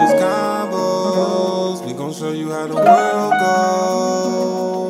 [0.00, 1.86] AG's Convos.
[1.86, 4.88] We gon' show you how the world goes.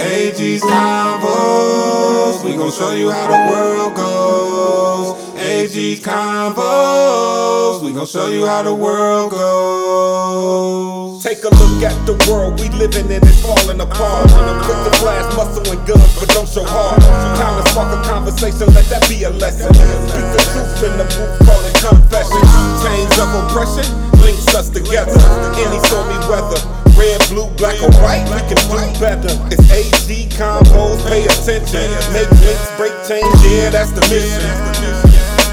[0.00, 2.44] AG's Convos.
[2.44, 5.18] We gon' show you how the world goes.
[5.38, 7.82] AG's Convos.
[7.84, 10.91] We gon' show you how the world goes.
[11.22, 14.26] Take a look at the world we living in, it's falling apart.
[14.66, 16.98] Put the glass muscle and guns, but don't show heart.
[17.38, 19.70] Time to spark a conversation, let that be a lesson.
[19.70, 22.42] Speak the truth in the booth, call it confession.
[22.82, 23.86] Chains of oppression
[24.18, 25.14] links us together.
[25.62, 26.58] Any stormy weather,
[26.98, 29.30] red, blue, black, or white, we can do better.
[29.54, 31.86] It's AG Convos, pay attention.
[32.10, 34.42] Make links, break chains, yeah, that's the mission.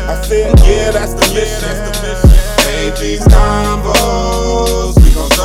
[0.10, 1.78] I said, yeah, that's the mission.
[2.90, 4.99] AG's Convos.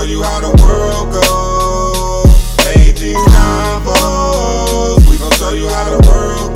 [0.04, 2.28] We gon' show you how the world goes.
[2.76, 5.00] AG's Convos.
[5.10, 6.54] We gon' show you how the world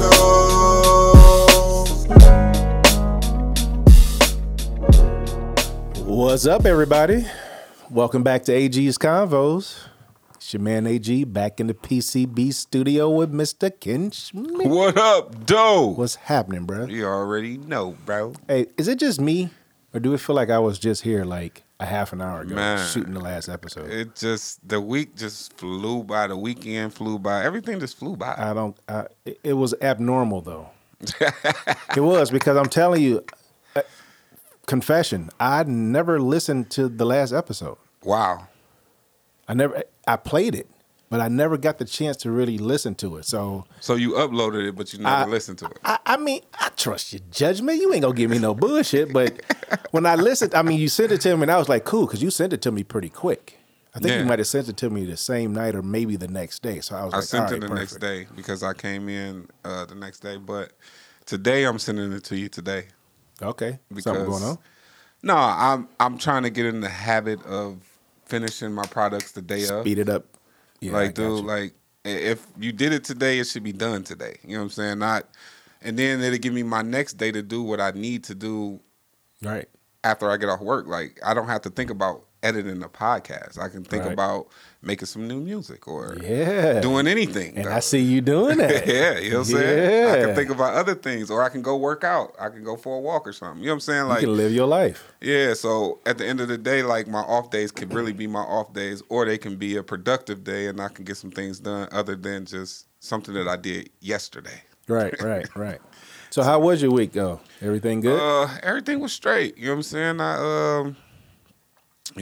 [5.97, 6.05] goes.
[6.05, 7.27] What's up, everybody?
[7.89, 9.79] Welcome back to AG's Convos.
[10.35, 13.73] It's your man AG back in the PCB studio with Mr.
[13.81, 14.67] Ken Schmidt.
[14.69, 15.95] What up, doe?
[15.97, 16.85] What's happening, bro?
[16.85, 18.35] You already know, bro.
[18.47, 19.49] Hey, is it just me,
[19.95, 22.55] or do it feel like I was just here like a half an hour ago
[22.57, 22.85] Man.
[22.89, 23.91] shooting the last episode?
[23.91, 26.27] It just the week just flew by.
[26.27, 27.45] The weekend flew by.
[27.45, 28.35] Everything just flew by.
[28.37, 28.77] I don't.
[28.89, 29.07] I,
[29.45, 30.71] it- was abnormal though.
[31.97, 33.25] it was because I'm telling you,
[33.77, 33.83] uh,
[34.67, 35.31] confession.
[35.39, 37.79] I never listened to the last episode.
[38.03, 38.49] wow.
[39.47, 39.83] I never.
[40.07, 40.69] I played it,
[41.11, 43.25] but I never got the chance to really listen to it.
[43.25, 45.79] So So you uploaded it, but you never I- listened to it.
[45.85, 47.81] I, I mean, I trust your judgment.
[47.81, 49.13] You ain't gonna give me no bullshit.
[49.13, 49.41] But
[49.91, 52.07] when I listened, I mean, you sent it to me, and I was like, cool,
[52.07, 53.59] because you sent it to me pretty quick.
[53.95, 54.19] I think Yeah.
[54.21, 56.81] you might have sent it to me the same night or maybe the next day.
[56.81, 59.87] So I was I like, sent it the next day because I came in uh,
[59.87, 60.37] the next day.
[60.37, 60.73] But
[61.27, 62.85] today I'm sending it to you today.
[63.41, 64.59] Okay, Because something going on.
[65.23, 67.79] No, I'm I'm trying to get in the habit of
[68.27, 69.81] finishing my products the day of.
[69.83, 70.27] Speed it up.
[70.81, 71.47] Yeah, like, dude, you.
[71.47, 71.75] like
[72.05, 74.39] if you did it today, it should be done today.
[74.43, 74.99] You know what I'm saying?
[74.99, 75.25] Not,
[75.83, 78.81] and then it'll give me my next day to do what I need to do
[79.43, 79.69] right.
[80.05, 80.87] after I get off work.
[80.87, 83.59] Like I don't have to think about editing a podcast.
[83.59, 84.13] I can think Right.
[84.13, 84.47] about
[84.81, 86.81] making some new music or Yeah.
[86.81, 87.57] doing anything.
[87.57, 87.73] And though.
[87.73, 88.87] I see you doing that.
[88.87, 90.09] yeah, you know what I'm saying?
[90.11, 92.35] I can think about other things, or I can go work out.
[92.39, 93.61] I can go for a walk or something.
[93.61, 94.03] You know what I'm saying?
[94.03, 95.05] you Like, can live your life.
[95.21, 95.55] yeah.
[95.55, 98.41] So at the end of the day, like my off days can really be my
[98.43, 101.59] off days, or they can be a productive day, and I can get some things
[101.59, 104.63] done other than just something that I did yesterday.
[104.87, 105.81] Right, right, right.
[106.31, 107.41] So how was your week though?
[107.63, 108.21] Everything good?
[108.21, 109.57] Uh, everything was straight.
[109.59, 110.21] You know what I'm saying?
[110.21, 110.35] I
[110.81, 110.95] um, you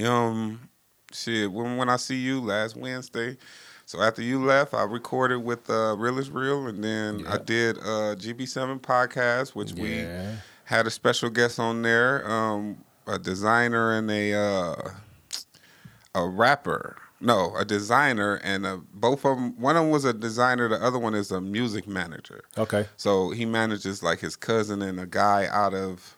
[0.04, 0.68] um,
[1.12, 1.50] shit.
[1.50, 3.36] When when I see you last Wednesday,
[3.84, 7.78] so after you left, I recorded with uh, Real is Real, and then I did
[7.78, 10.06] uh GB7 podcast, which we
[10.64, 14.90] had a special guest on there, um, a designer and a uh,
[16.14, 16.96] a rapper.
[17.18, 19.58] No, a designer and a, both of them.
[19.58, 20.68] One of them was a designer.
[20.68, 22.42] The other one is a music manager.
[22.58, 22.86] okay.
[22.98, 26.15] So he manages like his cousin and a guy out of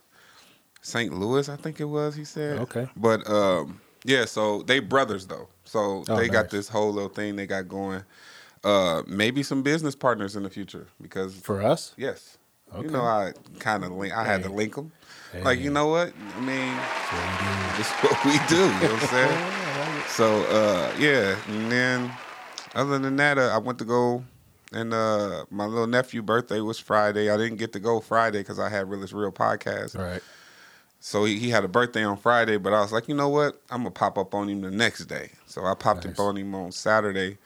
[0.89, 1.13] St.
[1.13, 2.15] Louis, I think it was.
[2.15, 2.59] He said.
[2.59, 2.89] Okay.
[2.97, 5.49] But um, yeah, so they brothers though.
[5.65, 8.03] So Oh, they got this whole little thing they got going.
[8.65, 11.95] Uh, maybe some business partners in the future because For us?
[11.97, 12.39] yes,
[12.81, 14.17] you know I kind of link.
[14.17, 14.91] I had to link them.
[15.43, 16.77] Like you know what I mean.
[17.77, 18.57] This is what we do.
[18.57, 20.07] You know what I'm saying?
[20.09, 22.11] So uh, yeah, and then
[22.75, 24.25] other than that, uh, I went to go
[24.73, 27.31] and uh, my little nephew' birthday was Friday.
[27.31, 29.97] I didn't get to go Friday because I had Real is Real podcast.
[29.97, 30.23] Right.
[31.01, 33.61] So he, he had a birthday on Friday, but I was like, you know what?
[33.71, 35.31] I'm gonna pop up on him the next day.
[35.47, 36.19] So I popped Nice.
[36.19, 37.39] up on him on Saturday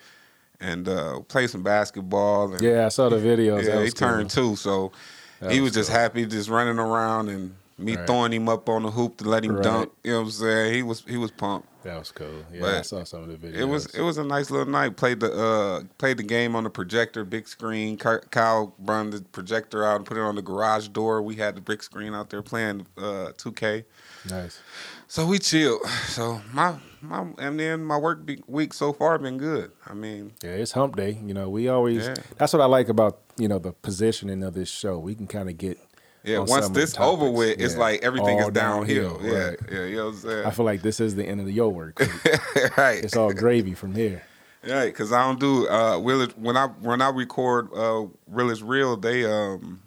[0.60, 2.54] and uh, played some basketball.
[2.54, 3.64] And, Yeah, I saw the videos.
[3.66, 4.08] yeah, he cool.
[4.08, 4.92] turned two, so
[5.40, 5.98] That he was was just cool.
[5.98, 8.06] happy, just running around and me Right.
[8.06, 9.62] throwing him up on the hoop to let him Right.
[9.62, 9.92] dunk.
[10.04, 10.74] You know what I'm saying?
[10.74, 11.68] He was he was pumped.
[11.84, 12.44] That was cool.
[12.52, 13.56] Yeah, But I saw some of the videos.
[13.58, 14.96] It was it was a nice little night.
[14.96, 17.96] Played the uh played the game on the projector, big screen.
[17.96, 21.22] Kyle brought the projector out and put it on the garage door.
[21.22, 23.84] We had the big screen out there playing uh 2K.
[24.30, 24.60] nice.
[25.08, 25.86] So we chilled.
[26.06, 29.72] So my my and then my work be- week so far been good.
[29.86, 31.18] I mean, Yeah, it's hump day.
[31.24, 32.06] You know, we always.
[32.06, 32.14] Yeah.
[32.38, 34.98] That's what I like about you know the positioning of this show.
[34.98, 35.78] We can kind of get.
[36.24, 36.38] Yeah.
[36.38, 37.80] on Once this over with, it's Yeah.
[37.80, 39.14] like everything All is downhill.
[39.18, 39.58] downhill, Yeah, right.
[39.70, 39.84] yeah.
[39.84, 40.46] You know what I'm saying?
[40.46, 42.00] I feel like this is the end of the yo work.
[42.76, 43.02] right.
[43.04, 44.22] it's all gravy from here.
[44.66, 48.62] Right, because I don't do uh Will when I when I record uh Real is
[48.62, 49.82] Real, they um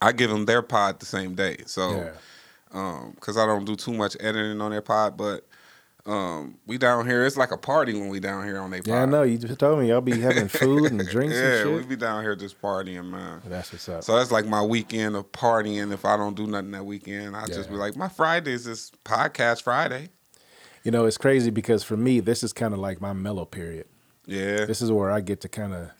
[0.00, 1.58] I give them their pod the same day.
[1.66, 2.10] So Yeah.
[2.72, 5.44] um because I don't do too much editing on their pod, but
[6.06, 7.24] Um, we down here.
[7.26, 8.80] It's like a party when we down here on they.
[8.84, 9.22] Yeah, I know.
[9.22, 12.22] You just told me y'all be having food and drinks yeah, and we be down
[12.22, 13.42] here just partying, man.
[13.44, 14.02] That's what's up.
[14.04, 15.92] So that's like my weekend of partying.
[15.92, 18.92] If I don't do nothing that weekend, I just be like, my Fridays is this
[19.04, 20.08] podcast Friday.
[20.84, 23.86] You know, it's crazy because for me, this is kind of like my mellow period.
[24.26, 25.90] Yeah, This is where I get to kind of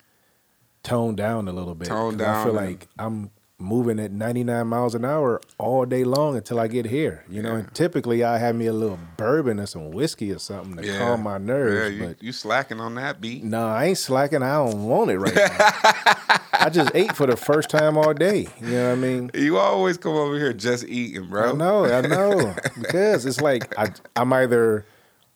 [0.82, 1.88] tone down a little bit.
[1.88, 3.30] Tone 'cause I feel like I'm
[3.60, 7.24] moving at 99 miles an hour all day long until I get here.
[7.28, 10.76] You know, and typically I have me a little bourbon or some whiskey or something
[10.76, 10.98] to yeah.
[10.98, 11.94] calm my nerves.
[11.94, 13.44] Yeah, you, but you slacking on that beat.
[13.44, 14.42] no, I ain't slacking.
[14.42, 16.38] I don't want it right now.
[16.52, 18.48] I just ate for the first time all day.
[18.60, 19.30] You know what I mean?
[19.34, 21.50] You always come over here just eating, bro.
[21.50, 22.54] I know, I know.
[22.80, 24.86] because it's like I, I'm either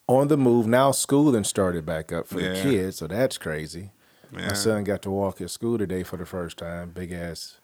[0.07, 0.91] on the move now.
[0.91, 3.93] School then started back up for the kids, so that's crazy.
[4.33, 4.49] Yeah.
[4.49, 6.91] My son got to walk at school today for the first time.
[6.91, 7.59] Big ass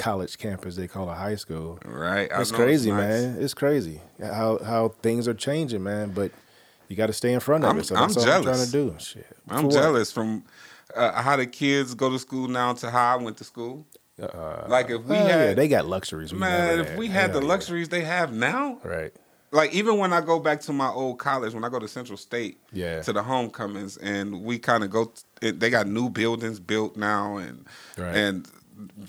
[0.00, 1.78] college campus they call a high school.
[1.84, 2.28] Right?
[2.32, 2.98] It's crazy, nice.
[2.98, 3.36] man.
[3.42, 6.10] It's crazy how how things are changing, man.
[6.10, 6.32] But
[6.88, 7.86] you got to stay in front of I'm- it.
[7.86, 8.70] So I'm that's all I'm trying jealous.
[8.70, 8.94] to do.
[8.98, 9.26] Shit.
[9.48, 9.72] I'm what?
[9.74, 10.44] jealous from
[10.96, 13.86] uh, how the kids go to school now to how I went to school.
[14.20, 16.32] Uh, Like if we oh, yeah, had, they got luxuries.
[16.32, 17.52] We man, if we had Hell the yeah.
[17.52, 19.12] luxuries they have now, right?
[19.52, 22.18] like even when I go back to my old college, when I go to Central
[22.18, 23.00] State, Yeah.
[23.02, 25.06] to the homecomings, and we kind of go.
[25.06, 27.66] t- it, they got new buildings built now, and
[27.96, 28.14] Right.
[28.16, 28.46] and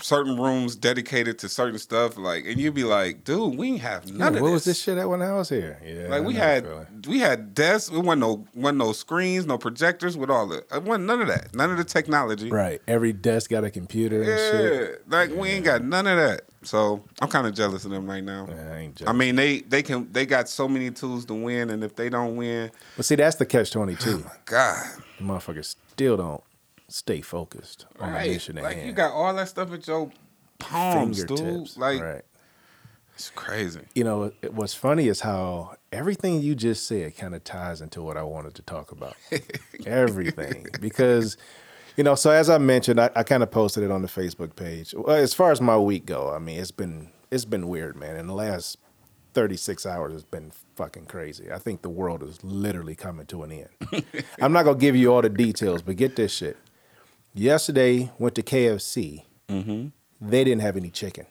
[0.02, 2.18] certain rooms dedicated to certain stuff.
[2.18, 4.54] Like, and you'd be like, dude, we ain't have none Yeah, of what this.
[4.54, 5.80] was this shit at when I was here?
[5.86, 6.68] Yeah, Like we had
[7.08, 7.90] we had desks.
[7.94, 10.58] It wasn't no wasn't no screens, no projectors with all the.
[10.74, 11.54] It wasn't none of that.
[11.56, 12.50] None of the technology.
[12.50, 12.82] right.
[12.88, 15.10] Every desk got a computer and Yeah, shit.
[15.10, 16.42] like we ain't got none of that.
[16.64, 18.48] So I'm kind of jealous of them right now.
[18.48, 21.72] Yeah, I ain't I mean, they they can they got so many tools to win,
[21.72, 24.24] and if they don't win, But see, that's the catch twenty two.
[24.28, 24.86] Oh God,
[25.18, 26.44] the motherfuckers still don't
[26.92, 28.88] stay focused on the mission at Like hand.
[28.88, 30.12] you got all that stuff at your
[30.60, 31.40] palms, dude.
[31.40, 31.78] Fingertips.
[31.78, 32.22] Like right.
[33.16, 33.82] it's crazy.
[33.96, 38.02] You know, it, what's funny is how everything you just said kind of ties into
[38.02, 39.16] what I wanted to talk about.
[39.86, 40.68] everything.
[40.80, 41.38] Because,
[41.98, 44.56] you know, so as I mentioned, I, I kind of posted it on the Facebook
[44.56, 44.94] page.
[44.98, 48.18] Well, as far as my week go, I mean, it's been it's been weird, man.
[48.18, 48.78] In the last
[49.34, 51.52] 36 hours has been fucking crazy.
[51.52, 54.04] I think the world is literally coming to an end.
[54.42, 56.58] I'm not gonna give you all the details, but get this shit.
[57.34, 59.24] Yesterday went to KFC.
[59.48, 59.88] Mm-hmm.
[60.22, 61.26] They didn't have any chicken.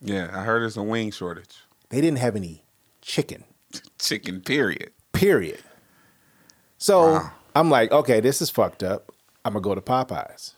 [0.00, 1.56] Yeah, I heard there's a wing shortage.
[1.90, 2.64] They didn't have any
[3.00, 3.44] chicken.
[3.98, 4.90] Chicken, period.
[5.12, 5.60] Period.
[6.78, 7.30] So Wow.
[7.54, 9.12] I'm like, okay, this is fucked up.
[9.44, 10.54] I'm gonna go to Popeyes.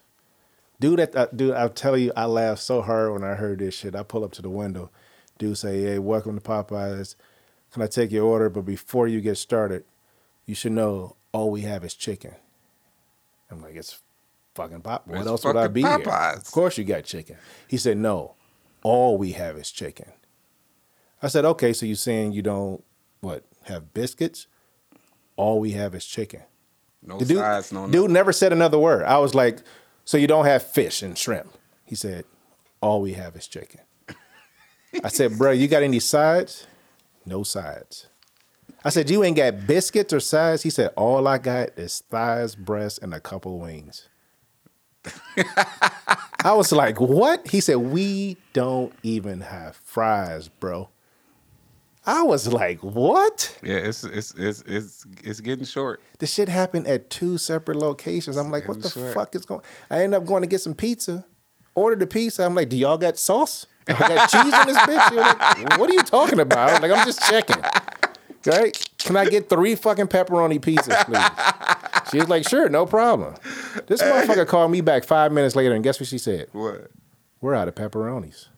[0.80, 3.74] Dude, at uh, dude, I'll tell you, I laughed so hard when I heard this
[3.74, 3.94] shit.
[3.94, 4.90] I pull up to the window.
[5.38, 7.14] Dude say, "Hey, welcome to Popeyes.
[7.72, 8.48] Can I take your order?
[8.50, 9.84] But before you get started,
[10.46, 12.34] you should know all we have is chicken."
[13.50, 14.00] I'm like, "It's
[14.54, 15.06] fucking pop.
[15.06, 15.98] What It's else would I be here?
[15.98, 16.36] Popeyes.
[16.38, 17.36] Of course you got chicken."
[17.68, 18.34] He said, "No,
[18.82, 20.12] all we have is chicken."
[21.22, 22.84] I said, "Okay, so you're saying you don't
[23.20, 24.46] what have biscuits?
[25.36, 26.42] All we have is chicken."
[27.06, 29.04] No The dude, sides, no dude never said another word.
[29.04, 29.58] I was like,
[30.04, 31.52] so you don't have fish and shrimp?
[31.84, 32.24] He said,
[32.80, 33.80] all we have is chicken.
[35.02, 36.66] I said, bro, you got any sides?
[37.26, 38.06] No sides.
[38.84, 40.62] I said, you ain't got biscuits or sides?
[40.62, 44.08] He said, all I got is thighs, breasts, and a couple wings.
[46.44, 47.48] I was like, what?
[47.48, 50.88] He said, we don't even have fries, bro.
[52.06, 53.56] I was like, what?
[53.62, 56.02] Yeah, it's it's it's it's it's getting short.
[56.18, 58.36] The shit happened at two separate locations.
[58.36, 59.12] I'm like, what the sure.
[59.12, 59.62] fuck is going?
[59.90, 61.24] I ended up going to get some pizza.
[61.74, 62.44] Ordered the pizza.
[62.44, 63.66] I'm like, do y'all got sauce?
[63.88, 65.10] I got cheese in this bitch.
[65.12, 66.82] You're like, what are you talking about?
[66.82, 67.62] Like, I'm just checking.
[68.46, 68.78] Right?
[68.98, 71.83] Can I get three fucking pepperoni pizzas, please?
[72.10, 73.34] She was like, sure, no problem.
[73.86, 76.48] This motherfucker called me back five minutes later, and guess what she said?
[76.52, 76.90] What?
[77.40, 78.48] We're out of pepperonis.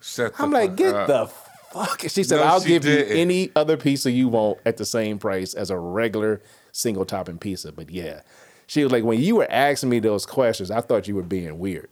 [0.00, 1.06] Shut I'm like, get up.
[1.08, 1.26] the
[1.72, 2.00] fuck.
[2.08, 3.08] She said, No, I'll she give didn't.
[3.16, 6.40] you any other pizza you want at the same price as a regular
[6.72, 7.72] single topping pizza.
[7.72, 8.20] But yeah,
[8.66, 11.58] she was like, when you were asking me those questions, I thought you were being
[11.58, 11.90] weird.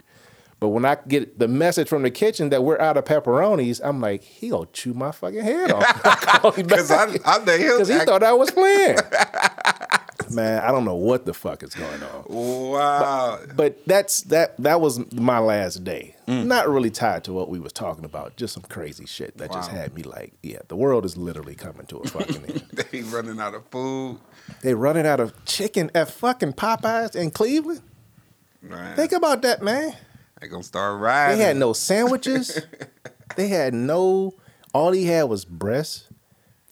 [0.60, 4.00] But when I get the message from the kitchen that we're out of pepperonis, I'm
[4.00, 6.54] like, he gonna chew my fucking head off.
[6.56, 8.96] Because I, I he'll he thought I was playing.
[10.30, 12.24] Man, I don't know what the fuck is going on.
[12.28, 13.40] Wow.
[13.54, 16.16] But that's that that was my last day.
[16.26, 16.46] Mm.
[16.46, 18.36] Not really tied to what we was talking about.
[18.36, 21.86] Just some crazy shit that just had me like, yeah, the world is literally coming
[21.86, 22.64] to a fucking end.
[22.90, 24.18] they running out of food.
[24.62, 27.82] They running out of chicken at fucking Popeyes in Cleveland.
[28.62, 29.94] Man, Think about that, man.
[30.40, 31.38] they gonna start riding.
[31.38, 32.58] They had no sandwiches.
[33.36, 34.34] they had no.
[34.72, 36.08] All he had was breasts,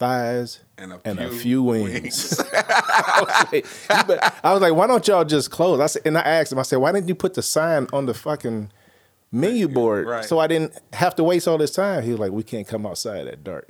[0.03, 2.39] thighs, And a and a few few wings.
[2.53, 5.79] I, was like, bet- I was like, why don't y'all just close?
[5.79, 8.05] I said, and I asked him, I said, why didn't you put the sign on
[8.05, 8.71] the fucking
[9.31, 10.25] menu board Right.
[10.25, 12.03] so I didn't have to waste all this time?
[12.03, 13.69] He was like, we can't come outside at dark.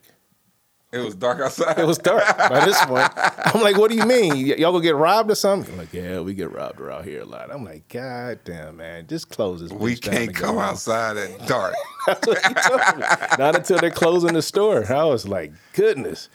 [0.94, 1.80] It was dark outside.
[1.80, 3.10] It was dark by this point.
[3.18, 4.34] I'm like, what do you mean?
[4.34, 5.72] Y- y'all gonna get robbed or something?
[5.74, 7.52] I'm like, yeah, we get robbed around here a lot.
[7.52, 9.72] I'm like, God damn, man, just close this.
[9.72, 11.74] we can't come outside at dark.
[12.08, 13.06] That's what he told me.
[13.40, 14.86] Not until they're closing the store.
[14.94, 16.30] I was like, goodness,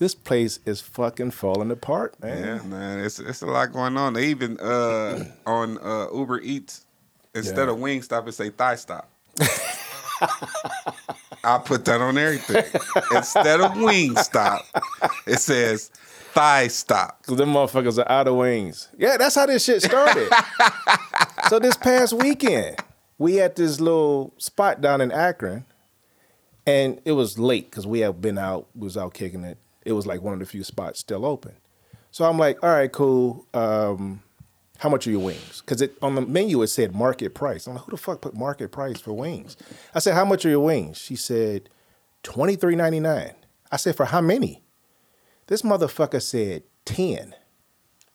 [0.00, 2.44] this place is fucking falling apart, man.
[2.44, 4.14] Yeah, man, it's it's a lot going on.
[4.14, 6.84] They even uh, on uh, Uber Eats
[7.34, 7.74] instead Yeah.
[7.74, 9.08] of wing stop, it say thigh stop.
[11.44, 12.64] I put that on everything.
[13.14, 14.64] instead of wing stop,
[15.26, 15.90] it says
[16.34, 17.22] thigh stop.
[17.24, 18.88] Cause them motherfuckers are out of wings.
[18.98, 20.28] Yeah, that's how this shit started.
[21.48, 22.76] so this past weekend,
[23.18, 25.64] we at this little spot down in Akron,
[26.66, 29.58] and it was late because we had been out, we was out kicking it.
[29.84, 31.52] It was like one of the few spots still open.
[32.10, 33.46] So I'm like, all right, cool.
[33.54, 34.22] Um,
[34.78, 35.60] how much are your wings?
[35.60, 37.66] Because it on the menu it said market price.
[37.66, 39.56] I'm like, who the fuck put market price for wings?
[39.94, 40.98] I said, how much are your wings?
[40.98, 41.70] She said,
[42.22, 43.34] twenty three ninety nine.
[43.70, 44.62] I said, for how many?
[45.46, 47.34] This motherfucker said ten.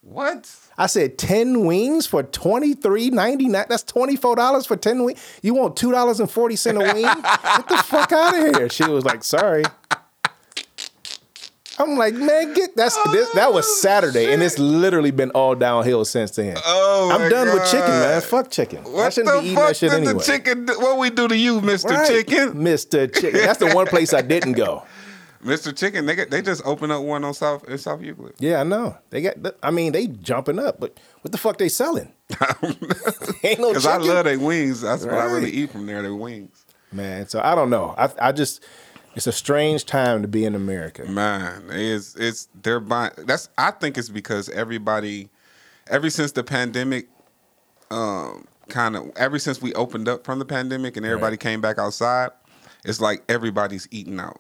[0.02, 0.50] What?
[0.78, 3.66] I said ten wings for twenty three ninety nine.
[3.70, 5.22] That's twenty four dollars for ten wings.
[5.42, 7.04] You want two dollars and forty cent a wing?
[7.04, 8.70] Get the fuck out of here.
[8.70, 9.64] She was like, sorry.
[11.80, 15.56] I'm like, man, get that's this, that was oh, Saturday, and it's literally been all
[15.56, 16.58] downhill since then.
[16.66, 18.22] Oh, my I'm done with chicken, man.
[18.22, 18.84] Fuck chicken.
[18.98, 20.14] I shouldn't be eating that shit anyway.
[20.14, 20.68] the chicken?
[20.68, 22.08] What we do to you, Mister Right.
[22.08, 22.54] Chicken?
[22.56, 23.14] Mr.
[23.14, 23.40] Chicken.
[23.42, 24.84] That's the one place I didn't go.
[25.42, 28.34] Mister Chicken, they they just opened up one on South in South Euclid.
[28.40, 28.98] Yeah, I know.
[29.10, 29.36] They got.
[29.64, 32.12] I mean, they jumping up, but what the fuck they selling?
[32.62, 32.74] Ain't no
[33.42, 33.68] chicken.
[33.70, 34.82] Because I love their wings.
[34.82, 36.02] That's what I really eat from there.
[36.02, 36.66] Their wings.
[36.92, 37.30] man.
[37.30, 37.96] So I don't know.
[37.98, 38.66] I I just
[39.20, 41.04] it's a strange time to be in America.
[41.04, 43.12] Man, it's it's they're buying.
[43.18, 45.28] That's I think it's because everybody,
[45.88, 47.10] ever since the pandemic,
[47.92, 51.40] um, kind of ever since we opened up from the pandemic and everybody Right.
[51.42, 52.30] came back outside,
[52.86, 54.40] it's like everybody's eating out.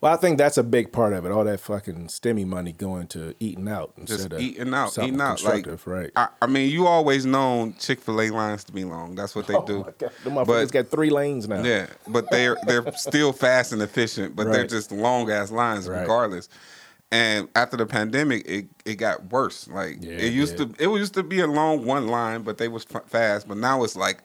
[0.00, 1.32] Well, I think that's a big part of it.
[1.32, 5.08] All that fucking stimmy money going to eating out Just instead of eating out, something
[5.14, 5.42] eating out.
[5.42, 6.10] Like, right?
[6.16, 9.14] I, I mean, you always known Chick Fil A lines to be long.
[9.14, 9.78] That's what they oh do.
[9.80, 10.12] my God.
[10.24, 11.62] The motherfuckers got three lanes now.
[11.62, 16.00] Yeah, but they're they're still fast and efficient, but they're just long ass lines Right.
[16.00, 16.48] regardless.
[17.12, 19.66] And after the pandemic, it, it got worse.
[19.68, 20.76] Like Yeah, it used did.
[20.78, 23.48] to, it used to be a long one line, but they was fast.
[23.48, 24.22] But now it's like,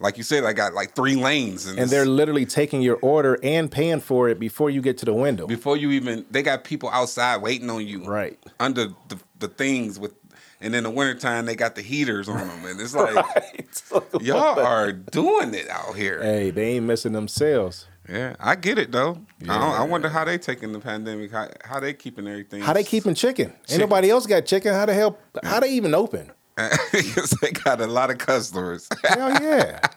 [0.00, 3.38] like you said, I got like three lanes, and, And they're literally taking your order
[3.42, 5.46] and paying for it before you get to the window.
[5.46, 8.38] before you even they got people outside waiting on you, Right.
[8.60, 10.14] under the, the things with.
[10.60, 13.14] And in the wintertime, they got the heaters on them, and it's like
[14.20, 16.20] y'all are doing it out here.
[16.20, 17.86] Hey, they ain't missing them sales.
[18.08, 19.20] Yeah, I get it though.
[19.48, 21.30] I, I wonder how they taking the pandemic.
[21.30, 22.60] How how they keeping everything?
[22.62, 23.52] How they keeping chicken?
[23.70, 24.72] Ain't nobody else got chicken.
[24.74, 25.16] How the hell?
[25.44, 26.32] How they even open?
[26.92, 28.88] Because they got a lot of customers.
[29.04, 29.80] Hell yeah.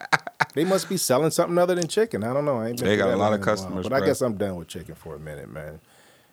[0.54, 2.26] They must be selling something other than chicken.
[2.26, 2.60] I don't know.
[2.60, 4.68] I They got a lot of in while, customers, but I guess I'm done with
[4.68, 5.80] chicken for a minute, man.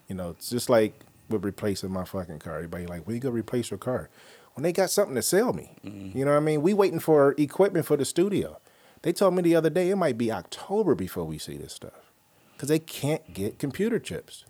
[0.08, 2.56] You know, it's just like with replacing my fucking car.
[2.56, 4.08] Everybody like, when you go replace your car?
[4.54, 5.76] When they got something to sell me.
[5.84, 6.18] Mm-hmm.
[6.18, 6.62] You know what I mean?
[6.62, 8.58] We waiting for equipment for the studio.
[9.02, 12.12] They told me the other day it might be October before we see this stuff.
[12.54, 14.44] Because they can't get computer chips.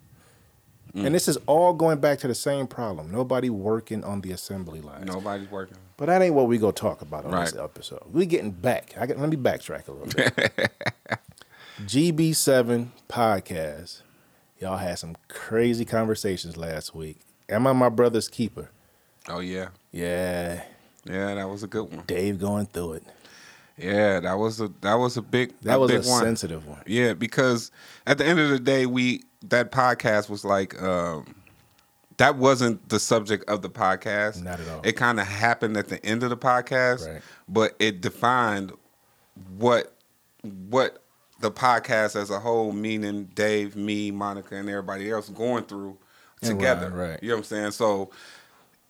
[0.95, 1.07] Mm.
[1.07, 3.11] And this is all going back to the same problem.
[3.11, 5.05] Nobody working on the assembly line.
[5.05, 5.77] Nobody's working.
[5.97, 8.03] But that ain't what we gonna talk about on this episode.
[8.13, 8.95] We getting back.
[8.99, 10.71] I get, let me backtrack a little bit.
[11.85, 14.03] GB7 podcast.
[14.59, 17.19] Y'all had some crazy conversations last week.
[17.49, 18.71] Am I my brother's keeper?
[19.29, 20.63] Oh yeah, Yeah,
[21.05, 22.05] yeah, that was a good one.
[22.07, 23.03] Dave going through it.
[23.77, 26.23] Yeah, that was a that was a big That a was big a one.
[26.25, 26.83] sensitive one.
[26.87, 27.71] Yeah, because
[28.07, 31.35] at the end of the day, we that podcast was like um,
[32.17, 34.43] that wasn't the subject of the podcast.
[34.43, 34.81] Not at all.
[34.85, 37.23] It kind of happened at the end of the podcast, Right.
[37.49, 38.73] but it defined
[39.57, 39.95] what
[40.43, 41.03] what
[41.41, 45.97] the podcast as a whole, meaning Dave, me, Monica, and everybody else going through
[46.43, 46.91] together.
[46.91, 47.23] Ryan, right.
[47.23, 47.71] You know what I'm saying?
[47.73, 48.11] So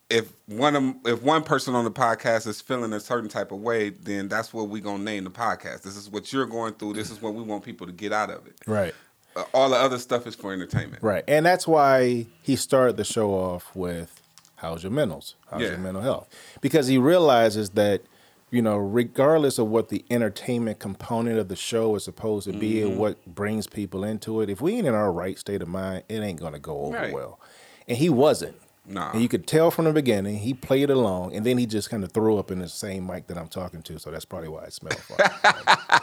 [0.09, 3.59] if one of if one person on the podcast is feeling a certain type of
[3.61, 5.83] way, then that's what we're gonna name the podcast.
[5.83, 6.95] This is what you're going through.
[6.95, 8.55] This is what we want people to get out of it.
[8.67, 8.95] Right.
[9.37, 11.03] Uh, all the other stuff is for entertainment.
[11.03, 11.25] Right.
[11.29, 14.21] And that's why he started the show off with
[14.57, 15.35] how's your mentals?
[15.51, 15.69] How's Yeah.
[15.71, 16.29] your mental health?
[16.61, 18.03] Because he realizes that,
[18.51, 22.77] you know, regardless of what the entertainment component of the show is supposed to be
[22.77, 22.89] Mm-hmm.
[22.93, 26.03] and what brings people into it, if we ain't in our right state of mind,
[26.09, 27.13] it ain't gonna go over Right.
[27.13, 27.39] well.
[27.87, 28.57] And he wasn't.
[28.91, 29.13] Nah.
[29.13, 32.03] And you could tell from the beginning, he played along, and then he just kind
[32.03, 33.99] of threw up in the same mic that I'm talking to.
[33.99, 35.29] So that's probably why it smelled funny.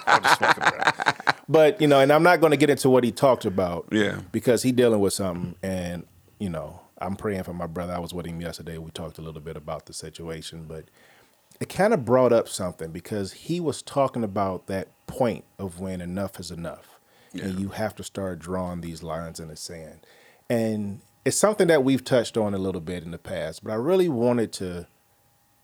[0.06, 1.35] I'm just fucking around.
[1.48, 3.88] But you know, and I'm not going to get into what he talked about.
[3.92, 4.20] Yeah.
[4.32, 6.06] Because he dealing with something, and
[6.40, 7.94] you know, I'm praying for my brother.
[7.94, 8.78] I was with him yesterday.
[8.78, 10.86] We talked a little bit about the situation, but
[11.60, 16.02] it kind of brought up something because he was talking about that point of when
[16.02, 17.00] enough is enough.
[17.44, 20.06] and you have to start drawing these lines in the sand.
[20.50, 23.76] And it's something that we've touched on a little bit in the past, but I
[23.76, 24.88] really wanted to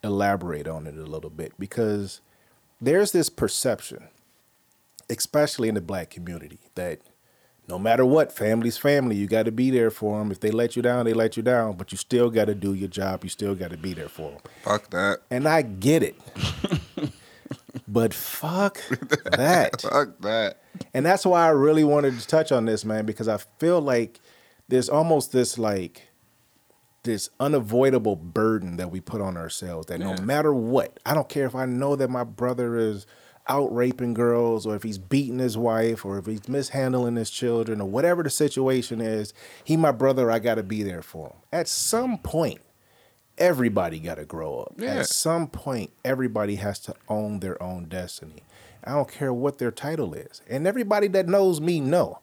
[0.04, 2.22] elaborate on it a little bit because
[2.80, 4.08] there's this perception,
[5.18, 7.02] especially in the black community, that
[7.68, 9.16] no matter what, family's family.
[9.16, 10.32] You got to be there for them.
[10.32, 12.74] If they let you down, they let you down, but you still got to do
[12.74, 13.24] your job.
[13.24, 14.42] You still got to be there for them.
[14.64, 15.20] Fuck that.
[15.30, 16.16] And I get it.
[17.88, 18.82] but fuck
[19.38, 19.82] that.
[19.82, 20.62] Fuck that.
[20.94, 24.20] And that's why I really wanted to touch on this, man, because I feel like
[24.68, 26.10] there's almost this like
[27.04, 31.46] this unavoidable burden that we put on ourselves that no matter what, I don't care
[31.46, 33.08] if I know that my brother is
[33.48, 37.82] out raping girls or if he's beating his wife or if he's mishandling his children
[37.82, 39.34] or whatever the situation is,
[39.64, 41.36] he my brother, I got to be there for him.
[41.52, 42.62] At some point,
[43.38, 44.74] everybody got to grow up.
[44.78, 44.96] Yeah.
[45.00, 48.44] At some point, everybody has to own their own destiny.
[48.84, 50.42] I don't care what their title is.
[50.50, 52.20] And everybody that knows me know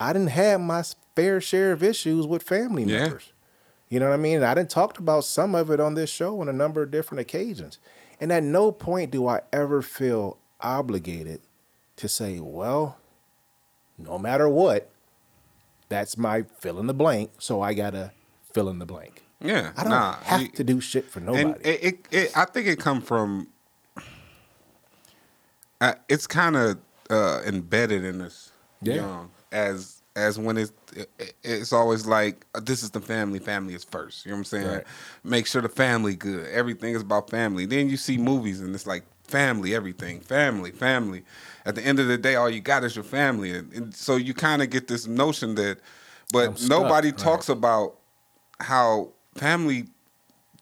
[0.00, 0.82] I didn't have my
[1.14, 3.02] fair share of issues with family Yeah.
[3.04, 3.32] members.
[3.88, 4.42] You know what I mean?
[4.42, 7.20] I didn't talked about some of it on this show on a number of different
[7.20, 7.78] occasions.
[8.22, 11.40] And at no point do I ever feel obligated
[11.96, 12.96] to say, well,
[13.98, 14.88] no matter what,
[15.88, 18.12] that's my fill in the blank, so I gotta
[18.54, 19.24] fill in the blank.
[19.40, 19.72] Yeah.
[19.76, 21.42] I don't nah, have you- to do shit for nobody.
[21.46, 23.48] And it, it, it, I think it come from.
[25.80, 26.78] Uh, it's kind of
[27.10, 28.52] uh, embedded in us
[28.82, 28.94] Yeah.
[28.94, 30.72] young as as when it's
[31.42, 33.38] it's always like uh, this is the family.
[33.38, 34.24] Family is first.
[34.24, 34.68] You know what I'm saying?
[34.68, 34.84] Right.
[35.24, 36.46] Make sure the family good.
[36.48, 37.66] Everything is about family.
[37.66, 41.24] Then you see movies and it's like family, everything, family, family.
[41.64, 44.16] At the end of the day, all you got is your family, and, and so
[44.16, 45.78] you kind of get this notion that,
[46.32, 47.18] but stuck, nobody right.
[47.18, 47.98] talks about
[48.60, 49.86] how family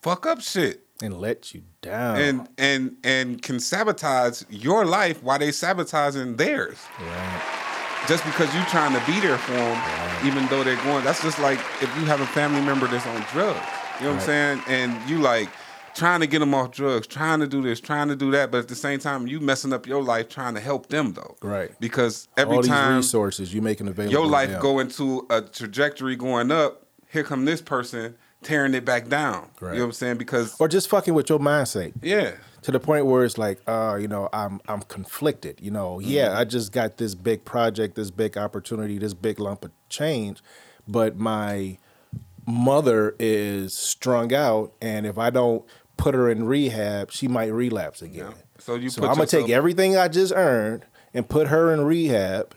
[0.03, 2.17] fuck up shit and let you down.
[2.19, 7.70] and and and can sabotage your life while they sabotaging theirs right.
[8.09, 11.39] Just because you're trying to be there for them even though they're going that's just
[11.39, 13.61] like if you have a family member that's on drugs
[13.99, 15.49] you know what i'm saying and you like
[15.95, 18.59] trying to get them off drugs trying to do this trying to do that but
[18.59, 21.71] at the same time you messing up your life trying to help them though Right.
[21.81, 24.13] because every All these time resources you making available.
[24.13, 24.63] your life them.
[24.63, 29.73] go into a trajectory going up here come this person tearing it back down Right.
[29.73, 31.93] you know what i'm saying because or just fucking with your mindset.
[32.03, 32.33] yeah
[32.63, 35.61] to the point where it's like, uh, you know, I'm I'm conflicted.
[35.61, 39.65] You know, yeah, I just got this big project, this big opportunity, this big lump
[39.65, 40.43] of change,
[40.87, 41.79] but my
[42.47, 45.65] mother is strung out, and if I don't
[45.97, 48.35] put her in rehab, she might relapse again.
[48.59, 51.83] So you so put I'm gonna take everything I just earned and put her in
[51.83, 52.55] rehab,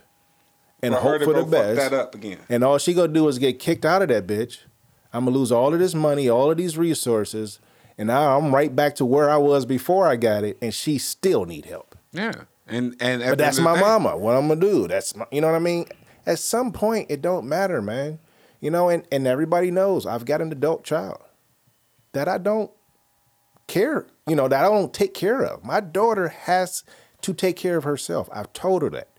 [0.82, 1.78] and for hope for the best.
[1.78, 4.60] that up again And all she gonna do is get kicked out of that bitch.
[5.13, 7.60] I'm gonna lose all of this money, all of these resources,
[7.97, 10.97] and now I'm right back to where I was before I got it, and she
[10.97, 11.95] still need help.
[12.12, 12.34] Yeah,
[12.67, 14.17] and and But that's my day- mama.
[14.17, 14.88] What I'm gonna do?
[14.88, 15.86] That's my, you know what I mean.
[16.25, 18.19] At some point, it don't matter, man.
[18.62, 21.19] You know, and and everybody knows I've got an adult child
[22.13, 22.71] that I don't
[23.67, 24.06] care.
[24.27, 25.63] You know that I don't take care of.
[25.65, 26.84] My daughter has
[27.21, 28.29] to take care of herself.
[28.32, 29.10] I've told her that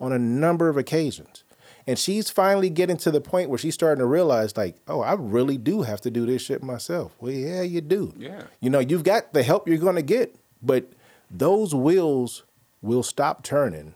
[0.00, 1.44] on a number of occasions.
[1.86, 5.14] And she's finally getting to the point where she's starting to realize, like, oh, I
[5.14, 7.12] really do have to do this shit myself.
[7.20, 8.12] Well, yeah, you do.
[8.16, 8.42] Yeah.
[8.60, 10.84] You know, you've got the help you're going to get, but
[11.30, 12.44] those wheels
[12.82, 13.94] will stop turning.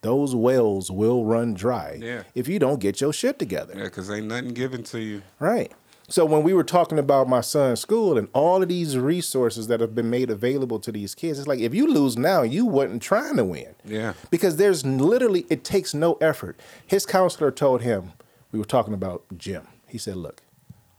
[0.00, 2.22] Those wells will run dry Yeah.
[2.34, 3.74] if you don't get your shit together.
[3.76, 5.22] Yeah, because ain't nothing given to you.
[5.40, 5.72] Right.
[6.10, 9.80] So when we were talking about my son's school and all of these resources that
[9.80, 13.02] have been made available to these kids, it's like if you lose now, you wasn't
[13.02, 13.74] trying to win.
[13.84, 14.14] Yeah.
[14.30, 16.58] Because there's literally it takes no effort.
[16.86, 18.12] His counselor told him,
[18.52, 19.68] we were talking about gym.
[19.86, 20.42] He said, "Look,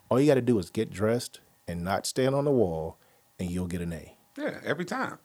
[0.10, 3.00] all you got to do is get dressed and not stand on the wall,
[3.40, 5.18] and you'll get an A." Yeah, every time.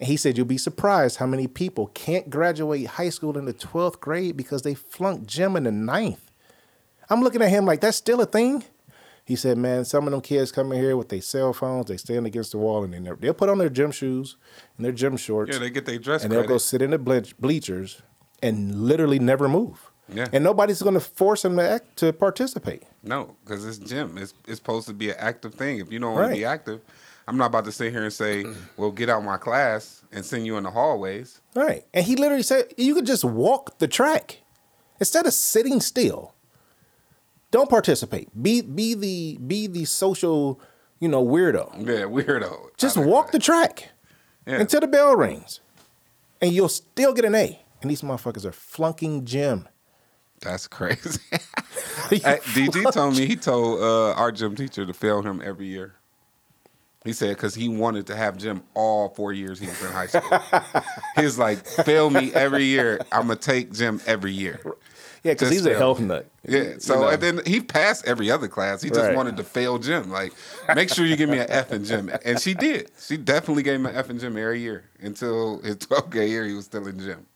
[0.00, 3.54] And he said, You'll be surprised how many people can't graduate high school in the
[3.54, 6.30] 12th grade because they flunked gym in the ninth.
[7.10, 8.64] I'm looking at him like, That's still a thing?
[9.28, 11.98] He said, Man, some of them kids come in here with their cell phones, they
[11.98, 14.36] stand against the wall, and they never, they'll put on their gym shoes
[14.78, 16.98] and their gym shorts, Yeah, they get their dress and they'll go sit in the
[16.98, 18.00] ble- bleachers
[18.42, 19.90] and literally never move.
[20.10, 20.28] Yeah.
[20.32, 22.84] And nobody's going to force them to, act, to participate.
[23.02, 24.16] No, because it's gym.
[24.16, 25.78] It's it's supposed to be an active thing.
[25.80, 26.30] If you don't want Right.
[26.30, 26.80] to be active,
[27.26, 28.46] I'm not about to sit here and say,
[28.78, 31.84] "Well, get out of my class and send you in the hallways." Right.
[31.92, 34.38] And he literally said you could just walk the track
[34.98, 36.32] instead of sitting still.
[37.50, 38.28] Don't participate.
[38.40, 40.60] Be be the be the social,
[41.00, 41.74] you know, weirdo.
[41.78, 42.76] Yeah, weirdo.
[42.76, 43.32] Just like walk that.
[43.32, 43.90] the track
[44.46, 44.60] Yeah.
[44.60, 45.60] until the bell rings.
[46.40, 47.60] And you'll still get an A.
[47.82, 49.68] And these motherfuckers are flunking gym.
[50.40, 51.20] That's crazy.
[52.10, 52.20] Hey,
[52.54, 55.94] DG told me he told uh, our gym teacher to fail him every year.
[57.04, 60.06] He said because he wanted to have gym all four years he was in high
[60.06, 60.40] school.
[61.16, 62.98] He's like, fail me every year.
[63.12, 64.58] I'm gonna take gym every year.
[65.24, 66.26] Yeah, because he's a health nut.
[66.46, 66.58] Yeah.
[66.60, 67.08] You So know.
[67.08, 68.82] and then he passed every other class.
[68.82, 69.16] He just Right.
[69.16, 70.10] wanted to fail gym.
[70.10, 70.32] Like,
[70.74, 72.10] make sure you give me an F in gym.
[72.24, 72.90] And she did.
[73.00, 76.44] She definitely gave him an F in gym every year until his 12th grade year.
[76.46, 77.26] He was still in gym.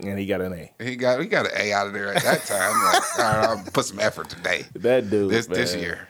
[0.00, 0.72] And he got an A.
[0.82, 2.84] He got he got an A out of there at that time.
[2.84, 4.66] Like, all right, I'll put some effort today.
[4.74, 6.08] That dude, This this year.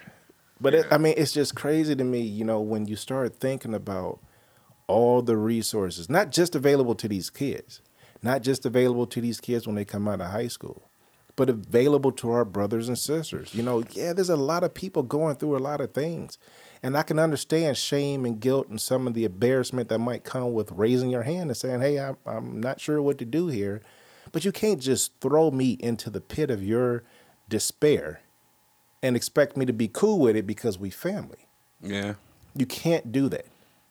[0.59, 3.73] But it, I mean, it's just crazy to me, you know, when you start thinking
[3.73, 4.19] about
[4.87, 7.81] all the resources, not just available to these kids,
[8.21, 10.84] not just available to these kids when they come out of high school,
[11.35, 13.53] but available to our brothers and sisters.
[13.53, 16.37] You know, yeah, there's a lot of people going through a lot of things.
[16.81, 20.53] And I can understand shame and guilt and some of the embarrassment that might come
[20.53, 23.81] with raising your hand and saying, hey, I'm, I'm not sure what to do here.
[24.31, 27.03] But you can't just throw me into the pit of your
[27.49, 28.21] despair
[29.01, 31.47] and expect me to be cool with it because we family.
[31.81, 32.15] Yeah.
[32.55, 33.45] You can't do that.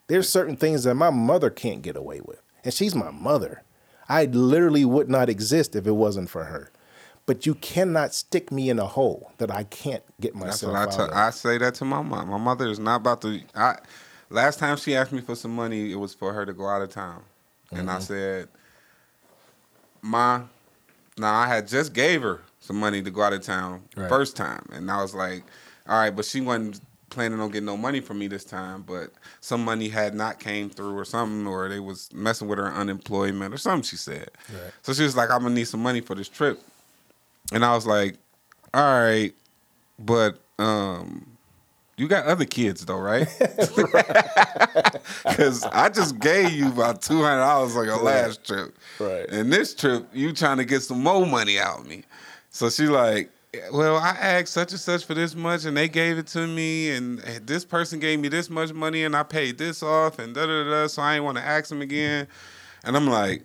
[0.07, 2.43] There's certain things that my mother can't get away with.
[2.63, 3.63] And she's my mother.
[4.09, 6.71] I literally would not exist if it wasn't for her.
[7.27, 11.01] But you cannot stick me in a hole that I can't get myself That's what
[11.01, 11.27] I out.
[11.27, 12.29] I say that to my mom.
[12.29, 13.41] My mother is not about to.
[13.55, 13.77] I
[14.29, 16.83] last time she asked me for some money, it was for her to go out
[16.83, 17.23] of town,
[17.71, 17.97] and Mm-hmm.
[17.97, 18.49] I said,
[20.03, 20.43] "Ma,
[21.17, 24.09] now I had just gave her some money to go out of town Right.
[24.09, 25.45] first time, and I was like,
[25.89, 29.13] all right, but she wasn't planning on getting no money from me this time, but
[29.41, 33.55] some money had not came through or something, or they was messing with her unemployment
[33.55, 33.83] or something.
[33.83, 34.73] She said, Right.
[34.83, 36.61] so she was like, I'm gonna need some money for this trip,
[37.53, 38.17] and I was like,
[38.73, 39.35] all right,
[39.99, 41.27] but um,
[41.97, 43.29] you got other kids though, right?
[45.25, 49.27] Because I just gave you about two hundred dollars on your last trip, Right.
[49.31, 52.05] And this trip, you trying to get some more money out of me.
[52.51, 53.31] So she like,
[53.73, 56.91] well, I asked such and such for this much, and they gave it to me,
[56.91, 60.47] and this person gave me this much money, and I paid this off, and da
[60.47, 60.87] da da.
[60.87, 62.27] So I ain't want to ask them again.
[62.85, 63.43] And I'm like,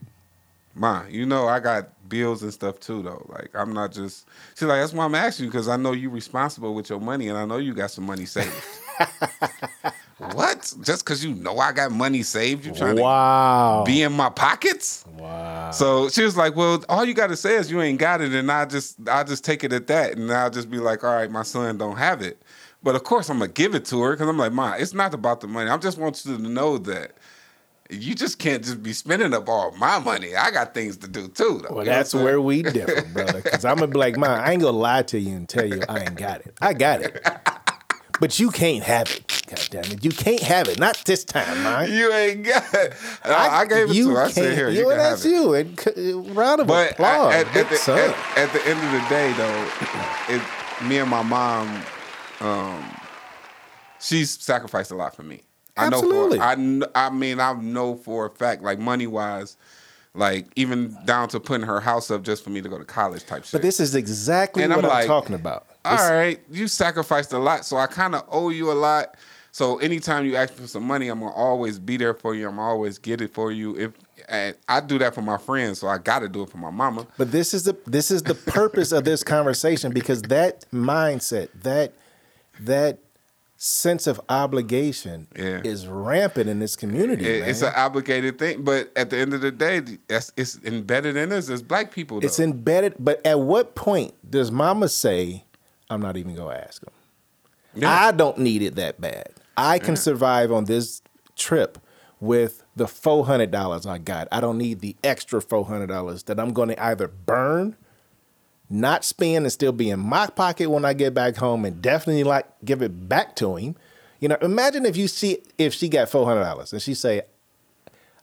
[0.76, 3.26] Ma, you know I got bills and stuff too, though.
[3.30, 4.28] Like I'm not just.
[4.56, 7.28] She's like, that's why I'm asking you because I know you're responsible with your money,
[7.28, 8.54] and I know you got some money saved.
[10.18, 10.74] what?
[10.82, 13.84] Just because you know I got money saved, you trying wow.
[13.84, 15.06] to be in my pockets?
[15.18, 15.72] wow.
[15.72, 18.34] So she was like, "Well, all you got to say is you ain't got it,
[18.34, 21.14] and I just I just take it at that, and I'll just be like, all
[21.14, 22.42] right, my son don't have it."
[22.82, 25.14] But of course, I'm gonna give it to her because I'm like, "Ma, it's not
[25.14, 25.70] about the money.
[25.70, 27.12] I just want you to know that."
[27.92, 30.36] You just can't just be spending up all my money.
[30.36, 31.74] I got things to do too, though.
[31.74, 33.42] Well, You that's where we differ, brother.
[33.42, 35.82] Because I'm gonna be like, man, I ain't gonna lie to you and tell you
[35.90, 36.56] I ain't got it.
[36.62, 37.26] I got it,
[38.20, 39.44] but you can't have it.
[39.48, 40.78] God damn it, you can't have it.
[40.78, 41.92] Not this time, man.
[41.92, 42.94] You ain't got it.
[43.26, 44.22] I, I gave it you to her.
[44.26, 45.54] I said, "Here, you you can that's have it." you.
[45.56, 49.10] And round of But applause, at, at, at, the, at, at the end of the
[49.10, 51.82] day, though, it, me and my mom,
[52.40, 52.84] um,
[54.00, 55.42] she's sacrificed a lot for me.
[55.88, 56.40] Absolutely.
[56.40, 59.58] I know for I, I mean I know for a fact, like money wise,
[60.14, 63.26] like even down to putting her house up just for me to go to college
[63.26, 63.54] type shit.
[63.54, 65.66] but this is exactly And what I'm I'm, talking about.
[65.86, 69.16] all This- right, you sacrificed a lot, so I kind of owe you a lot.
[69.52, 72.48] So anytime you ask for some money, I'm gonna always be there for you.
[72.48, 73.76] I'm gonna always get it for you.
[73.78, 73.92] If
[74.28, 76.70] and I do that for my friends, so I got to do it for my
[76.70, 77.08] mama.
[77.18, 81.94] But this is the this is the purpose of this conversation because that mindset, that
[82.60, 83.00] that
[83.62, 85.60] sense of obligation Yeah.
[85.66, 87.26] is rampant in this community.
[87.28, 87.50] It- man.
[87.50, 91.34] it's an obligated thing, but at the end of the day, that's it's embedded in
[91.34, 92.20] us as black people.
[92.22, 92.26] Though.
[92.26, 92.96] It's embedded.
[92.98, 95.44] But at what point does Mama say,
[95.90, 96.94] "I'm not even gonna ask him"?
[97.76, 97.90] Yeah.
[97.92, 99.28] I don't need it that bad.
[99.58, 101.02] I can survive on this
[101.36, 101.78] trip
[102.22, 104.30] with the four hundred dollars I got.
[104.32, 107.76] I don't need the extra four hundred dollars that I'm going to either burn,
[108.70, 112.24] not spend, and still be in my pocket when I get back home, and definitely
[112.24, 113.76] like give it back to him.
[114.20, 117.22] You know, imagine if you see if she got four hundred dollars and she say,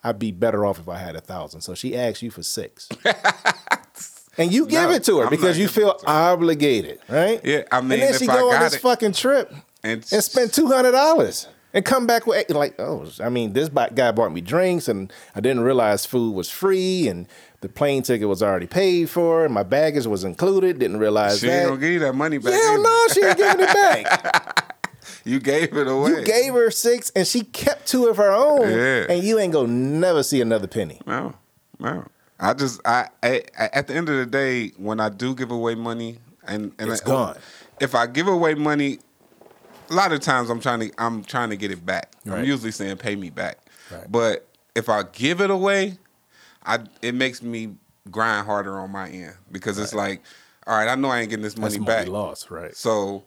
[0.04, 1.62] "I'd be better off if I had a thousand.
[1.62, 2.88] So she asks you for six.
[4.38, 6.12] And you give No, it to her I'm because you feel it to her.
[6.12, 7.40] obligated, right?
[7.42, 9.50] Yeah, I mean, and then if she I go on this it- fucking trip
[9.82, 13.70] and, and spend two hundred dollars and come back with like, oh, I mean, this
[13.70, 17.26] guy bought me drinks and I didn't realize food was free and
[17.66, 20.78] the plane ticket was already paid for and my baggage was included.
[20.78, 21.68] Didn't realize She ain't that.
[21.68, 22.52] gonna give you that money back.
[22.52, 24.62] Hell no, she ain't giving it back.
[25.24, 26.10] You gave it away.
[26.10, 29.06] You gave her six and she kept two of her own, Yeah.
[29.08, 31.00] and you ain't gonna never see another penny.
[31.04, 31.34] No,
[31.80, 32.06] no.
[32.38, 35.74] I just I, I at the end of the day, when I do give away
[35.74, 37.36] money, and and It's I- gone.
[37.80, 39.00] If I give away money,
[39.90, 42.12] a lot of times I'm trying to I'm trying to get it back.
[42.30, 43.58] I'm usually saying pay me back.
[43.90, 44.10] Right.
[44.10, 45.98] But if I give it away,
[46.66, 47.76] I it makes me
[48.10, 50.22] grind harder on my end because it's like,
[50.66, 51.98] all right, I know I ain't getting this money That's back.
[52.06, 52.74] money lost, right?
[52.76, 53.24] So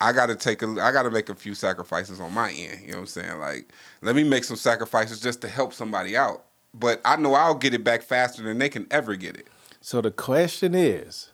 [0.00, 2.80] I gotta take a I gotta make a few sacrifices on my end.
[2.82, 3.38] You know what I'm saying?
[3.38, 6.44] Like, let me make some sacrifices just to help somebody out.
[6.74, 9.48] But I know I'll get it back faster than they can ever get it.
[9.80, 11.32] So the question is,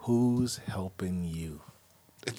[0.00, 1.62] who's helping you?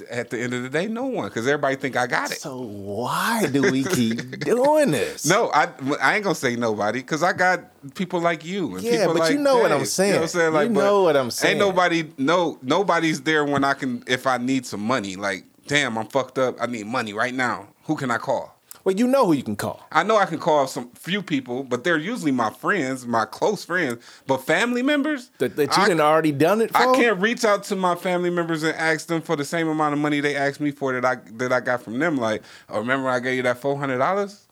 [0.10, 2.40] At the end of the day, no one, because everybody think I got it.
[2.40, 5.26] So why do we keep doing this?
[5.26, 5.70] No, I
[6.02, 7.62] I ain't gonna say nobody, because I got
[7.96, 8.76] people like you.
[8.76, 10.10] And Yeah, people but like you know what I'm saying.
[10.10, 10.46] You know what I'm saying?
[10.54, 11.52] You Like, but know what I'm saying.
[11.52, 15.16] Ain't nobody no nobody's there when I can if I need some money.
[15.16, 16.58] Like, damn, I'm fucked up.
[16.62, 17.68] I need money right now.
[17.84, 18.59] Who can I call?
[18.90, 19.86] Well, you know who you can call.
[19.92, 23.64] I know I can call some few people, but they're usually my friends, my close
[23.64, 24.04] friends.
[24.26, 26.78] But family members, That, that you I, done already done it for.
[26.78, 29.94] I can't reach out to my family members and ask them for the same amount
[29.94, 32.18] of money they asked me for that I that I got from them.
[32.18, 34.48] Like, oh, remember I gave you that four hundred dollars?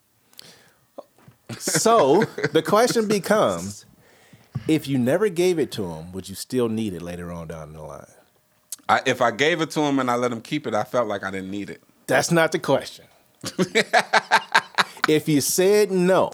[1.58, 2.23] So
[2.54, 3.86] the question becomes,
[4.67, 7.73] if you never gave it to them, would you still need it later on down
[7.73, 8.06] the line?
[8.88, 11.08] I, if I gave it to him and I let him keep it, I felt
[11.08, 11.82] like I didn't need it.
[12.06, 13.06] That's not the question.
[15.08, 16.32] if you said no,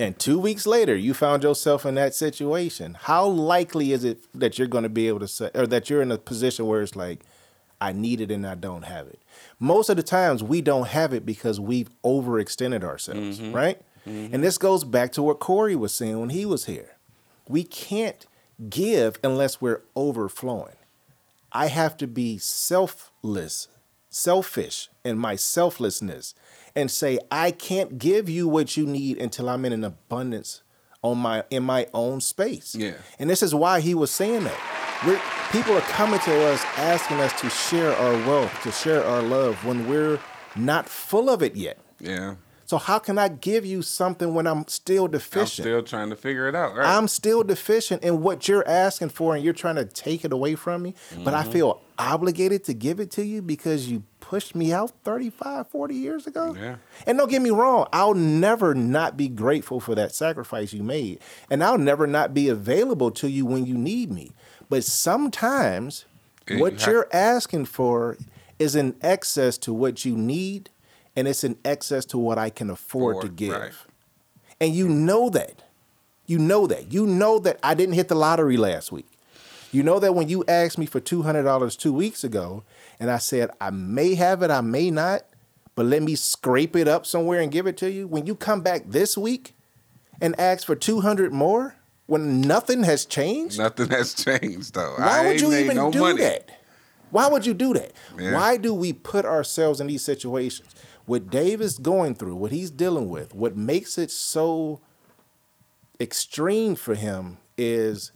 [0.00, 4.58] and two weeks later you found yourself in that situation, how likely is it that
[4.58, 6.96] you're going to be able to say, or that you're in a position where it's
[6.96, 7.20] like,
[7.80, 9.20] I need it and I don't have it?
[9.58, 13.52] Most of the times we don't have it because we've overextended ourselves, mm-hmm.
[13.52, 13.80] right?
[14.06, 14.34] Mm-hmm.
[14.34, 16.96] And this goes back to what Corey was saying when he was here.
[17.48, 18.26] We can't
[18.68, 20.74] give unless we're overflowing.
[21.52, 23.68] I have to be selfless,
[24.18, 26.34] selfish in my selflessness
[26.74, 30.62] and say I can't give you what you need until I'm in an abundance
[31.02, 32.74] on my in my own space.
[32.74, 32.94] Yeah.
[33.18, 34.60] And this is why he was saying that.
[35.06, 35.20] We're,
[35.52, 39.64] people are coming to us asking us to share our wealth, to share our love
[39.64, 40.18] when we're
[40.56, 41.78] not full of it yet.
[42.00, 42.34] Yeah,
[42.68, 45.66] So how can I give you something when I'm still deficient?
[45.66, 46.76] I'm still trying to figure it out.
[46.76, 46.86] Right?
[46.86, 50.54] I'm still deficient in what you're asking for and you're trying to take it away
[50.54, 51.48] from me, but Mm-hmm.
[51.48, 55.94] I feel obligated to give it to you because you pushed me out 35, 40
[55.94, 56.54] years ago.
[56.60, 56.76] Yeah.
[57.06, 61.20] And don't get me wrong, I'll never not be grateful for that sacrifice you made,
[61.48, 64.32] and I'll never not be available to you when you need me.
[64.68, 66.04] But sometimes
[66.50, 68.18] what you're asking for
[68.58, 70.68] is in excess to what you need,
[71.18, 73.52] and it's in excess to what I can afford to give.
[73.52, 73.72] right.
[74.60, 75.62] And you know that.
[76.26, 76.92] You know that.
[76.92, 79.06] You know that I didn't hit the lottery last week.
[79.72, 82.62] You know that when you asked me for $200 two weeks ago,
[83.00, 85.22] and I said, I may have it, I may not,
[85.74, 88.06] but let me scrape it up somewhere and give it to you.
[88.06, 89.54] When you come back this week
[90.20, 91.74] and ask for 200 more,
[92.06, 94.94] when nothing has changed, Nothing has changed though.
[94.98, 96.22] why I would you even no do money.
[96.22, 96.50] that?
[97.10, 97.92] Why would you do that?
[98.18, 98.34] Yeah.
[98.34, 100.74] Why do we put ourselves in these situations?
[101.08, 104.82] What Dave is going through, what he's dealing with, what makes it so
[105.98, 108.12] extreme for him is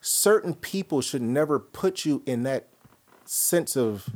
[0.00, 2.66] certain people should never put you in that
[3.24, 4.08] sense of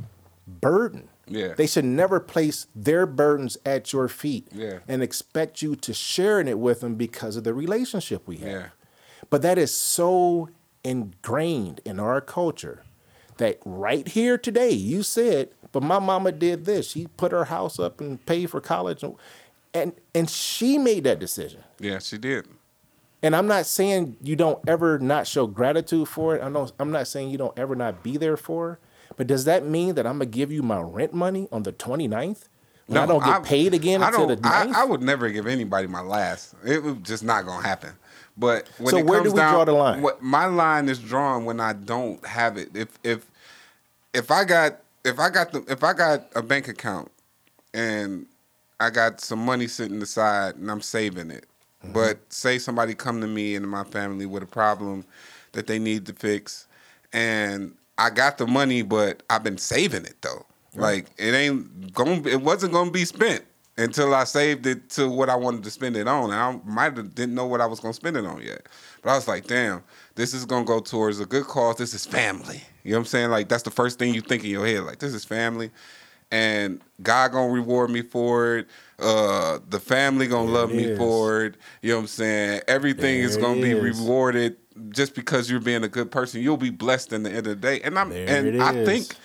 [0.45, 1.07] burden.
[1.27, 1.53] Yeah.
[1.53, 4.79] They should never place their burdens at your feet Yeah.
[4.85, 8.51] and expect you to share in it with them because of the relationship we have.
[8.51, 8.65] Yeah.
[9.29, 10.49] But that is so
[10.83, 12.83] ingrained in our culture
[13.37, 16.89] that right here today, you said, but my mama did this.
[16.91, 19.15] She put her house up and paid for college and
[19.73, 21.63] and, and she made that decision.
[21.79, 22.47] Yeah, she did.
[23.23, 26.43] And I'm not saying you don't ever not show gratitude for it.
[26.43, 28.79] I know I'm not saying you don't ever not be there for her.
[29.17, 32.43] But does that mean that I'm gonna give you my rent money on the 29th?
[32.87, 35.47] When I don't get paid again I until the don't- I, I would never give
[35.47, 36.53] anybody my last.
[36.65, 37.93] It was just not gonna happen.
[38.37, 40.01] But when So it where comes do we down, draw the line?
[40.01, 42.75] What, my line is drawn when I don't have it.
[42.75, 43.25] If if
[44.13, 47.11] if I got if I got the if I got a bank account
[47.73, 48.25] and
[48.79, 51.45] I got some money sitting aside and I'm saving it.
[51.83, 51.93] Mm-hmm.
[51.93, 55.05] But say somebody come to me and my family with a problem
[55.51, 56.67] that they need to fix
[57.11, 60.45] and I got the money but I've been saving it though.
[60.75, 63.45] Like it ain't going it wasn't going to be spent
[63.77, 66.31] until I saved it to what I wanted to spend it on.
[66.31, 68.67] And I might have didn't know what I was going to spend it on yet.
[69.01, 69.83] But I was like, damn,
[70.15, 71.77] this is going to go towards a good cause.
[71.77, 72.61] This is family.
[72.83, 73.29] You know what I'm saying?
[73.29, 74.83] Like that's the first thing you think in your head.
[74.83, 75.71] Like this is family
[76.31, 78.67] and God gonna reward me for it.
[78.99, 80.97] Uh, the family gonna There love me is.
[80.97, 81.55] for it.
[81.81, 82.61] You know what I'm saying?
[82.67, 84.57] Everything is gonna it be rewarded
[84.89, 86.41] just because you're being a good person.
[86.41, 87.81] You'll be blessed in the end of the day.
[87.81, 88.87] And I'm There and I is.
[88.87, 89.15] think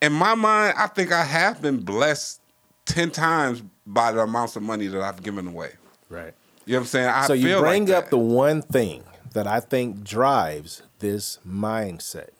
[0.00, 2.40] in my mind, I think I have been blessed
[2.86, 5.72] ten times by the amounts of money that I've given away.
[6.08, 6.32] Right.
[6.64, 7.08] You know what I'm saying?
[7.08, 12.30] I so you bring like up the one thing that I think drives this mindset,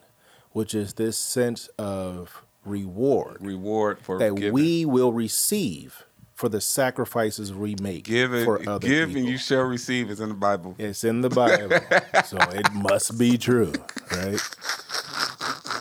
[0.52, 4.52] which is this sense of reward reward for that giving.
[4.52, 9.20] we will receive for the sacrifices we make give it, for other give people.
[9.22, 10.10] and you shall receive.
[10.10, 10.74] It's in the Bible.
[10.78, 11.78] It's in the Bible,
[12.24, 13.72] so it must be true,
[14.10, 14.40] right?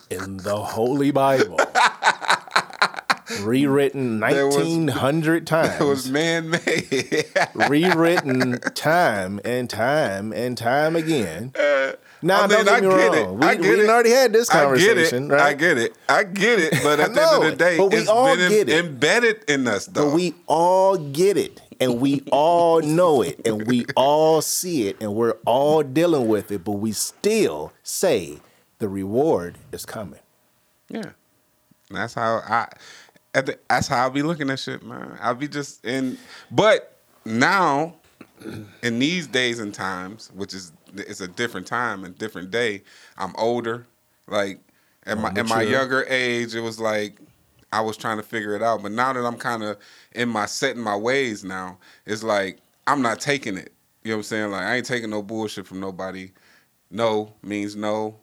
[0.09, 1.57] In the Holy Bible.
[3.41, 5.79] rewritten There was- nineteen hundred times.
[5.81, 7.25] It was man made.
[7.55, 11.53] rewritten time and time and time again.
[12.21, 13.15] Now, I mean, don't get I me get wrong.
[13.17, 13.33] it.
[13.33, 13.89] We, I get we it.
[13.89, 15.31] already had this conversation, I get it.
[15.31, 15.41] right?
[15.41, 15.97] I get it.
[16.09, 16.83] I get it.
[16.83, 18.85] But at the end of the day, but we it's all been get it.
[18.85, 20.05] embedded in us, though.
[20.09, 24.97] But we all get it, and we all know it, and we all see it,
[25.01, 26.63] and we're all dealing with it.
[26.63, 28.39] But we still say
[28.79, 30.19] the reward is coming.
[30.89, 31.11] Yeah.
[31.89, 32.67] That's how I
[33.33, 35.17] at the, that's how I'll be looking at shit, man.
[35.21, 36.17] I'll be just in
[36.51, 37.95] but now
[38.81, 42.83] in these days and times, which is it's a different time and different day,
[43.17, 43.87] I'm older.
[44.27, 44.59] Like
[45.05, 45.63] at oh, my in my mature.
[45.63, 47.19] younger age, it was like
[47.73, 48.83] I was trying to figure it out.
[48.83, 49.77] But now that I'm kind of
[50.13, 53.73] in my setting my ways now, it's like I'm not taking it.
[54.03, 54.51] You know what I'm saying?
[54.51, 56.31] Like I ain't taking no bullshit from nobody.
[56.89, 58.17] No means no.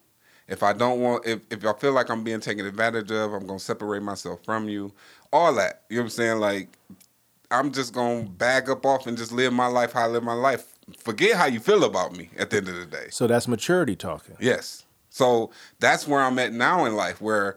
[0.49, 3.47] If I don't want, if, if I feel like I'm being taken advantage of, I'm
[3.47, 4.93] gonna separate myself from you.
[5.33, 5.83] All that.
[5.91, 6.39] You know what I'm saying?
[6.39, 6.69] Like
[7.51, 10.35] I'm just gonna bag up off and just live my life how I live my
[10.35, 10.78] life.
[10.97, 13.09] Forget how you feel about me at the end of the day.
[13.11, 14.37] So that's maturity talking.
[14.41, 14.85] Yes.
[15.11, 17.57] So that's where I'm at now in life, where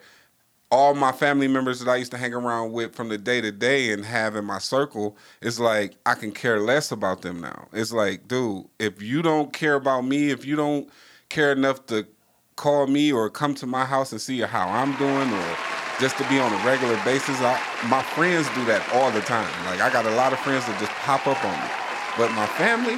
[0.71, 3.51] all my family members that I used to hang around with from the day to
[3.51, 7.67] day and have in my circle, it's like I can care less about them now.
[7.73, 10.89] It's like, dude, if you don't care about me, if you don't
[11.27, 12.07] care enough to
[12.55, 15.57] call me or come to my house and see how I'm doing or
[15.99, 19.51] just to be on a regular basis, I, my friends do that all the time.
[19.65, 21.69] Like I got a lot of friends that just pop up on me.
[22.17, 22.95] But my family,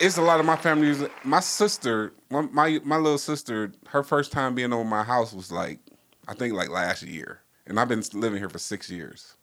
[0.00, 1.08] it's a lot of my family.
[1.24, 5.50] My sister, my, my my little sister, her first time being over my house was
[5.50, 5.78] like,
[6.28, 9.34] I think like last year, and I've been living here for six years.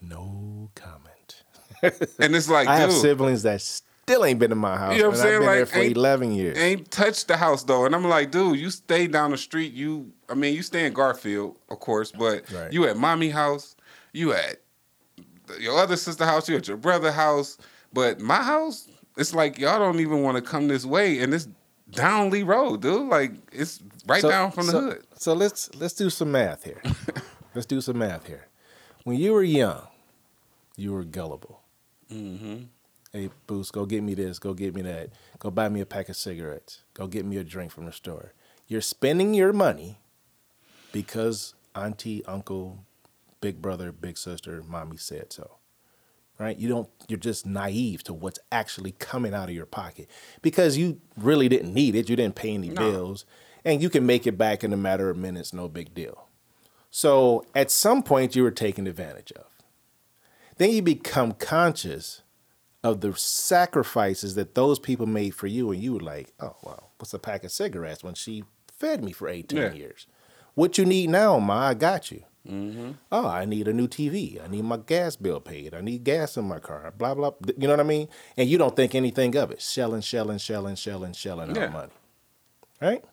[0.00, 1.42] No comment.
[2.18, 4.96] And it's like, I have siblings that still ain't been in my house.
[4.96, 5.34] You know what I'm saying?
[5.34, 6.58] I've been there for eleven years.
[6.58, 9.72] ain't touched the house though, and I'm like, dude, you stay down the street.
[9.72, 12.72] You, I mean, you stay in Garfield, of course, but Right.
[12.72, 13.76] you at mommy house,
[14.12, 14.56] you at
[15.60, 17.58] your other sister house, you at your brother house,
[17.92, 21.48] but my house, it's like y'all don't even want to come this way, and it's
[21.90, 23.08] down Lee Road, dude.
[23.08, 25.06] Like it's right So- down from the so- hood.
[25.16, 26.82] So let's let's do some math here.
[27.54, 28.48] let's do some math here.
[29.04, 29.86] When you were young,
[30.76, 31.60] you were gullible.
[32.10, 32.64] Mm-hmm.
[33.12, 36.08] Hey, Boost, go get me this, go get me that, go buy me a pack
[36.08, 38.32] of cigarettes, go get me a drink from the store.
[38.68, 39.98] You're spending your money
[40.92, 42.84] because auntie, uncle,
[43.40, 45.56] big brother, big sister, mommy said so.
[46.38, 46.56] Right?
[46.58, 50.08] You don't you're just naive to what's actually coming out of your pocket
[50.40, 52.08] because you really didn't need it.
[52.08, 52.80] You didn't pay any No.
[52.80, 53.24] bills
[53.64, 56.26] and you can make it back in a matter of minutes, no big deal.
[56.90, 59.46] So, at some point you were taken advantage of.
[60.56, 62.22] Then you become conscious
[62.82, 66.90] of the sacrifices that those people made for you, and you were like, "Oh, well,
[66.98, 69.72] what's a pack of cigarettes when she fed me for eighteen Yeah.
[69.72, 70.06] years?
[70.54, 71.68] What you need now, ma?
[71.68, 72.24] I got you.
[72.48, 72.90] Mm-hmm.
[73.12, 74.42] Oh, I need a new TV.
[74.42, 75.74] I need my gas bill paid.
[75.74, 76.92] I need gas in my car.
[76.96, 77.32] Blah blah.
[77.56, 78.08] You know what I mean?
[78.36, 79.62] And you don't think anything of it.
[79.62, 81.64] Shelling, shelling, shelling, shelling, shelling Yeah.
[81.66, 81.92] our money.
[82.80, 83.04] Right?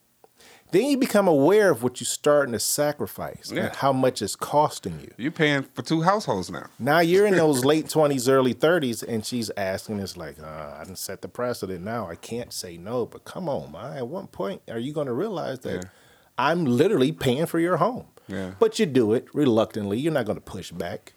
[0.71, 3.65] Then you become aware of what you're starting to sacrifice Yeah.
[3.67, 5.11] and how much it's costing you.
[5.17, 6.67] You're paying for two households now.
[6.77, 10.83] Now you're in those late 20s, early 30s, and she's asking, it's like, uh, I
[10.83, 12.07] didn't set the precedent now.
[12.07, 13.93] I can't say no, but come on, ma.
[13.93, 15.89] At one point, are you going to realize that Yeah.
[16.37, 18.05] I'm literally paying for your home?
[18.29, 18.51] Yeah.
[18.59, 19.99] But you do it reluctantly.
[19.99, 21.13] You're not going to push back,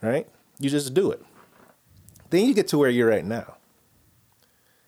[0.00, 0.26] right?
[0.58, 1.22] You just do it.
[2.30, 3.56] Then you get to where you're at now.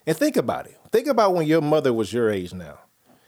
[0.07, 0.79] And think about it.
[0.91, 2.79] Think about when your mother was your age now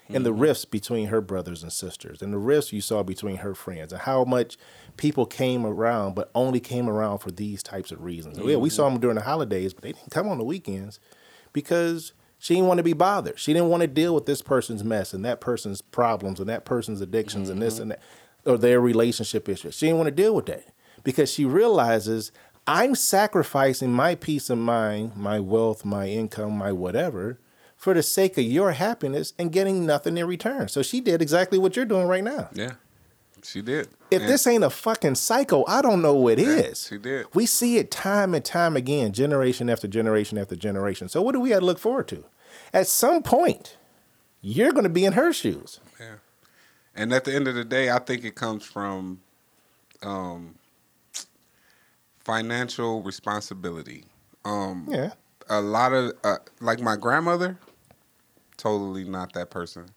[0.09, 0.41] and the mm-hmm.
[0.41, 4.01] rifts between her brothers and sisters and the rifts you saw between her friends and
[4.01, 4.57] how much
[4.97, 8.37] people came around but only came around for these types of reasons.
[8.37, 8.75] Oh, yeah, we mm-hmm.
[8.75, 10.99] saw them during the holidays, but they didn't come on the weekends
[11.51, 13.39] because she didn't want to be bothered.
[13.39, 16.65] She didn't want to deal with this person's mess and that person's problems and that
[16.65, 17.83] person's addictions and this mm-hmm.
[17.83, 18.01] and that
[18.45, 19.75] or their relationship issues.
[19.75, 20.65] She didn't want to deal with that
[21.05, 22.33] because she realizes
[22.67, 27.39] I'm sacrificing my peace of mind, my wealth, my income, my whatever
[27.77, 30.67] for the sake of your happiness and getting nothing in return.
[30.67, 32.49] So she did exactly what you're doing right now.
[32.51, 32.73] Yeah,
[33.43, 33.89] she did.
[34.09, 36.87] If And- this ain't a fucking cycle, I don't know what is.
[36.87, 37.27] she did.
[37.33, 41.09] We see it time and time again, generation after generation after generation.
[41.09, 42.23] So what do we have to look forward to?
[42.73, 43.77] At some point,
[44.41, 45.79] you're going to be in her shoes.
[45.99, 46.15] Yeah.
[46.95, 49.21] And at the end of the day, I think it comes from
[50.03, 50.55] um,
[52.19, 54.05] financial responsibility.
[54.45, 55.13] Um, Yeah.
[55.49, 57.57] A lot of, uh, like my grandmother,
[58.57, 59.87] totally not that person.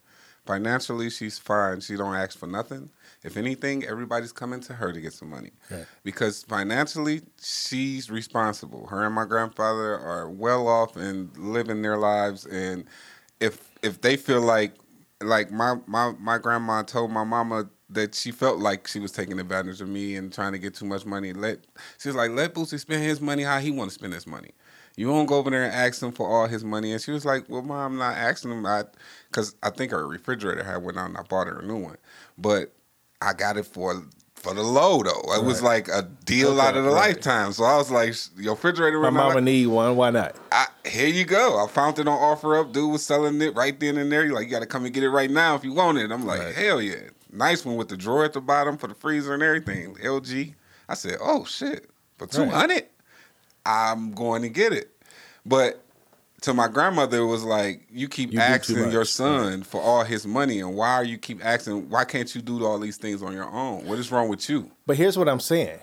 [0.47, 1.81] Financially, she's fine.
[1.81, 2.91] She don't ask for nothing.
[3.25, 5.51] If anything, everybody's coming to her to get some money.
[5.71, 5.85] Right.
[6.05, 8.87] Because financially, she's responsible.
[8.87, 12.47] Her and my grandfather are well off and living their lives.
[12.47, 12.85] And
[13.41, 14.75] if if they feel like
[15.21, 19.39] like my my my grandma told my mama that she felt like she was taking
[19.39, 21.33] advantage of me and trying to get too much money.
[21.33, 21.59] Let
[21.99, 24.51] she's like, let Boosie spend his money how he want to spend his money.
[24.97, 26.93] You won't go over there and ask him for all his money.
[26.93, 28.65] And she was like, well, mom, I'm not asking him.
[28.67, 28.85] I,
[29.31, 31.97] cause I think her refrigerator had went out and I bought her a new one,
[32.39, 32.73] but
[33.21, 34.03] I got it for
[34.35, 35.35] for the low though.
[35.35, 37.09] It was like a deal Okay, out of the right.
[37.15, 37.53] lifetime.
[37.53, 39.01] So I was like, your refrigerator.
[39.01, 39.97] My mama need one.
[39.97, 40.37] Why not?
[40.53, 41.63] I, here you go.
[41.63, 42.73] I found it on OfferUp.
[42.73, 44.25] Dude was selling it right then and there.
[44.25, 46.13] You're like, you got to come and get it right now if you want it.
[46.13, 46.55] I'm like, Right.
[46.55, 46.97] hell yeah.
[47.33, 49.95] Nice one with the drawer at the bottom for the freezer and everything.
[49.97, 50.55] LG.
[50.89, 51.91] I said, oh shit.
[52.19, 52.85] For 200
[53.67, 54.91] I'm going to get it.
[55.45, 55.83] But
[56.43, 60.27] to my grandmother, it was like, you keep You asking your son for all his
[60.27, 60.61] money.
[60.61, 63.51] And why are you keep asking, why can't you do all these things on your
[63.51, 63.87] own?
[63.87, 64.71] What is wrong with you?
[64.87, 65.81] But here's what I'm saying.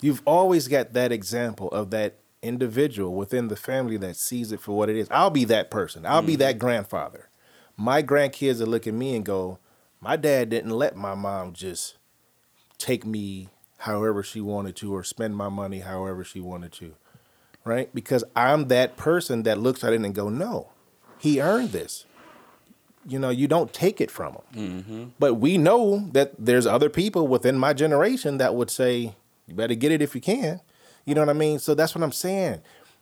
[0.00, 4.76] You've always got that example of that individual within the family that sees it for
[4.76, 5.08] what it is.
[5.10, 6.06] I'll be that person.
[6.06, 6.40] I'll be mm-hmm.
[6.40, 7.28] that grandfather.
[7.76, 9.58] My grandkids will look at me and go,
[10.00, 11.96] My dad didn't let my mom just
[12.76, 13.48] take me
[13.78, 16.94] however she wanted to or spend my money however she wanted to.
[17.68, 17.94] Right?
[17.94, 20.70] Because I'm that person that looks at it and go, No,
[21.18, 22.06] he earned this.
[23.06, 24.42] You know, you don't take it from him.
[24.54, 25.04] Mm-hmm.
[25.18, 29.14] But we know that there's other people within my generation that would say,
[29.46, 30.60] you better get it if you can.
[31.06, 31.58] You know what I mean?
[31.58, 32.60] So that's what I'm saying.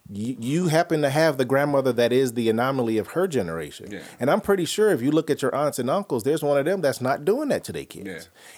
[0.09, 3.91] You, you happen to have the grandmother that is the anomaly of her generation.
[3.91, 4.03] Yeah.
[4.21, 6.65] And I'm pretty sure if you look at your aunts and uncles, there's one of
[6.65, 8.07] them that's not doing that to their kids.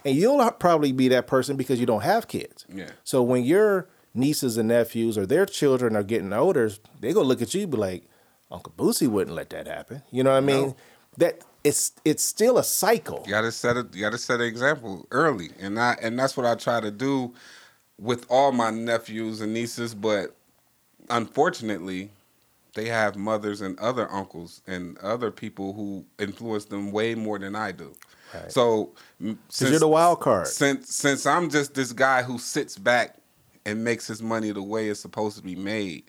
[0.04, 0.10] Yeah.
[0.10, 2.66] And you'll probably be that person because you don't have kids.
[2.68, 2.90] Yeah.
[3.04, 3.88] So when your
[4.18, 7.70] nieces and nephews or their children are getting older, they go look at you and
[7.70, 8.04] be like,
[8.50, 10.02] Uncle Boosie wouldn't let that happen.
[10.10, 10.68] You know what I mean?
[10.68, 10.76] No.
[11.18, 13.22] That it's it's still a cycle.
[13.26, 16.46] You gotta set a you gotta set an example early, and I and that's what
[16.46, 17.34] I try to do
[17.98, 19.94] with all my nephews and nieces.
[19.94, 20.34] But
[21.10, 22.10] unfortunately,
[22.74, 27.56] they have mothers and other uncles and other people who influence them way more than
[27.56, 27.92] I do.
[28.34, 28.52] Right.
[28.52, 30.46] So, Because you're the wild card.
[30.46, 33.17] since since I'm just this guy who sits back
[33.68, 36.04] and makes his money the way it's supposed to be made,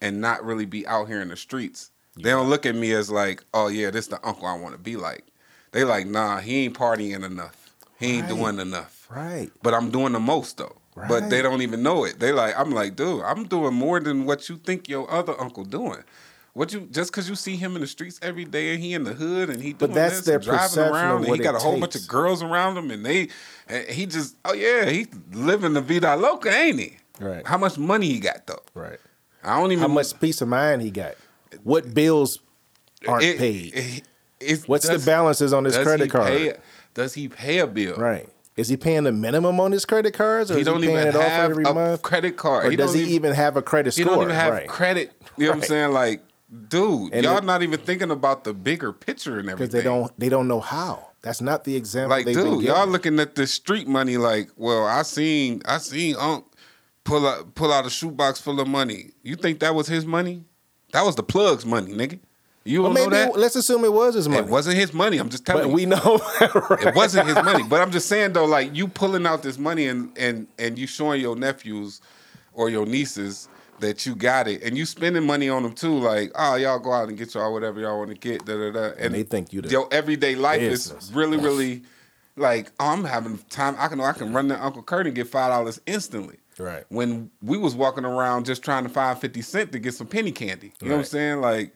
[0.00, 3.10] and not really be out here in the streets, they don't look at me as
[3.10, 5.24] like, oh yeah, this the uncle I want to be like.
[5.72, 7.74] They like, nah, he ain't partying enough.
[7.98, 8.36] He ain't Right.
[8.36, 9.06] doing enough.
[9.10, 9.50] Right.
[9.62, 10.76] But I'm doing the most though.
[10.94, 11.08] Right.
[11.08, 12.18] But they don't even know it.
[12.18, 15.64] They like, I'm like, dude, I'm doing more than what you think your other uncle
[15.64, 16.02] doing.
[16.58, 19.04] What you just because you see him in the streets every day and he in
[19.04, 21.58] the hood and he doing But that's this their driving around and he got a
[21.58, 23.28] it whole bunch of girls around him and they
[23.68, 26.96] and he just oh yeah he living the vida loca ain't he?
[27.20, 27.46] Right.
[27.46, 28.58] How much money he got though?
[28.74, 28.98] Right.
[29.44, 31.14] I don't even How much peace of mind he got?
[31.62, 32.40] What bills
[33.06, 33.74] aren't it- paid?
[33.76, 34.02] it-
[34.40, 36.26] it's- What's does- the balances on his credit card?
[36.26, 36.56] pay-
[36.94, 37.94] does he pay a bill?
[37.94, 38.28] Right.
[38.56, 40.98] Is he paying the minimum on his credit cards, or He is don't he paying
[40.98, 42.02] even it off have every a month?
[42.02, 42.66] credit card.
[42.66, 44.02] Or He does he even- even have a credit score?
[44.04, 44.66] He don't even have right.
[44.68, 45.12] credit.
[45.36, 45.92] You know what I'm saying?
[45.92, 46.22] Like,
[46.68, 49.68] dude, And y'all it- not even thinking about the bigger picture and everything.
[49.68, 51.08] Because they don't they don't know how.
[51.22, 52.10] That's not the example.
[52.16, 56.44] like, dude, y'all looking at the street money like, well, I seen, I seen Unc
[57.04, 59.10] pull out pull out a shoebox full of money.
[59.22, 60.44] You think that was his money?
[60.92, 62.18] That was the plugs money, nigga.
[62.64, 63.36] You Well, know that?
[63.36, 64.42] let's assume it was his money.
[64.42, 65.16] It wasn't his money.
[65.18, 65.74] I'm just telling but you.
[65.74, 67.64] we know it wasn't his money.
[67.64, 70.86] But I'm just saying though, like you pulling out this money and and and you
[70.86, 72.00] showing your nephews
[72.52, 73.48] or your nieces
[73.80, 75.98] that you got it, and you spending money on them too.
[75.98, 78.44] Like, oh, y'all go out and get y'all whatever y'all want to get.
[78.44, 78.94] Da da da.
[78.98, 81.04] And they think you the your everyday life business.
[81.04, 81.82] is really really
[82.36, 83.76] like, oh, I'm having time.
[83.78, 86.36] I can I can run to Uncle Kurt and get five dollars instantly.
[86.58, 86.84] Right.
[86.88, 90.32] When we was walking around just trying to find fifty cent to get some penny
[90.32, 90.72] candy.
[90.80, 91.40] You know what I'm saying?
[91.40, 91.74] Like.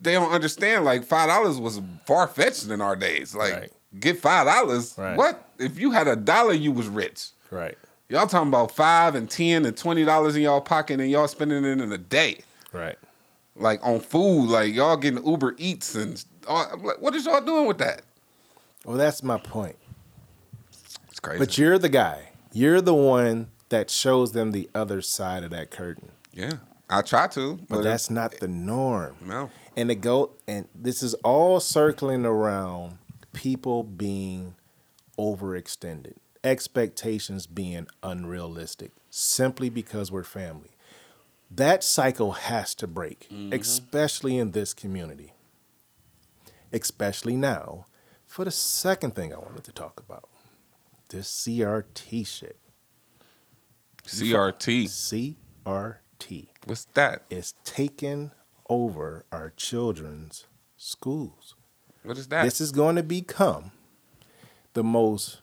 [0.00, 0.84] They don't understand.
[0.84, 3.34] Like five dollars was far fetched in our days.
[3.34, 3.72] Like Right.
[3.98, 4.94] get five dollars.
[4.98, 5.16] Right.
[5.16, 6.52] What if you had a dollar?
[6.52, 7.28] You was rich.
[7.50, 7.78] right.
[8.08, 11.64] Y'all talking about five and ten and twenty dollars in y'all pocket, and y'all spending
[11.64, 12.40] it in a day,
[12.72, 12.96] Right.
[13.56, 14.48] like on food.
[14.50, 18.02] Like y'all getting Uber Eats and all, I'm like, what is y'all doing with that?
[18.84, 19.76] Well, that's my point.
[21.10, 21.38] It's crazy.
[21.38, 22.30] But you're the guy.
[22.52, 26.10] You're the one that shows them the other side of that curtain.
[26.32, 26.52] yeah,
[26.90, 29.16] I try to, But but that's not the norm.
[29.24, 29.50] no.
[29.76, 32.98] And the go and this is all circling around
[33.32, 34.54] people being
[35.18, 36.14] overextended,
[36.44, 40.70] expectations being unrealistic, simply because we're family.
[41.50, 43.52] That cycle has to break, mm-hmm.
[43.52, 45.32] especially in this community.
[46.72, 47.86] Especially now,
[48.26, 50.28] for the second thing I wanted to talk about.
[51.08, 52.58] This CRT shit.
[54.04, 54.84] CRT.
[54.84, 57.22] CRT What's that?
[57.30, 58.32] is taking
[58.68, 61.54] over our children's schools.
[62.02, 62.42] What is that?
[62.42, 63.70] This is going to become
[64.74, 65.40] the most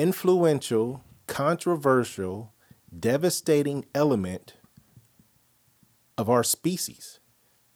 [0.00, 2.52] influential, controversial,
[2.96, 4.54] devastating element
[6.18, 7.20] of our species.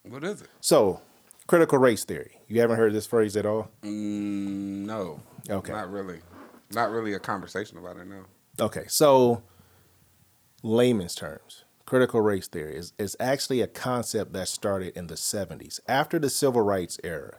[0.02, 0.48] what is it?
[0.60, 1.00] So,
[1.46, 2.40] critical race theory.
[2.48, 3.70] You haven't heard this phrase at all?
[3.82, 5.20] Mm, no.
[5.48, 5.72] Okay.
[5.72, 6.20] Not really.
[6.72, 8.06] Not really a conversation about it.
[8.06, 8.24] No.
[8.60, 9.42] Okay, so
[10.62, 15.80] layman's terms, critical race theory is, is actually a concept that started in the 70s
[15.88, 17.38] after the civil rights era.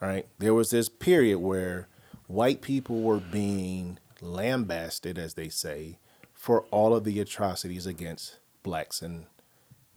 [0.00, 0.26] All right.
[0.38, 1.88] There was this period where
[2.32, 5.98] white people were being lambasted, as they say,
[6.32, 9.26] for all of the atrocities against blacks and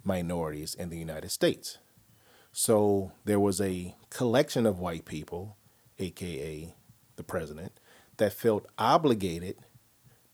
[0.04, 1.78] minorities in the United States.
[2.52, 5.56] So there was a collection of white people,
[5.98, 6.74] aka
[7.16, 7.80] the president,
[8.18, 9.56] that felt obligated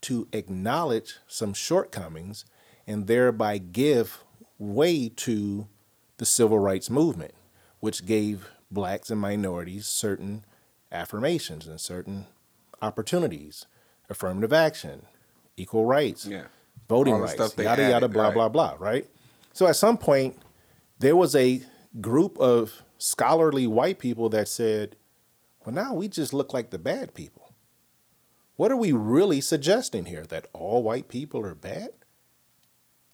[0.01, 2.45] to acknowledge some shortcomings
[2.87, 4.23] and thereby give
[4.57, 5.67] way to
[6.17, 7.35] the civil rights movement,
[7.79, 10.43] which gave blacks and minorities certain
[10.91, 12.27] affirmations and certain
[12.81, 13.65] opportunities,
[14.09, 15.05] affirmative action,
[15.57, 16.45] equal rights, Yeah.
[16.89, 18.33] voting rights, stuff they yada yada, blah right.
[18.33, 18.75] blah blah.
[18.79, 19.09] Right.
[19.53, 20.37] So at some point,
[20.99, 21.61] there was a
[21.99, 24.95] group of scholarly white people that said,
[25.65, 27.53] "Well, now we just look like the bad people.
[28.55, 30.23] What are we really suggesting here?
[30.25, 31.91] That all white people are bad?"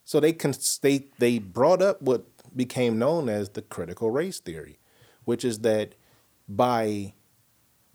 [0.04, 2.26] So they con- they they brought up what
[2.56, 4.80] became known as the critical race theory,
[5.26, 5.96] which is that
[6.48, 7.14] by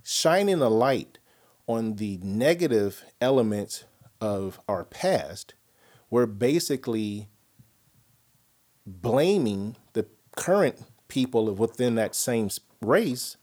[0.02, 1.18] shining a light
[1.66, 3.84] on the negative elements
[4.20, 5.54] of our past,
[6.10, 7.28] we're basically
[8.86, 12.48] blaming the current people within that same
[12.80, 13.36] race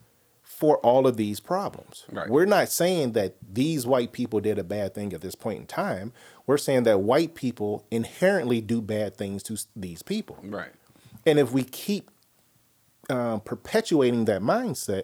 [0.44, 2.06] for all of these problems.
[2.12, 2.30] Right.
[2.30, 5.66] We're not saying that these white people did a bad thing at this point in
[5.68, 6.12] time.
[6.46, 10.38] We're saying that white people inherently do bad things to these people.
[10.44, 10.72] Right.
[11.26, 12.12] And if we keep
[13.10, 15.04] um, perpetuating that mindset,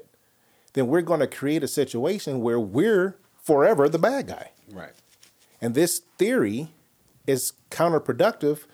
[0.75, 4.51] then we're going to create a situation where we're forever the bad guy.
[4.71, 4.91] Right.
[5.61, 6.69] And this theory
[7.25, 8.65] is counterproductive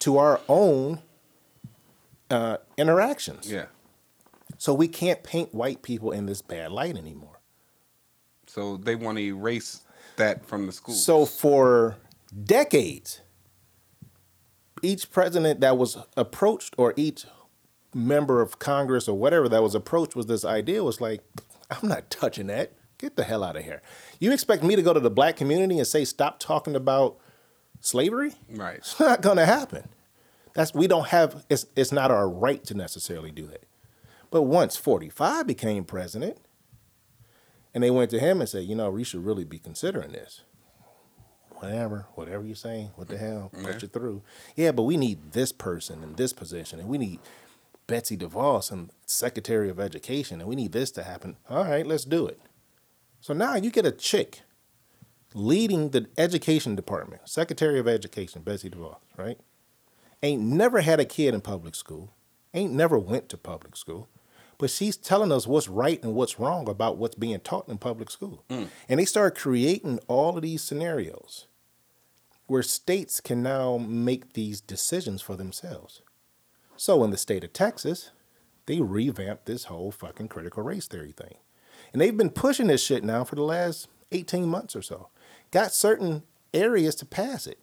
[0.00, 1.00] to our own
[2.30, 3.52] uh, interactions.
[3.52, 3.66] Yeah.
[4.56, 7.40] So we can't paint white people in this bad light anymore.
[8.46, 9.82] So they want to erase
[10.16, 10.94] that from the school.
[10.94, 11.98] So for
[12.44, 13.20] decades,
[14.82, 17.26] each president that was approached or each
[17.94, 21.22] member of Congress or whatever that was approached with this idea was like,
[21.70, 22.72] I'm not touching that.
[22.98, 23.80] Get the hell out of here.
[24.18, 27.16] You expect me to go to the black community and say, stop talking about
[27.80, 28.32] slavery?
[28.50, 28.76] right.
[28.78, 29.88] It's not going to happen.
[30.54, 31.44] That's we don't have.
[31.48, 33.62] It's it's not our right to necessarily do that.
[34.30, 36.38] But once 45 became president,
[37.72, 40.42] and they went to him and said, you know, we should really be considering this.
[41.60, 43.72] Whatever, whatever you're saying, what the hell, Yeah.
[43.72, 44.22] push it through.
[44.56, 47.20] Yeah, but we need this person in this position, and we need
[47.90, 51.36] Betsy DeVos and Secretary of Education, and we need this to happen.
[51.48, 52.40] All right, let's do it.
[53.20, 54.42] So now you get a chick
[55.34, 59.40] leading the education department, Secretary of Education, Betsy DeVos, right?
[60.22, 62.14] Ain't never had a kid in public school,
[62.54, 64.08] ain't never went to public school,
[64.56, 68.08] but she's telling us what's right and what's wrong about what's being taught in public
[68.08, 68.44] school.
[68.50, 68.68] Mm.
[68.88, 71.48] And they start creating all of these scenarios
[72.46, 76.02] where states can now make these decisions for themselves.
[76.80, 78.10] So in the state of Texas,
[78.64, 81.34] they revamped this whole fucking critical race theory thing.
[81.92, 85.10] And they've been pushing this shit now for the last 18 months or so.
[85.50, 86.22] Got certain
[86.54, 87.58] areas to pass it.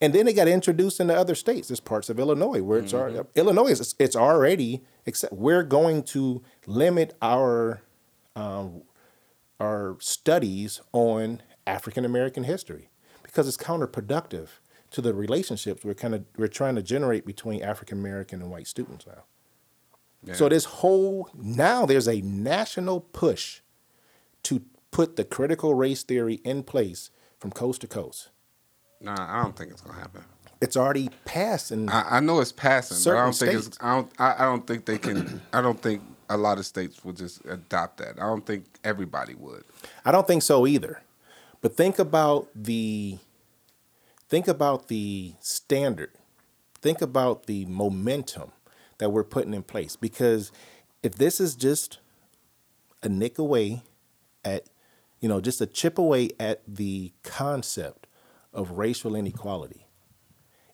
[0.00, 1.68] And then it got introduced into other states.
[1.68, 6.42] There's parts of Illinois where it's already, Illinois is it's already except we're going to
[6.66, 7.82] limit our
[8.34, 8.82] um,
[9.60, 12.90] our studies on African American history
[13.22, 14.48] because it's counterproductive
[14.96, 18.66] to the relationships we're kind of we're trying to generate between African American and white
[18.66, 19.24] students now.
[20.24, 20.32] Yeah.
[20.32, 23.60] So this whole now there's a national push
[24.44, 28.30] to put the critical race theory in place from coast to coast.
[29.02, 30.24] Nah, I don't think it's gonna happen.
[30.62, 31.90] It's already passing.
[31.90, 33.66] I, I know it's passing, but I don't think it's.
[33.66, 33.78] states.
[33.82, 34.10] I don't.
[34.18, 35.42] I, I don't think they can.
[35.52, 38.14] I don't think a lot of states will just adopt that.
[38.16, 39.64] I don't think everybody would.
[40.06, 41.02] I don't think so either.
[41.60, 43.18] But think about the
[44.28, 46.10] think about the standard.
[46.80, 48.52] Think about the momentum
[48.98, 50.52] that we're putting in place because
[51.02, 51.98] if this is just
[53.02, 53.82] a nick away
[54.44, 54.68] at
[55.20, 58.06] you know just a chip away at the concept
[58.54, 59.86] of racial inequality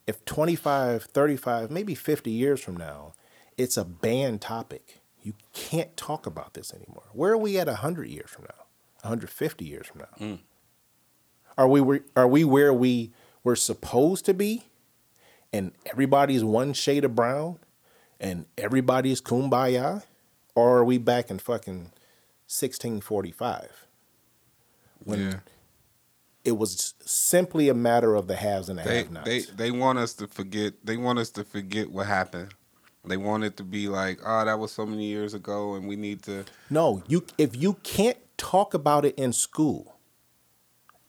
[0.07, 3.13] if 25 35 maybe 50 years from now
[3.57, 7.05] it's a banned topic you can't talk about this anymore.
[7.13, 8.65] Where are we at 100 years from now?
[9.03, 10.27] 150 years from now?
[10.27, 10.39] Mm.
[11.57, 13.13] Are we where- are we where we
[13.45, 14.65] were supposed to be
[15.53, 17.59] and everybody's one shade of brown
[18.21, 20.05] and everybody's kumbaya
[20.55, 21.91] or are we back in fucking
[22.49, 23.87] 1645
[25.05, 25.35] when yeah.
[26.45, 29.99] it was simply a matter of the haves and the They have-nots they they want
[29.99, 30.75] us to forget.
[30.85, 32.55] They want us to forget what happened.
[33.05, 35.97] They want it to be like, oh, that was so many years ago, and we
[35.97, 36.45] need to.
[36.71, 39.97] No, you if you can't talk about it in school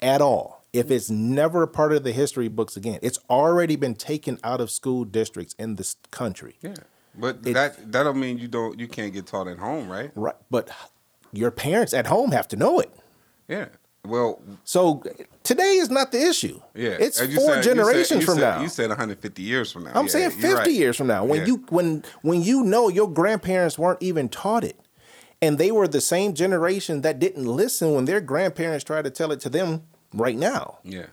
[0.01, 3.93] at all, if it's never a part of the history books again, it's already been
[3.95, 6.57] taken out of school districts in this country.
[6.61, 6.73] Yeah,
[7.15, 10.11] but It- that that don't mean you don't you can't get taught at home, right?
[10.15, 10.35] Right.
[10.49, 10.69] But
[11.31, 12.91] your parents at home have to know it.
[13.47, 13.67] Yeah.
[14.05, 15.01] Well, So
[15.43, 16.59] today is not the issue.
[16.75, 16.89] yeah.
[16.99, 18.61] It's four said- you said- generations you from said- now.
[18.61, 19.91] You said 150 years from now.
[19.95, 20.71] I'm Yeah, saying 50 right.
[20.71, 21.45] years from now when Yeah.
[21.45, 24.77] you when when you know your grandparents weren't even taught it
[25.41, 29.31] and they were the same generation that didn't listen when their grandparents tried to tell
[29.31, 29.83] it to them
[30.13, 30.79] right now.
[30.83, 31.07] Yeah.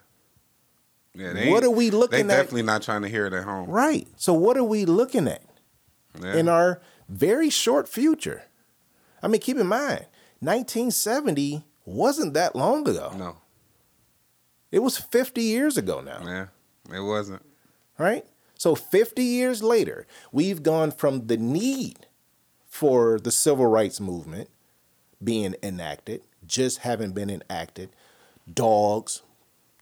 [1.15, 1.33] Yeah.
[1.33, 2.37] they What are we looking They at?
[2.37, 3.69] definitely not trying to hear it at home.
[3.69, 4.07] Right.
[4.17, 5.43] So what are we looking at
[6.21, 6.35] Yeah.
[6.37, 8.45] in our very short future?
[9.23, 10.07] I mean, keep in mind,
[10.41, 13.13] 1970 wasn't that long ago.
[13.17, 13.37] no.
[14.71, 16.21] It was 50 years ago now.
[16.25, 16.47] Yeah.
[16.97, 17.43] It wasn't.
[17.99, 18.25] right?
[18.57, 22.07] So 50 years later, we've gone from the need
[22.69, 24.49] for the civil rights movement
[25.23, 27.91] being enacted, just haven't been enacted,
[28.55, 29.23] dogs,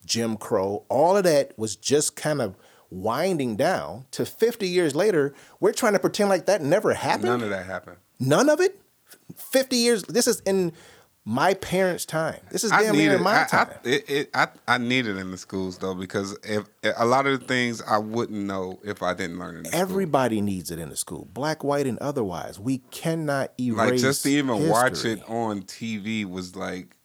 [0.04, 2.56] Jim Crow, all of that was just kind of
[2.90, 7.24] winding down to 50 years later, we're trying to pretend like that never happened.
[7.24, 7.98] None of that happened.
[8.18, 8.80] None of it?
[9.36, 10.72] 50 years, this is in
[11.28, 12.40] my parents' time.
[12.50, 13.68] This is damn near my I, time.
[13.84, 16.64] I, it, it, I, I need it in the schools though because if
[16.96, 19.80] a lot of the things I wouldn't know if I didn't learn it the school.
[19.80, 22.58] Everybody needs it in the school, black, white, and otherwise.
[22.58, 26.96] We cannot erase like just to even watch it on TV was like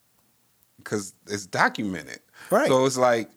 [0.84, 2.20] because it's documented.
[2.50, 2.68] Right.
[2.68, 3.30] So it's like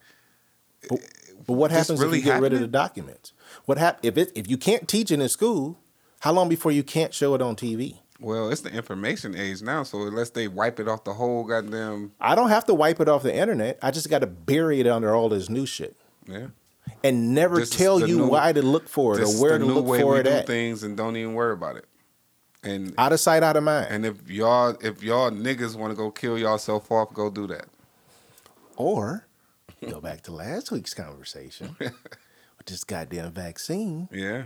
[0.89, 3.33] But what happens really if you get rid of the documents?
[3.65, 5.79] What hap- if it if you can't teach it in school?
[6.21, 7.99] How long before you can't show it on TV?
[8.19, 9.83] well, it's the information age now.
[9.83, 13.09] So unless they wipe it off the whole goddamn I don't have to wipe it
[13.09, 13.79] off the internet.
[13.83, 15.95] I just got to bury it under all this new shit
[16.27, 16.47] yeah.
[17.05, 20.01] and never This tell you new- why to look for it or where to look
[20.01, 20.47] for it at.
[20.47, 21.85] things and don't even worry about it.
[22.63, 23.87] And Out of sight, out of mind.
[23.91, 27.67] and if y'all if y'all niggas want to go kill yourself off, go do that.
[28.77, 29.27] or
[29.89, 31.93] go back to last week's conversation with
[32.67, 34.09] this goddamn vaccine.
[34.13, 34.45] Yeah.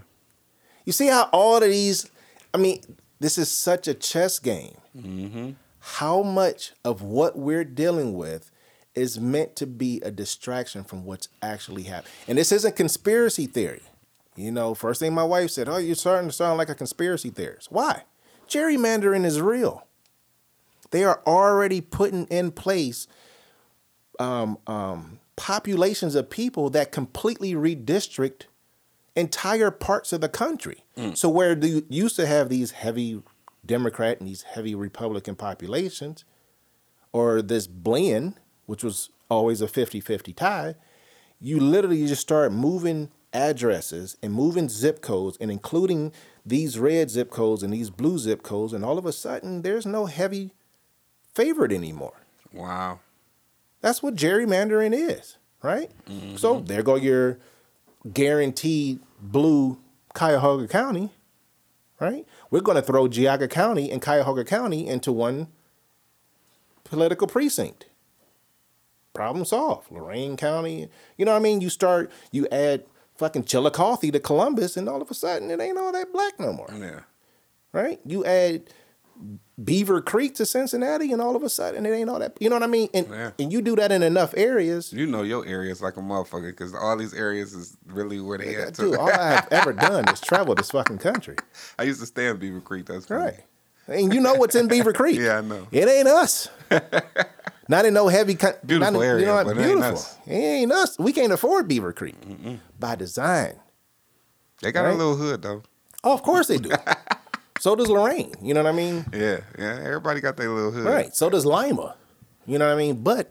[0.85, 2.11] You see how all of these,
[2.53, 2.83] I mean,
[3.21, 4.77] this is such a chess game.
[4.97, 5.51] Mm-hmm.
[5.79, 8.51] How much of what we're dealing with
[8.95, 12.13] is meant to be a distraction from what's actually happening?
[12.29, 13.83] And this isn't conspiracy theory.
[14.41, 17.30] You know, first thing my wife said, Oh, you're starting to sound like a conspiracy
[17.30, 17.70] theorist.
[17.70, 18.05] Why?
[18.49, 19.86] Gerrymandering is real.
[20.91, 23.07] They are already putting in place
[24.18, 28.43] um, um, populations of people that completely redistrict
[29.14, 30.84] entire parts of the country.
[31.14, 33.22] So where you used to have these heavy
[33.64, 36.24] Democrat and these heavy Republican populations,
[37.12, 38.34] or this blend,
[38.66, 40.74] which was always a 50-50 tie,
[41.41, 46.12] you literally just start moving addresses and moving zip codes and including
[46.45, 49.87] these red zip codes and these blue zip codes, and all of a sudden there's
[49.87, 50.53] no heavy
[51.35, 52.14] favorite anymore.
[52.53, 53.01] Wow.
[53.81, 55.91] That's what gerrymandering is, right?
[56.37, 56.64] So mm-hmm.
[56.66, 57.39] there go your
[58.12, 59.78] guaranteed blue
[60.14, 61.11] Cuyahoga County,
[62.01, 62.26] right?
[62.51, 65.49] We're going to throw Geauga County and Cuyahoga County into one
[66.85, 67.87] political precinct.
[69.12, 69.91] Problem solved.
[69.91, 71.61] Lorain County, you know what I mean?
[71.61, 72.85] You start, you add
[73.21, 76.53] fucking Chillicothe to Columbus, and all of a sudden it ain't all that black no
[76.53, 77.01] more, Yeah.
[77.73, 78.01] right?
[78.05, 78.64] You add
[79.62, 82.37] Beavercreek to Cincinnati, and all of a sudden it ain't all that.
[82.41, 82.89] You know what I mean?
[82.95, 83.31] And Yeah.
[83.39, 84.93] and you do that in enough areas.
[84.93, 88.57] You know your areas like a motherfucker because all these areas is really where they
[88.57, 88.73] at.
[88.75, 91.37] Dude, all I've ever done is travel this fucking country,
[91.79, 92.87] I used to stay in Beavercreek.
[92.87, 93.21] That's funny.
[93.23, 93.45] right?
[93.89, 95.18] And you know what's in Beaver Creek?
[95.18, 95.66] Yeah, I know.
[95.71, 96.49] It ain't us.
[97.71, 98.35] not in no heavy.
[98.35, 99.47] Co- Beautiful in- area, you know what?
[99.47, 99.93] but it ain't beautiful.
[99.99, 100.18] us.
[100.27, 100.99] It ain't us.
[100.99, 103.59] We can't afford Beavercreek by design.
[104.61, 104.95] They got Right.
[104.95, 105.62] a little hood though.
[106.05, 106.71] Oh, of course they do.
[107.61, 108.35] so does Lorain.
[108.43, 109.07] You know what I mean?
[109.12, 109.81] Yeah, yeah.
[109.85, 110.85] Everybody got their little hood.
[110.87, 111.14] Right.
[111.14, 111.95] So does Lima.
[112.47, 113.03] You know what I mean?
[113.03, 113.31] But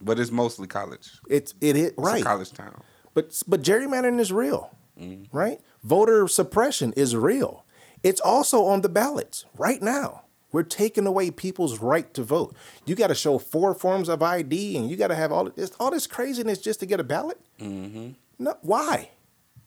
[0.00, 1.10] But it's mostly college.
[1.28, 2.22] it's it is It's right.
[2.24, 2.80] college town.
[3.14, 4.70] But but gerrymandering is real,
[5.00, 5.36] Mm-hmm.
[5.36, 5.60] right?
[5.82, 7.64] Voter suppression is real.
[8.02, 10.22] It's also on the ballots right now.
[10.52, 12.54] We're taking away people's right to vote.
[12.84, 15.72] You got to show four forms of ID, and you got to have all this
[15.80, 17.40] all this craziness just to get a ballot.
[17.58, 18.10] Mm-hmm.
[18.38, 19.10] No, why?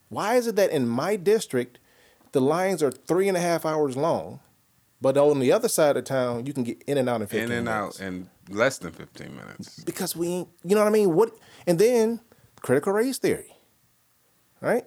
[0.10, 1.80] Why is it that in my district
[2.32, 4.40] the lines are three and a half hours long,
[5.02, 7.52] but on the other side of town you can get in and out in fifteen
[7.52, 8.00] In and minutes?
[8.02, 9.84] out in less than fifteen minutes.
[9.84, 11.16] because we ain't, you know what I mean?
[11.16, 11.32] What
[11.66, 12.20] and then
[12.62, 13.56] critical race theory,
[14.62, 14.86] right?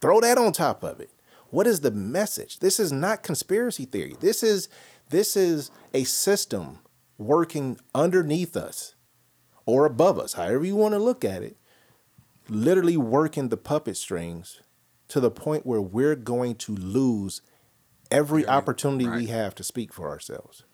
[0.00, 1.10] Throw that on top of it.
[1.50, 2.58] What is the message?
[2.58, 4.14] This is not conspiracy theory.
[4.20, 4.68] This is
[5.10, 6.78] this is a system
[7.16, 8.94] working underneath us
[9.66, 11.56] or above us, however you want to look at it,
[12.48, 14.60] literally working the puppet strings
[15.08, 17.42] to the point where we're going to lose
[18.10, 20.64] every Every- opportunity we have to speak for ourselves.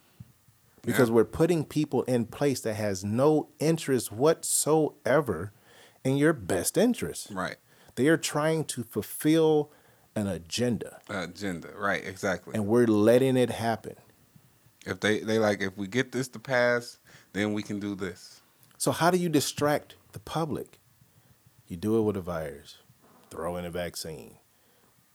[0.83, 1.15] because Yeah.
[1.15, 5.51] we're putting people in place that has no interest whatsoever
[6.05, 7.29] in your best interest.
[7.31, 7.57] Right.
[7.95, 9.73] They are trying to fulfill
[10.15, 11.71] an agenda, Agenda.
[11.75, 12.05] Right.
[12.05, 12.55] Exactly.
[12.55, 13.97] and we're letting it happen.
[14.85, 16.99] If they they like if we get this to pass,
[17.33, 18.41] then we can do this.
[18.79, 20.79] So how do you distract the public?
[21.67, 22.79] You do it with a virus,
[23.31, 24.37] throw in a vaccine,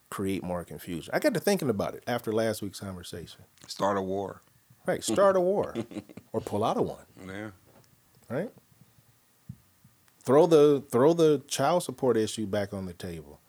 [0.10, 1.14] create more confusion.
[1.14, 3.42] I got to thinking about it after last week's conversation.
[3.68, 4.42] Start a war.
[4.86, 5.76] Right, start a war
[6.34, 7.06] or pull out of one.
[7.28, 7.52] Yeah.
[8.28, 8.50] Right.
[10.24, 13.40] Throw the throw the child support issue back on the table.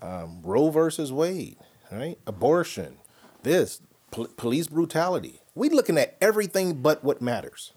[0.00, 1.56] Um, Roe versus Wade.
[1.92, 2.96] Right, abortion.
[3.42, 5.40] This pol- police brutality.
[5.54, 7.72] We looking at everything but what matters,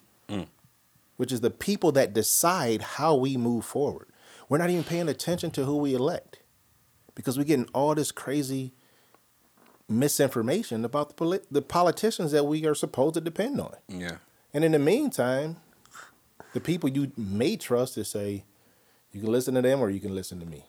[1.17, 4.07] which is the people that decide how we move forward.
[4.49, 6.39] We're not even paying attention to who we elect
[7.15, 8.73] because we're getting all this crazy
[9.89, 13.75] misinformation about the poli- the politicians that we are supposed to depend on.
[13.87, 14.17] Yeah.
[14.53, 15.57] And in the meantime,
[16.53, 18.45] the people you may trust to say,
[19.11, 20.65] you can listen to them or you can listen to me.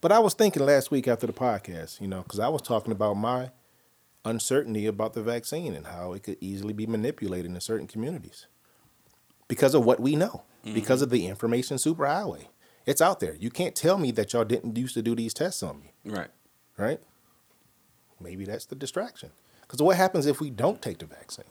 [0.00, 2.92] But I was thinking last week after the podcast, you know, because I was talking
[2.92, 3.50] about my
[4.24, 8.46] uncertainty about the vaccine and how it could easily be manipulated in certain communities
[9.48, 11.04] because of what we know, because mm-hmm.
[11.04, 12.46] of the information superhighway.
[12.86, 13.34] It's out there.
[13.34, 16.30] You can't tell me that y'all didn't used to do these tests on me, Right.
[16.76, 17.00] right?
[18.20, 19.30] Maybe that's the distraction.
[19.62, 21.46] Because what happens if we don't take the vaccine?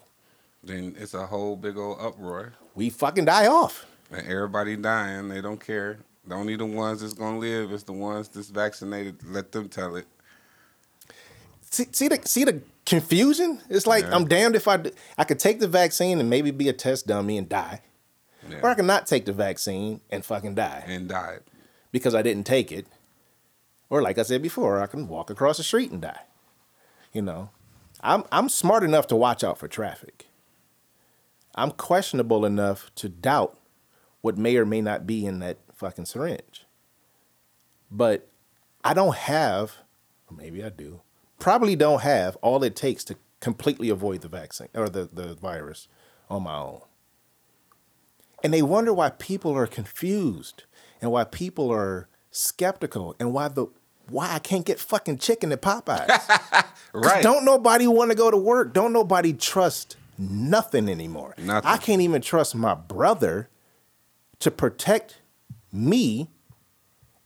[0.62, 2.54] Then it's a whole big old uproar.
[2.74, 3.86] We fucking die off.
[4.10, 5.28] And everybody dying.
[5.28, 5.98] They don't care.
[6.26, 9.16] The only the ones that's gonna live is the ones that's vaccinated.
[9.24, 10.06] Let them tell it.
[11.74, 13.60] See, see the see the confusion.
[13.68, 14.14] It's like Yeah.
[14.14, 14.82] I'm damned if I
[15.18, 17.80] I could take the vaccine and maybe be a test dummy and die,
[18.48, 18.60] Yeah.
[18.62, 21.38] or I could not take the vaccine and fucking die And die
[21.92, 22.86] because I didn't take it,
[23.88, 26.22] or like I said before, I can walk across the street and die.
[27.12, 27.50] You know,
[28.00, 30.26] I'm I'm smart enough to watch out for traffic.
[31.54, 33.56] I'm questionable enough to doubt
[34.20, 36.66] what may or may not be in that fucking syringe.
[37.90, 38.26] But
[38.82, 39.76] I don't have,
[40.28, 41.00] or maybe I do,
[41.44, 45.88] probably don't have all it takes to completely avoid the vaccine or the, the virus
[46.30, 46.80] on my own.
[48.42, 50.64] And they wonder why people are confused
[51.02, 53.66] and why people are skeptical and why the
[54.08, 56.64] why I can't get fucking chicken at Popeyes.
[56.94, 57.24] Right.
[57.24, 58.72] Don't nobody want to go to work.
[58.72, 61.34] Don't nobody trust nothing anymore.
[61.36, 61.68] Nothing.
[61.68, 63.48] I can't even trust my brother
[64.38, 65.20] to protect
[65.72, 66.28] me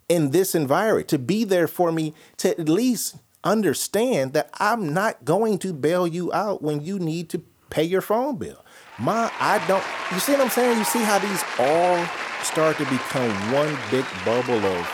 [0.09, 5.25] in this environment, to be there for me, to at least understand that I'm not
[5.25, 8.65] going to bail you out when you need to pay your phone bill.
[8.99, 10.79] My, I don't, you see what I'm saying?
[10.79, 12.05] You see how these all
[12.43, 14.87] start to become one big bubble of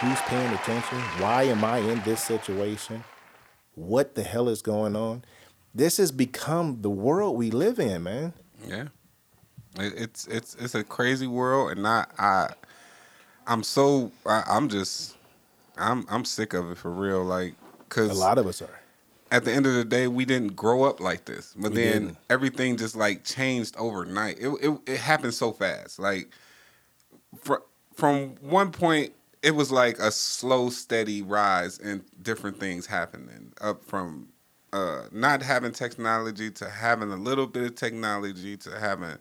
[0.00, 0.98] who's paying attention?
[1.18, 3.04] Why am I in this situation?
[3.74, 5.24] What the hell is going on?
[5.74, 8.34] This has become the world we live in, man.
[8.66, 8.88] Yeah.
[9.78, 12.48] It's it's it's a crazy world, and I I
[13.46, 15.16] I'm so I, I'm just
[15.78, 17.24] I'm I'm sick of it for real.
[17.24, 17.54] Like,
[17.96, 18.80] A lot of us are.
[19.30, 21.54] at the end of the day, we didn't grow up like this.
[21.56, 22.18] But We then didn't.
[22.30, 24.38] everything just like changed overnight.
[24.38, 25.98] It, it it happened so fast.
[25.98, 26.30] Like
[27.40, 27.64] fr-
[27.94, 29.12] from one point,
[29.42, 33.52] it was like a slow, steady rise and different things happening.
[33.60, 34.28] Up from
[34.72, 39.16] uh, not having technology to having a little bit of technology to having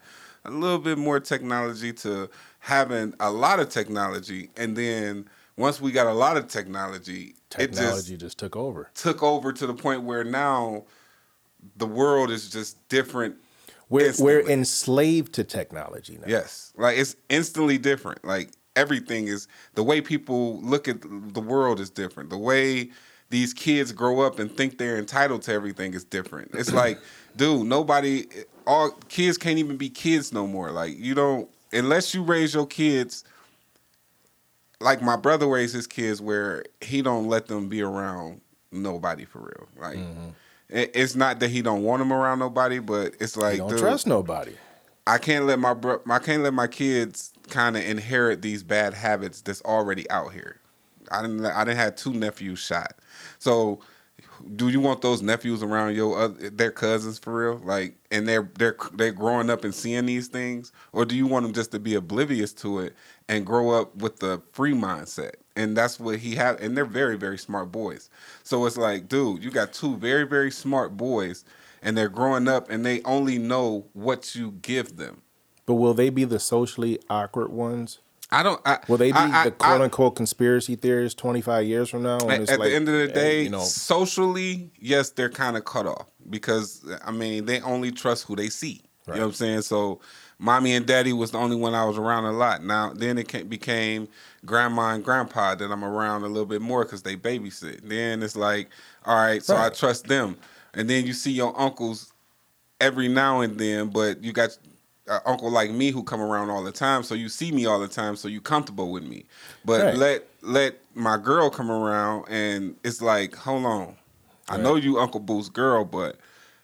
[0.45, 5.27] a little bit more technology to having a lot of technology, and then
[5.57, 8.89] once we got a lot of technology, it just Technology just took over.
[8.95, 10.85] took over to the point where now
[11.77, 13.35] the world is just different.
[13.89, 16.27] We're, we're enslaved to technology now.
[16.27, 18.23] Yes, like it's instantly different.
[18.23, 22.29] Like everything is the way people look at the world is different.
[22.29, 22.91] The way
[23.29, 26.51] these kids grow up and think they're entitled to everything is different.
[26.53, 26.99] It's like,
[27.35, 28.27] dude, nobody,
[28.65, 30.71] all kids can't even be kids no more.
[30.71, 33.23] Like you don't unless you raise your kids.
[34.81, 39.39] Like my brother raised his kids where he don't let them be around nobody for
[39.39, 39.67] real.
[39.77, 40.29] Like mm-hmm.
[40.69, 43.69] it, it's not that he don't want them around nobody, but it's like You don't
[43.69, 44.53] dude, trust nobody.
[45.07, 48.93] I can't let my bro- I can't let my kids kind of inherit these bad
[48.93, 50.59] habits that's already out here.
[51.11, 52.93] I didn't I didn't have two nephews shot.
[53.39, 53.81] So
[54.55, 57.61] do you want those nephews around your other, their cousins for real?
[57.63, 61.43] Like and they're they're they're growing up and seeing these things or do you want
[61.43, 62.95] them just to be oblivious to it
[63.31, 65.31] and grow up with the free mindset?
[65.55, 68.09] And that's what he had and they're very very smart boys.
[68.43, 71.43] So it's like, dude, you got two very very smart boys
[71.81, 75.21] and they're growing up and they only know what you give them.
[75.65, 77.99] But will they be the socially awkward ones?
[78.33, 78.61] I don't.
[78.65, 82.17] I, Will they be I- I- the quote unquote conspiracy theorists 25 years from now?
[82.29, 85.65] at, at like, the end of the day, you know, socially, yes, they're kind of
[85.65, 88.81] cut off because I mean they only trust who they see.
[89.07, 89.61] You know what I'm saying?
[89.63, 89.99] So,
[90.41, 92.63] mommy and daddy was the only one I was around a lot.
[92.63, 94.07] Now, then it became
[94.43, 97.87] grandma and grandpa that I'm around a little bit more because they babysit.
[97.87, 98.69] Then it's like,
[99.05, 100.37] all right, so I trust them.
[100.73, 102.11] And then you see your uncles
[102.79, 104.57] every now and then, but you got
[105.07, 107.79] an uncle like me who come around all the time, so you see me all
[107.79, 109.25] the time, so you comfortable with me.
[109.63, 109.95] But Right.
[109.95, 113.95] let let my girl come around, and it's like, hold on,
[114.49, 116.17] I know you Uncle Boo's girl, but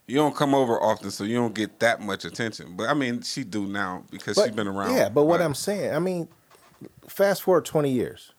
[0.08, 2.76] you don't come over often, so you don't get that much attention.
[2.76, 4.96] But I mean, she do now because she's been around.
[4.96, 6.28] Yeah, but what I'm saying, I mean,
[7.08, 8.34] fast forward 20 years,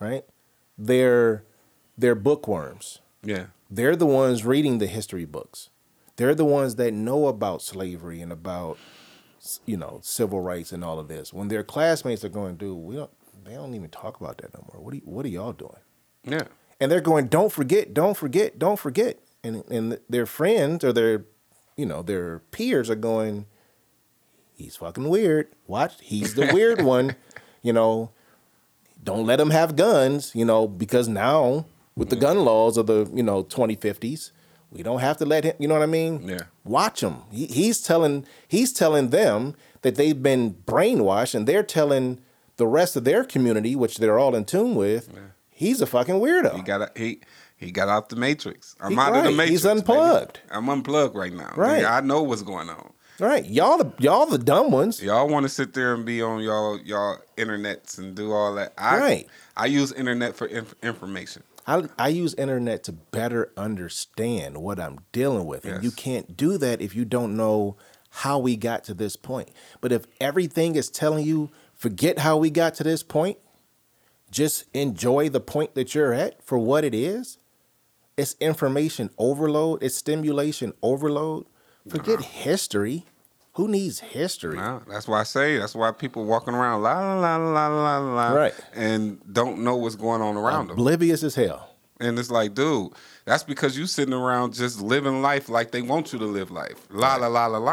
[0.00, 0.24] right?
[0.76, 1.44] They're
[1.96, 3.00] they're bookworms.
[3.24, 5.70] yeah, They're the ones reading the history books.
[6.16, 8.78] They're the ones that know about slavery and about
[9.66, 11.32] you know civil rights and all of this.
[11.32, 13.10] When their classmates are going, dude, we don't.
[13.44, 14.82] They don't even talk about that no more.
[14.82, 15.78] What are, what are y'all doing?
[16.24, 16.42] yeah,
[16.80, 21.24] and they're going, "Don't forget, don't forget, don't forget," and and their friends or their,
[21.76, 23.46] you know, their peers are going,
[24.54, 25.48] "He's fucking weird.
[25.66, 27.16] Watch, he's the weird one,"
[27.62, 28.10] you know.
[29.02, 31.66] Don't let him have guns, you know, because now
[31.96, 32.24] with the mm-hmm.
[32.24, 34.32] gun laws of the you know 2050s,
[34.70, 35.54] we don't have to let him.
[35.58, 36.28] You know what I mean?
[36.28, 36.42] Yeah.
[36.64, 37.18] Watch him.
[37.30, 42.20] He, he's telling he's telling them that they've been brainwashed, and they're telling
[42.56, 45.08] the rest of their community, which they're all in tune with,
[45.50, 46.56] he's a fucking weirdo.
[46.56, 47.20] he got he.
[47.58, 48.74] He got out the matrix.
[48.80, 49.50] I'm He- out of the matrix.
[49.50, 49.80] he's baby.
[49.80, 50.40] unplugged.
[50.50, 51.52] I'm unplugged right now.
[51.56, 51.84] Right.
[51.84, 52.92] I know what's going on.
[53.20, 55.02] Right, y'all the y'all the dumb ones.
[55.02, 58.72] Y'all want to sit there and be on y'all y'all internets and do all that.
[58.78, 59.26] I, Right.
[59.56, 61.42] I use internet for inf- information.
[61.66, 66.58] I I use internet to better understand what I'm dealing with, and you can't do
[66.58, 67.76] that if you don't know
[68.10, 69.48] how we got to this point.
[69.80, 73.38] But if everything is telling you forget how we got to this point,
[74.30, 77.37] just enjoy the point that you're at for what it is.
[78.18, 79.82] It's information overload.
[79.82, 81.46] It's stimulation overload.
[81.88, 83.06] Forget history.
[83.54, 84.56] Who needs history?
[84.56, 85.58] No, that's why I say.
[85.58, 88.54] That's why people walking around la la la la la Right.
[88.74, 90.78] and don't know what's going on around them.
[90.78, 91.70] Oblivious as hell.
[92.00, 92.92] And it's like, dude,
[93.24, 96.86] that's because you sitting around just living life like they want you to live life.
[96.90, 97.72] La la la la la.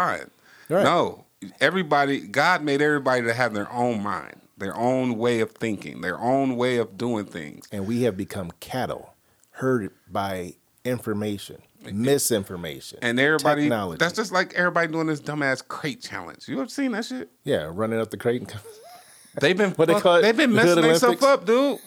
[0.70, 0.84] Right.
[0.84, 1.26] No,
[1.62, 2.22] everybody.
[2.22, 6.56] God made everybody to have their own mind, their own way of thinking, their own
[6.56, 7.68] way of doing things.
[7.72, 9.14] and we have become cattle
[9.56, 10.54] herded by
[10.84, 11.58] information,
[11.92, 13.98] misinformation, And everybody, technology.
[14.00, 16.48] that's just like everybody doing this dumbass crate challenge.
[16.48, 17.30] You ever seen that shit?
[17.44, 18.42] yeah, running up the crate.
[18.42, 18.54] And
[19.40, 20.22] They've been What they call it?
[20.22, 21.80] They've been messing themselves up, dude.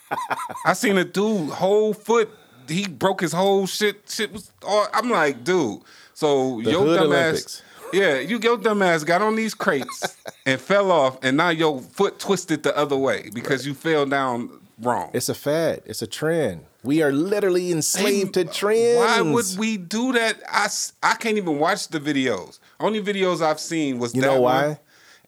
[0.66, 2.28] I seen a dude whole foot.
[2.68, 4.02] He broke his whole shit.
[4.08, 4.52] Shit was.
[4.66, 5.80] All, I'm like, dude.
[6.14, 7.62] So The your dumbass.
[7.92, 12.18] Yeah, you your dumbass got on these crates and fell off, and now your foot
[12.18, 14.50] twisted the other way because you fell down
[14.80, 15.10] wrong.
[15.12, 15.82] it's a fad.
[15.86, 16.64] It's a trend.
[16.84, 18.98] We are literally enslaved to trends.
[18.98, 20.40] Why would we do that?
[20.50, 20.68] I,
[21.02, 22.58] I can't even watch the videos.
[22.80, 24.66] Only videos I've seen was You that know why?
[24.66, 24.78] one,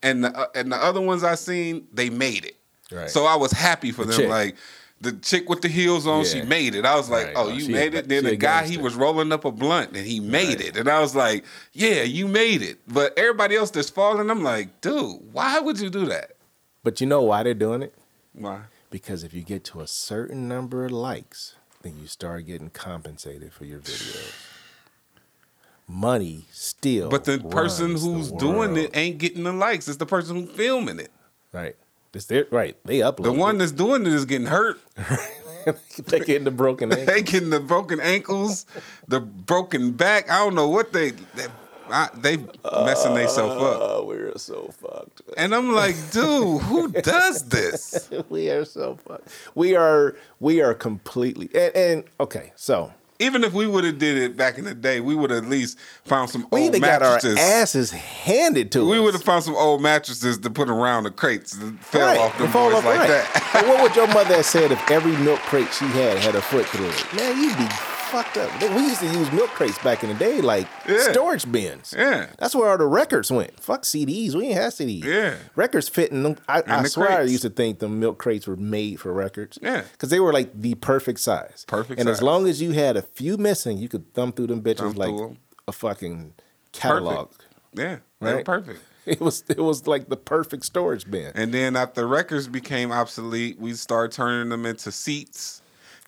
[0.03, 2.57] and the uh, and the other ones I seen they made it.
[2.91, 3.09] Right.
[3.09, 4.17] So I was happy for them.
[4.17, 4.29] chick.
[4.29, 4.57] Like
[5.01, 6.85] the chick with the heels on, she made it.
[6.85, 7.35] I was like, Right.
[7.37, 8.09] oh, you she made a- it.
[8.09, 10.99] Then the guy he was rolling up a blunt and he made it, and I
[11.01, 12.79] was like, yeah, you made it.
[12.89, 16.33] But everybody else that's falling, I'm like, dude, why would you do that?
[16.83, 17.95] But you know why they're doing it?
[18.33, 18.61] Why?
[18.95, 23.53] Because if you get to a certain number of likes, then you start getting compensated
[23.53, 24.33] for your videos.
[25.89, 27.11] Money still.
[27.11, 29.89] But the person runs the who's doing it ain't getting the likes.
[29.89, 31.11] It's the person who's filming it.
[31.51, 31.75] right.
[32.13, 32.77] It's their, right.
[32.85, 33.25] They upload.
[33.25, 34.79] The one that's doing it is getting hurt.
[36.07, 37.07] they getting the broken ankle.
[37.13, 38.65] they getting the broken ankles,
[39.09, 40.31] the broken back.
[40.31, 41.47] I don't know what they they,
[41.91, 43.81] I, they messing themselves up.
[43.81, 45.23] Ah, oh, we're so fucked.
[45.37, 48.11] And I'm like, dude, who does this?
[48.31, 49.29] we are so fucked.
[49.55, 52.53] We are we are completely and, and okay.
[52.57, 55.45] So Even if we would have did it back in the day, we would have
[55.45, 57.39] at least found some we old either got our mattresses.
[57.39, 58.91] asses handed to we us.
[58.93, 62.19] We would have found some old mattresses to put around the crates that fell Right,
[62.19, 63.09] off the boys off, like right.
[63.09, 63.65] that.
[63.69, 66.67] What would your mother have said if every milk crate she had had a foot
[66.67, 67.15] through it?
[67.15, 67.69] Man, you'd be
[68.23, 68.61] fucked up.
[68.75, 71.11] We used to use milk crates back in the day, like Yeah.
[71.13, 71.93] storage bins.
[71.97, 72.27] Yeah.
[72.39, 73.59] That's where all the records went.
[73.61, 74.35] Fuck CDs.
[74.35, 75.05] We ain't have CDs.
[75.05, 75.37] Yeah.
[75.57, 76.37] Records fit in them.
[76.49, 79.59] I, I the swear I used to think the milk crates were made for records.
[79.61, 79.83] Yeah.
[79.93, 81.65] Because they were like the perfect size.
[81.67, 84.63] Perfect And as long as you had a few missing, you could thumb through them
[84.63, 85.37] bitches Thumb like
[85.67, 86.35] a fucking
[86.73, 87.31] catalog.
[87.73, 88.45] Yeah, they were Right.
[88.45, 88.81] perfect.
[89.07, 91.31] It was it was like the perfect storage bin.
[91.35, 95.61] And then after records became obsolete, we started turning them into seats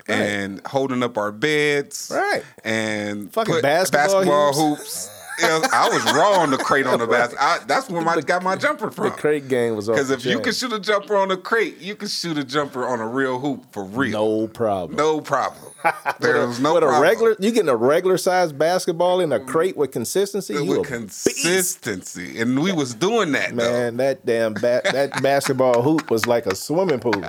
[0.08, 2.10] and holding up our beds.
[2.14, 2.42] Right.
[2.64, 5.10] And Fucking put basketball hoops.
[5.10, 7.38] Yeah, I was raw on the crate on the basket.
[7.40, 9.04] I, that's where I got my jumper from.
[9.04, 11.78] The crate game was Because the if you can shoot a jumper on a crate,
[11.78, 14.12] you can shoot a jumper on a real hoop for real.
[14.12, 14.96] no problem.
[14.96, 15.72] No problem.
[16.20, 17.00] There's no with problem.
[17.00, 20.54] a regular, you getting a regular sized basketball in a crate with consistency.
[20.54, 26.10] You with consistency, and we was doing that Man, that damn ba- that basketball hoop
[26.10, 27.12] was like a swimming pool.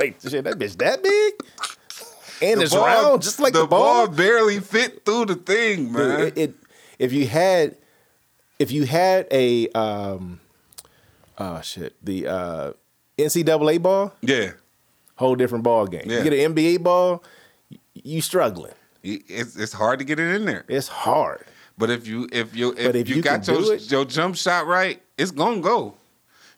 [0.00, 1.34] like shit, that bitch that big,
[2.42, 2.64] and though.
[2.64, 4.08] it's round just like the, ball.
[4.08, 6.18] barely fit through the thing, man.
[6.18, 6.54] Dude, it, it
[6.98, 7.76] if you had
[8.58, 10.40] if you had a um
[11.38, 12.72] oh shit the uh
[13.18, 14.52] NCAA ball, yeah,
[15.16, 16.02] whole different ball game.
[16.06, 16.18] Yeah.
[16.18, 17.22] You get an NBA ball,
[17.94, 18.72] you struggling.
[19.02, 20.64] it's it's hard to get it in there.
[20.68, 21.44] It's hard.
[21.78, 24.66] But if you if you if, if you, you got your it- your jump shot
[24.66, 25.94] right, it's gonna go.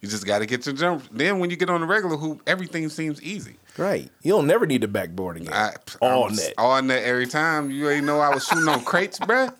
[0.02, 1.04] You just got to get your jump.
[1.10, 3.56] Then when you get on the regular hoop, everything seems easy.
[3.78, 4.10] Right.
[4.22, 5.52] You'll never need the backboard again.
[5.54, 5.72] I,
[6.02, 6.54] All I was net.
[6.58, 7.70] all net every time.
[7.70, 9.54] You ain't know I was shooting on crates, bruh.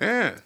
[0.00, 0.36] Yeah,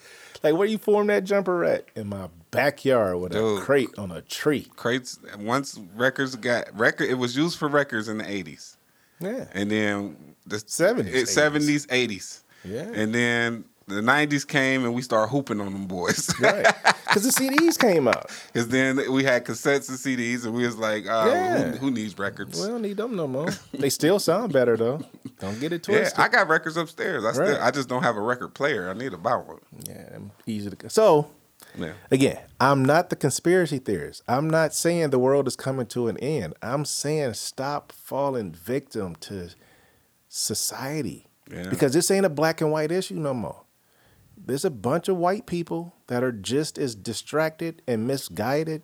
[0.42, 1.86] Like where you form that jumper at?
[1.94, 3.58] In my backyard with Dude.
[3.58, 4.66] a crate on a tree.
[4.76, 5.18] crates.
[5.38, 8.76] Once records got record, it was used for records in the eighties,
[9.20, 9.46] Yeah.
[9.52, 11.26] and then the 70s, 80s.
[11.28, 12.90] seventies, eighties, Yeah.
[12.94, 16.30] and then the nineties came and we started hooping on them boys.
[16.40, 16.66] Right.
[17.14, 18.28] Because the CDs came out.
[18.52, 21.70] Because then we had cassettes and CDs, and we was like, uh, Yeah.
[21.72, 22.60] who, who needs records?
[22.60, 23.50] We don't need them no more.
[23.72, 25.00] They still sound better though.
[25.38, 26.18] Don't get it twisted.
[26.18, 26.24] yeah.
[26.24, 27.24] I got records upstairs.
[27.24, 28.90] I still, I just don't have a record player.
[28.90, 29.60] I need to buy one.
[29.88, 30.90] Yeah, easy to.
[30.90, 31.30] So
[31.78, 31.92] Yeah.
[32.10, 34.22] again, I'm not the conspiracy theorist.
[34.26, 36.54] I'm not saying the world is coming to an end.
[36.62, 39.50] I'm saying stop falling victim to
[40.28, 41.68] society Yeah.
[41.70, 43.60] because this ain't a black and white issue no more.
[44.36, 48.82] There's a bunch of white people that are just as distracted and misguided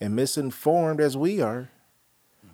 [0.00, 1.70] and misinformed as we are.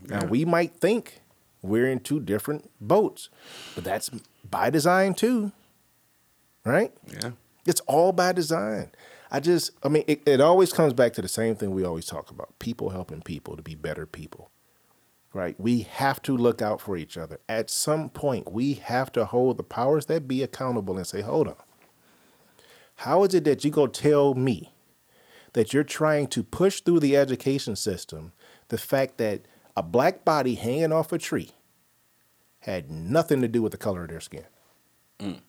[0.09, 1.23] Now we might think
[1.63, 3.29] we're in two different boats,
[3.75, 4.11] but that's
[4.49, 5.53] by design too,
[6.65, 6.93] right?
[7.07, 7.31] Yeah.
[7.65, 8.91] It's all by design.
[9.31, 12.05] I just, I mean, it, it always comes back to the same thing we always
[12.05, 14.51] talk about people helping people to be better people,
[15.33, 15.59] right?
[15.59, 17.39] We have to look out for each other.
[17.49, 21.49] At some point, we have to hold the powers that be accountable and say, hold
[21.49, 21.55] on.
[23.03, 24.73] How is it that you go tell me
[25.55, 28.31] that you're trying to push through the education system
[28.69, 29.41] the fact that
[29.77, 31.51] a black body hanging off a tree
[32.61, 34.45] had nothing to do with the color of their skin?
[35.19, 35.41] Mm.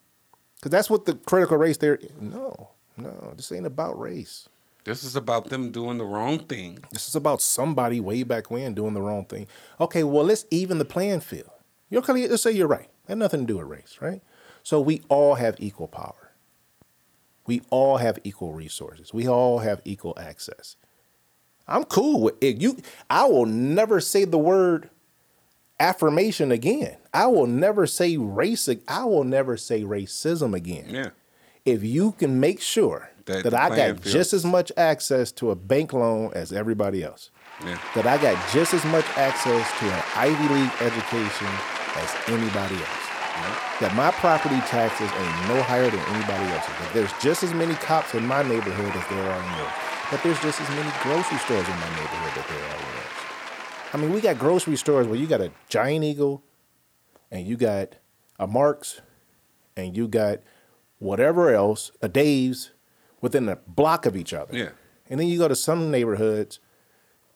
[0.56, 2.00] Because that's what the critical race there.
[2.20, 4.48] No, no, this ain't about race.
[4.82, 6.80] This is about them doing the wrong thing.
[6.90, 9.46] This is about somebody way back when doing the wrong thing.
[9.80, 11.50] Okay, well, let's even the playing field.
[11.88, 12.88] You're, Let's say you're right.
[13.06, 14.22] Had nothing to do with race, right?
[14.64, 16.23] So we all have equal power.
[17.46, 19.12] We all have equal resources.
[19.12, 20.76] We all have equal access.
[21.68, 22.60] I'm cool with it.
[22.60, 22.78] You,
[23.08, 24.90] I will never say the word
[25.80, 26.96] affirmation again.
[27.12, 28.68] I will never say race.
[28.88, 31.10] I will never say racism again Yeah.
[31.64, 35.50] if you can make sure That that, I got field- just as much access to
[35.50, 37.30] a bank loan as everybody else,
[37.64, 37.78] Yeah.
[37.94, 41.48] that I got just as much access to an Ivy League education
[41.96, 43.03] as anybody else,
[43.80, 47.74] that my property taxes ain't no higher than anybody else's, that there's just as many
[47.74, 49.74] cops in my neighborhood as there are in yours,
[50.10, 53.14] that there's just as many grocery stores in my neighborhood that there are in yours.
[53.92, 56.42] I mean, we got grocery stores where you got a Giant Eagle,
[57.30, 57.96] and you got
[58.38, 59.00] a Marc's,
[59.76, 60.40] and you got
[60.98, 62.70] whatever else, a Dave's,
[63.20, 64.56] within a block of each other.
[64.56, 64.70] Yeah.
[65.08, 66.60] And then you go to some neighborhoods,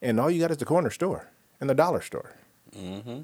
[0.01, 1.31] and all you got is the corner store
[1.61, 2.35] and the dollar store.
[2.77, 3.23] Mm-hmm.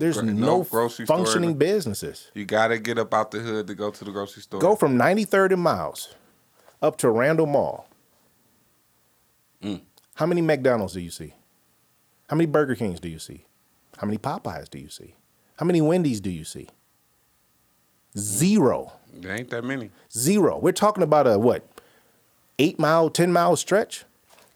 [0.00, 1.18] There's Gro- no no, grocery store.
[1.18, 2.30] functioning businesses.
[2.32, 4.58] You got to get up out the hood to go to the grocery store.
[4.58, 6.14] Go from 93rd and Miles
[6.80, 7.86] up to Randall Mall.
[9.62, 9.82] Mm.
[10.14, 11.34] How many McDonald's do you see?
[12.30, 13.44] How many Burger Kings do you see?
[13.98, 15.16] How many Popeyes do you see?
[15.58, 16.70] How many Wendy's do you see?
[18.16, 18.94] Zero.
[19.12, 19.90] There ain't that many.
[20.10, 20.58] Zero.
[20.58, 21.68] We're talking about a what?
[22.58, 24.04] Eight mile, 10 mile stretch?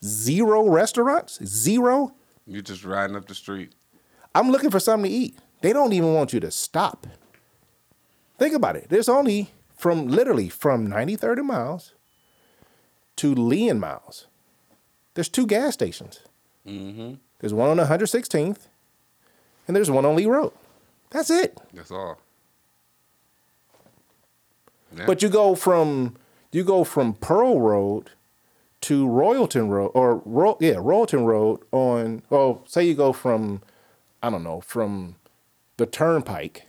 [0.02, 1.38] Zero restaurants?
[1.44, 2.14] Zero?
[2.46, 3.72] You're just riding up the street.
[4.34, 5.38] I'm looking for something to eat.
[5.60, 7.06] They don't even want you to stop.
[8.38, 8.88] Think about it.
[8.88, 11.92] There's only from literally from 90, 30 miles
[13.16, 14.26] to Leon miles.
[15.14, 16.20] There's two gas stations.
[16.66, 17.14] Mm-hmm.
[17.38, 18.66] There's one on 116th
[19.66, 20.52] and there's one on Lee Road.
[21.10, 21.58] That's it.
[21.72, 22.18] That's all.
[24.96, 25.06] Yeah.
[25.06, 26.16] But you go from
[26.52, 28.10] you go from Pearl Road
[28.82, 33.62] to Royalton Road or Ro- yeah Royalton Road on well say you go from
[34.24, 35.16] I don't know from
[35.76, 36.66] the Turnpike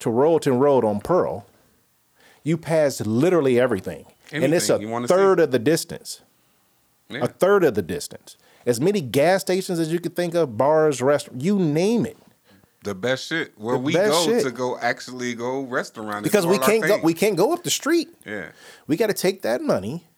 [0.00, 1.46] to Royalton Road on Pearl,
[2.42, 5.44] you pass literally everything, and it's a Anything third see.
[5.44, 6.22] of the distance.
[7.08, 7.20] Yeah.
[7.22, 8.36] A third of the distance.
[8.66, 12.16] As many gas stations as you could think of, bars, restaurants, you name it.
[12.82, 13.52] The best shit.
[13.56, 14.42] Where The we go shit.
[14.42, 18.08] to go actually go restaurant because we can't go we can't go up the street.
[18.24, 18.48] Yeah.
[18.88, 20.08] We got to take that money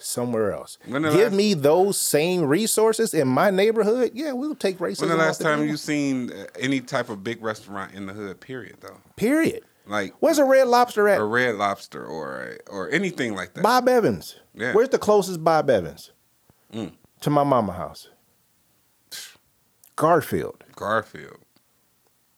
[0.00, 0.78] somewhere else.
[0.84, 4.12] Give last- me those same resources in my neighborhood.
[4.14, 5.00] Yeah, we'll take racism.
[5.02, 8.40] When the last time you seen uh, any type of big restaurant in the hood?
[8.40, 8.76] Period.
[8.80, 9.62] Though, Period.
[9.86, 11.20] like Where's a Red Lobster at?
[11.20, 13.62] a Red Lobster or a, or anything like that.
[13.62, 14.36] Bob Evans.
[14.54, 14.72] Yeah.
[14.72, 16.12] Where's the closest Bob Evans?
[16.72, 16.92] Mm.
[17.22, 18.08] To my mama house.
[19.96, 21.38] Garfield, Garfield,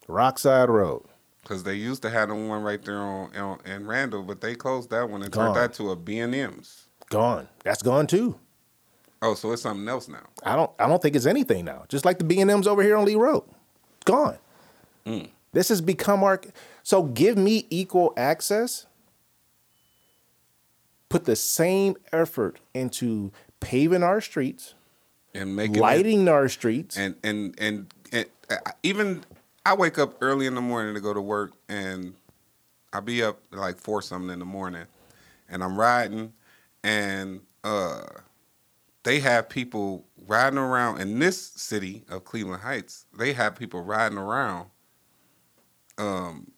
[0.09, 1.05] Rockside Road.
[1.43, 4.55] because they used to have the one right there on, on in Randall, but they
[4.57, 5.47] closed that one and Gone.
[5.55, 6.89] turned that to a B and M's.
[7.13, 7.47] Gone.
[7.63, 8.39] That's gone too.
[9.21, 10.23] Oh, so it's something else now.
[10.45, 11.85] I don't I don't think it's anything now.
[11.89, 13.45] Just like the B and M's over here on Lee Road.
[14.07, 14.39] Gone.
[15.07, 15.29] Mm.
[15.53, 16.41] This has become our
[16.83, 18.87] so give me equal access.
[21.11, 24.73] Put the same effort into paving our streets,
[25.35, 26.97] And making it- lighting our streets.
[26.97, 29.23] and and and, and uh, even
[29.67, 32.15] I wake up early in the morning to go to work, and
[32.95, 34.87] I'll be up like four something in the morning,
[35.51, 36.33] and I'm riding,
[36.85, 38.03] and uh,
[39.05, 43.07] they have people riding around in this city of Cleveland Heights.
[43.19, 44.69] They have people riding around,
[45.99, 46.51] um,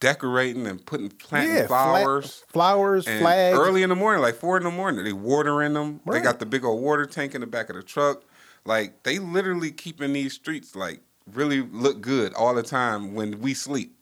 [0.00, 2.44] decorating and putting planting yeah, fla- flowers.
[2.48, 3.56] flowers, And flags.
[3.58, 6.00] early in the morning, like four in the morning, they watering them.
[6.10, 8.22] They got the big old water tank in the back of the truck.
[8.64, 11.00] Like they literally keeping these streets like
[11.32, 13.96] really look good all the time when we sleep.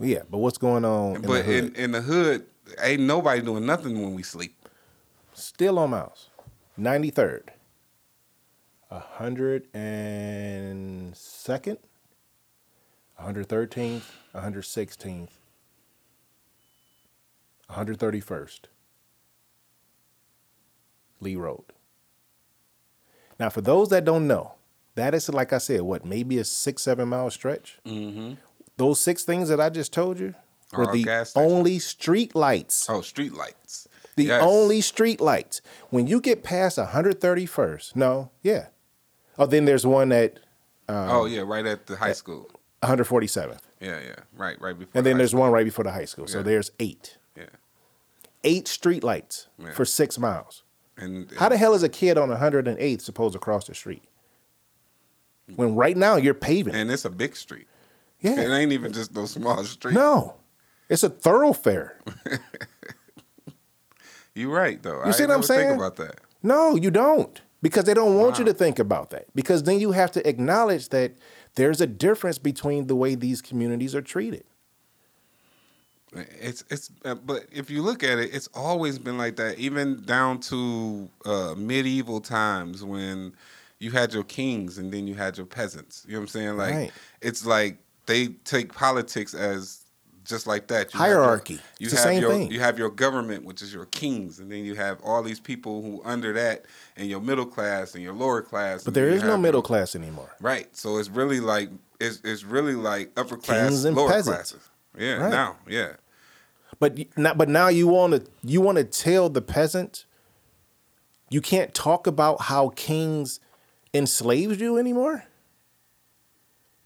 [0.00, 1.64] Yeah, but what's going on in but the hood?
[1.64, 2.46] in, in the hood,
[2.82, 4.56] ain't nobody doing nothing when we sleep.
[5.38, 6.30] Still on miles.
[6.78, 7.48] 93rd.
[8.90, 11.78] 102nd.
[13.20, 14.02] 113th.
[14.34, 15.28] 116th.
[17.70, 18.60] 131st.
[21.20, 21.64] Lee Road.
[23.38, 24.54] Now, for those that don't know,
[24.94, 27.78] that is, like I said, what, maybe a six, seven mile stretch?
[27.86, 28.34] Mm-hmm.
[28.76, 30.34] Those six things that I just told you
[30.72, 33.87] were the only street lights Oh, street lights.
[34.18, 34.42] The Yes.
[34.44, 35.60] only street lights.
[35.90, 38.66] When you get past 131st, no, yeah.
[39.38, 40.38] Oh, then there's one at
[40.88, 42.50] um, oh yeah, right at the high school.
[42.82, 43.60] 147th.
[43.80, 44.92] Yeah, yeah, right, right before.
[44.94, 45.40] And then high there's school.
[45.40, 46.26] one right before the high school.
[46.26, 46.44] So Yeah.
[46.44, 47.18] there's eight.
[47.36, 47.44] Yeah,
[48.44, 49.72] Eight street lights Yeah.
[49.72, 50.62] for six miles.
[50.96, 54.02] and How the hell is a kid on 108th supposed to cross the street?
[55.56, 56.74] When right now you're paving.
[56.74, 57.66] and it's a big street.
[58.20, 58.40] Yeah.
[58.40, 59.94] It ain't even just no small street.
[59.94, 60.34] No.
[60.88, 61.98] It's a thoroughfare.
[64.38, 65.00] You're right though.
[65.04, 65.68] You I see what I'm saying?
[65.68, 66.20] Think about that.
[66.42, 67.40] No, you don't.
[67.60, 69.26] Because they don't want you to think about that.
[69.34, 71.14] Because then you have to acknowledge that
[71.56, 74.44] there's a difference between the way these communities are treated.
[76.12, 80.02] It's it's uh, but if you look at it, it's always been like that, even
[80.04, 83.34] down to uh, medieval times when
[83.78, 86.04] you had your kings and then you had your peasants.
[86.06, 86.56] You know what I'm saying?
[86.56, 86.92] Like Right.
[87.20, 89.84] it's like they take politics as
[90.28, 90.92] just like that.
[90.94, 91.54] You have Hierarchy.
[91.54, 92.50] your- you It's the have same your thing.
[92.52, 95.82] you have your government, which is your kings, and then you have all these people
[95.82, 96.64] who under that,
[96.96, 98.84] and your middle class and your lower class.
[98.84, 100.30] But there is no middle your- class anymore.
[100.40, 100.68] Right.
[100.76, 101.70] So it's really like
[102.00, 104.52] it's it's really like upper class, Kings and lower peasants.
[104.52, 104.68] classes.
[104.96, 105.14] Yeah.
[105.14, 105.30] Right.
[105.30, 105.56] Now.
[105.68, 105.92] Yeah.
[106.80, 110.04] But now, but now you want to you want to tell the peasant
[111.30, 113.40] you can't talk about how kings
[113.92, 115.24] enslaved you anymore.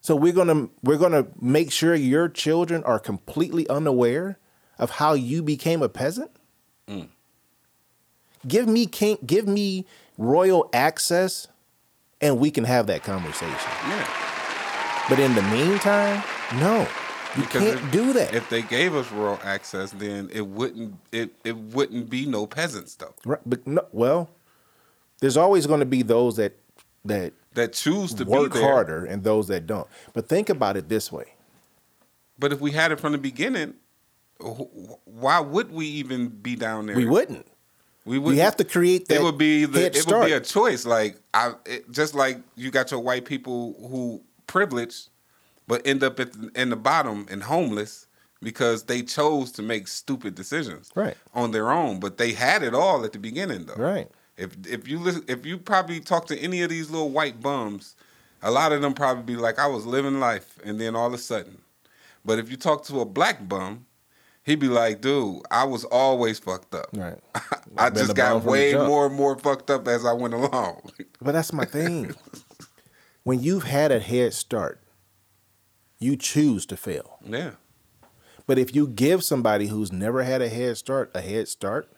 [0.02, 4.38] So we're gonna we're gonna make sure your children are completely unaware
[4.78, 6.30] of how you became a peasant.
[6.88, 7.08] Mm.
[8.46, 9.86] Give me king, give me
[10.18, 11.46] royal access,
[12.20, 13.54] and we can have that conversation.
[13.88, 14.08] Yeah.
[15.08, 16.22] But in the meantime,
[16.58, 16.80] no,
[17.36, 18.34] you Because can't if- do that.
[18.34, 22.96] If they gave us royal access, then it wouldn't it, it wouldn't be no peasants
[22.96, 24.30] though Right, but no, well,
[25.20, 26.58] there's always going to be those that
[27.04, 28.68] that that choose to work be there.
[28.70, 29.86] harder and those that don't.
[30.12, 31.34] But think about it this way:
[32.38, 33.74] But if we had it from the beginning,
[35.04, 36.96] why would we even be down there?
[36.96, 37.46] we wouldn't.
[38.04, 38.30] We would.
[38.32, 39.16] We have to create that.
[39.20, 39.86] It would be the.
[39.86, 40.22] It start.
[40.22, 40.84] would be a choice.
[40.84, 45.08] Like I, it, just like you got your white people who privileged,
[45.68, 48.06] but end up at the, in the bottom and homeless
[48.42, 51.16] because they chose to make stupid decisions Right.
[51.32, 52.00] on their own.
[52.00, 53.76] But they had it all at the beginning, though.
[53.76, 54.08] right.
[54.42, 57.94] If if you listen, if you probably talk to any of these little white bums,
[58.42, 61.14] a lot of them probably be like, "I was living life," and then all of
[61.14, 61.58] a sudden.
[62.24, 63.86] But if you talk to a black bum,
[64.42, 66.86] he'd be like, "Dude, I was always fucked up.
[66.92, 67.18] Right.
[67.78, 70.90] I just got way more and more fucked up as I went along."
[71.20, 72.14] But that's my thing.
[73.22, 74.80] when you've had a head start,
[76.00, 77.18] you choose to fail.
[77.24, 77.52] yeah,
[78.48, 81.88] But if you give somebody who's never had a head start a head start,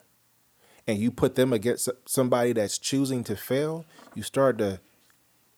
[0.86, 3.85] and you put them against somebody that's choosing to fail,
[4.15, 4.81] you start to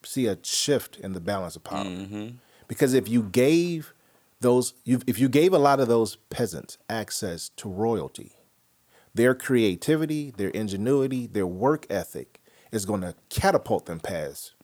[0.04, 1.84] see a shift in the balance of power.
[1.84, 2.36] Mm-hmm.
[2.68, 3.92] Because if you gave
[4.40, 8.32] those, if you gave a lot of those peasants access to royalty,
[9.14, 12.40] their creativity, their ingenuity, their work ethic
[12.70, 14.54] is going to catapult them past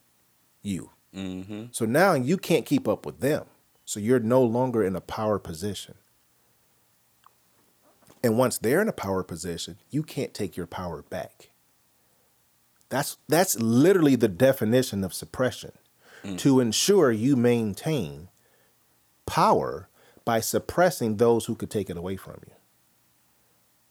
[0.61, 0.91] you.
[1.15, 1.65] Mm-hmm.
[1.71, 3.45] So now you can't keep up with them.
[3.85, 5.95] So you're no longer in a power position.
[8.23, 11.49] And once they're in a power position, you can't take your power back.
[12.89, 15.71] That's that's literally the definition of suppression.
[16.23, 16.37] Mm.
[16.39, 18.29] To ensure you maintain
[19.25, 19.89] power
[20.23, 22.53] by suppressing those who could take it away from you.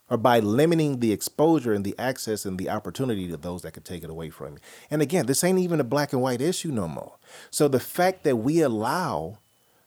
[0.09, 3.85] Or by limiting the exposure and the access and the opportunity to those that could
[3.85, 4.59] take it away from you.
[4.91, 7.17] And again, this ain't even a black and white issue no more.
[7.51, 9.39] So the fact that we allow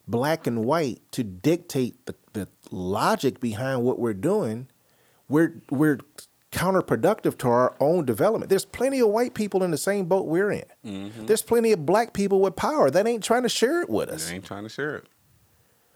[0.08, 4.68] black and white to dictate the, the logic behind what we're doing,
[5.28, 6.00] we're we're
[6.52, 8.50] counterproductive to our own development.
[8.50, 10.64] There's plenty of white people in the same boat we're in.
[10.86, 11.26] Mm-hmm.
[11.26, 14.30] There's plenty of black people with power that ain't trying to share it with us
[14.30, 15.08] They ain't trying to share it.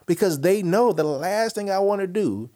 [0.05, 2.49] because they know the last thing I want to do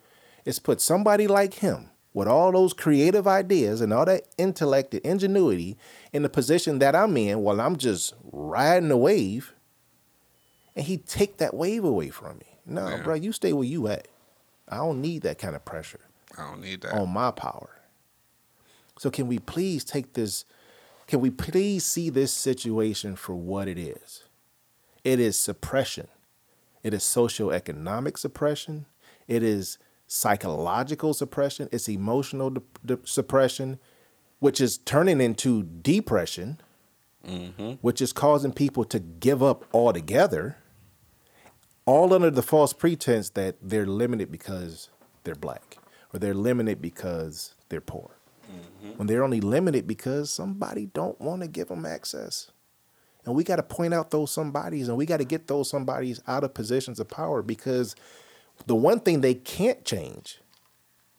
[0.43, 5.05] is put somebody like him with all those creative ideas and all that intellect and
[5.05, 5.77] ingenuity
[6.11, 9.53] in the position that I'm in while I'm just riding the wave
[10.75, 12.45] and he take that wave away from me.
[12.65, 13.03] No, Yeah.
[13.03, 14.07] bro, you stay where you at.
[14.67, 15.99] I don't need that kind of pressure
[16.37, 16.93] I don't need that.
[16.93, 17.69] on my power.
[18.97, 20.45] So can we please take this
[21.05, 24.23] can we please see this situation for what it is?
[25.03, 26.07] It is suppression.
[26.81, 28.85] It is socioeconomic suppression.
[29.27, 29.77] It is
[30.07, 31.67] psychological suppression.
[31.73, 33.79] It's emotional de- de- suppression,
[34.39, 36.61] which is turning into depression,
[37.27, 37.73] mm-hmm.
[37.81, 40.55] which is causing people to give up altogether,
[41.85, 44.89] all under the false pretense that they're limited because
[45.23, 45.77] they're black
[46.13, 48.11] or they're limited because they're poor.
[48.49, 48.97] Mm-hmm.
[48.97, 52.51] When they're only limited because somebody don't want to give them access.
[53.25, 56.21] And we got to point out those somebodies and we got to get those somebodies
[56.27, 57.95] out of positions of power because
[58.65, 60.39] the one thing they can't change,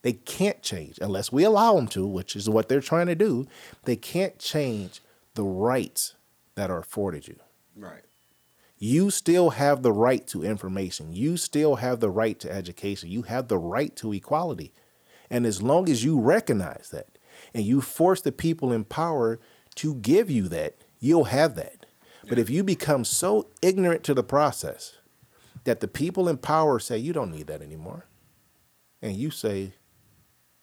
[0.03, 3.47] they can't change unless we allow them to, which is what they're trying to do.
[3.85, 5.01] They can't change
[5.33, 6.15] the rights
[6.53, 7.37] that are afforded you.
[7.75, 8.04] Right.
[8.77, 11.13] You still have the right to information.
[11.13, 13.09] You still have the right to education.
[13.09, 14.73] You have the right to equality.
[15.29, 17.17] And as long as you recognize that
[17.53, 19.39] and you force the people in power
[19.75, 21.85] to give you that, you'll have that.
[22.27, 24.97] But if you become so ignorant to the process
[25.63, 28.07] that the people in power say, you don't need that anymore,
[29.01, 29.73] and you say,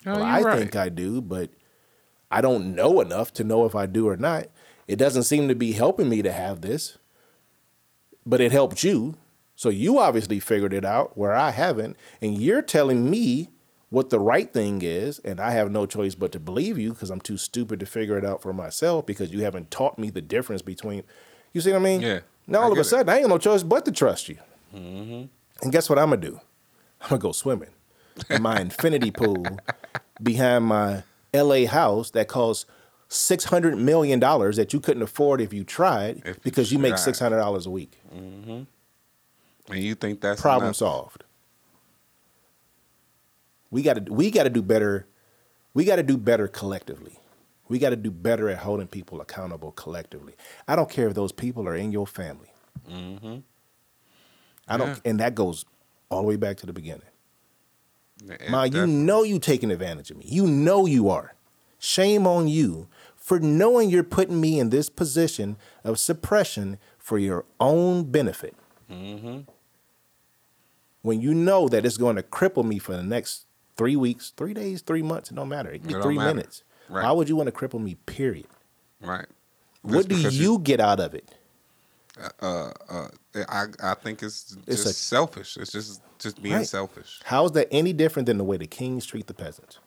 [0.05, 0.59] Oh, well, you're I right.
[0.59, 1.51] think I do, but
[2.31, 4.47] I don't know enough to know if I do or not.
[4.89, 6.99] It doesn't seem to be helping me to have this,
[8.27, 9.17] but it helped you.
[9.57, 11.97] So you obviously figured it out where I haven't.
[12.21, 13.51] And you're telling me
[13.91, 15.19] what the right thing is.
[15.21, 18.17] And I have no choice but to believe you because I'm too stupid to figure
[18.19, 21.03] it out for myself because you haven't taught me the difference between.
[21.53, 22.01] You see what I mean?
[22.01, 22.85] Yeah, Now all of a get it.
[22.89, 24.39] sudden, I ain't no choice but to trust you.
[24.75, 25.25] Mm-hmm.
[25.63, 26.41] And guess what I'm going to do?
[27.03, 27.71] I'm going to go swimming
[28.31, 29.45] in my infinity pool
[30.23, 31.03] behind my
[31.35, 32.65] LA house that costs
[33.13, 36.79] six hundred million dollars that you couldn't afford if you tried If you because you
[36.79, 37.99] make six hundred dollars a week.
[38.15, 38.63] Mm-hmm.
[39.73, 40.77] And you think that's Problem enough?
[40.77, 41.25] solved.
[43.71, 45.07] We got to we got to do better.
[45.75, 47.19] We got to do better collectively.
[47.69, 50.35] We got to do better at holding people accountable collectively.
[50.69, 52.53] I don't care if those people are in your family.
[52.91, 53.39] Mm-hmm.
[54.69, 54.97] I don't, Yeah.
[55.07, 55.65] and that goes
[56.11, 57.07] all the way back to the beginning.
[58.29, 60.27] It- Ma, you know you taking advantage of me.
[60.29, 61.35] You know you are.
[61.79, 62.89] Shame on you
[63.23, 68.55] for knowing you're putting me in this position of suppression for your own benefit.
[68.89, 69.47] When
[71.21, 73.47] you know that it's going to cripple me for the next
[73.77, 75.71] three weeks, three days, three months, it don't matter.
[75.71, 76.35] It can be don't three matter.
[76.35, 76.63] minutes.
[76.89, 77.05] Right.
[77.05, 78.47] Why would you want to cripple me, period?
[79.01, 79.27] right.
[79.83, 81.29] what do you get out of it?
[82.41, 83.09] uh, uh,
[83.49, 85.57] I I think it's It's just a- selfish.
[85.57, 86.69] It's just just being Right.
[86.69, 87.21] selfish.
[87.25, 89.79] How is that any different than the way the kings treat the peasants?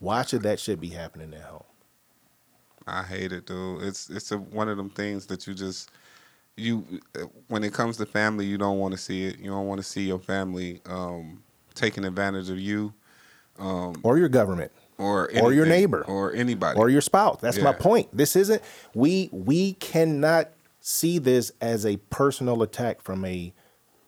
[0.00, 1.62] Why should that shit be happening at home?
[2.86, 3.82] I hate it, dude.
[3.82, 5.90] It's it's a, one of them things that you just
[6.56, 7.00] you
[7.48, 9.38] when it comes to family, you don't want to see it.
[9.38, 11.42] You don't want to see your family um,
[11.74, 12.94] taking advantage of you
[13.58, 14.72] Or your government?
[14.98, 16.04] or Or your neighbor.
[16.06, 17.38] or anybody or your spouse.
[17.40, 18.08] That's my point.
[18.16, 18.62] This isn't
[18.94, 20.50] we we cannot
[20.80, 23.52] see this as a personal attack from a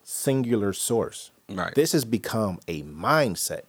[0.04, 1.30] singular source.
[1.50, 1.74] Right.
[1.74, 3.62] This has become a mindset.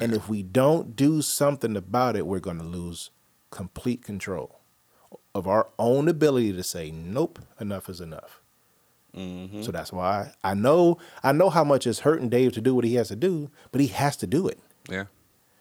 [0.00, 3.10] And if we don't do something about it, we're going to lose
[3.52, 4.58] complete control
[5.34, 8.40] of our own ability to say nope, enough is enough.
[9.16, 9.62] Mm-hmm.
[9.62, 12.84] So that's why I know I know how much it's hurting Dave to do what
[12.84, 14.58] he has to do, but he has to do it
[14.90, 15.04] Yeah,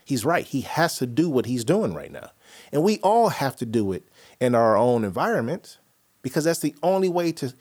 [0.05, 0.45] he's right.
[0.45, 2.31] He has to do what he's doing right now.
[2.71, 4.03] And we all have to do it
[4.39, 5.77] in our own environment
[6.21, 7.53] because that's the only way to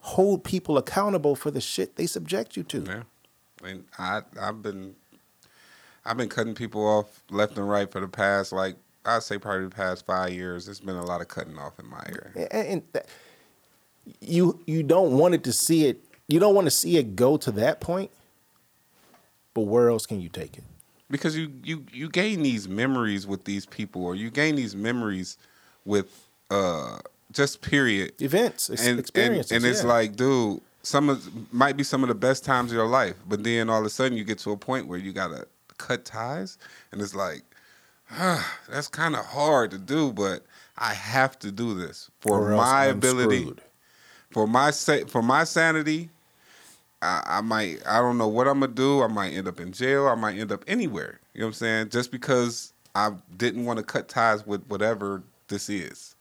[0.00, 2.84] hold people accountable for the shit they subject you to.
[2.86, 3.02] Yeah,
[3.62, 4.96] and I I've been
[6.06, 8.76] I've been cutting people off left and right for the past like
[9.06, 10.66] I'd say probably the past five years.
[10.66, 12.48] There's been a lot of cutting off in my area.
[12.50, 13.06] And, and that,
[14.20, 16.02] you you don't want it to see it.
[16.28, 18.10] You don't want to see it go to that point.
[19.54, 20.64] But where else can you take it?
[21.10, 25.38] because you you you gain these memories with these people or you gain these memories
[25.84, 26.98] with uh
[27.32, 29.88] just period Events, ex- and experiences, and, and it's yeah.
[29.88, 33.42] like dude some of might be some of the best times of your life but
[33.44, 35.46] then all of a sudden you get to a point where you gotta
[35.78, 36.58] cut ties
[36.92, 37.42] and it's like
[38.68, 40.44] that's kind of hard to do but
[40.78, 43.60] i have to do this for my I'm ability screwed.
[44.30, 46.10] for my sa- for my sanity
[47.02, 49.02] I, I might I don't know what I'm gonna do.
[49.02, 50.08] I might end up in jail.
[50.08, 51.20] I might end up anywhere.
[51.34, 51.88] You know what I'm saying?
[51.90, 56.14] Just because I didn't want to cut ties with whatever this is.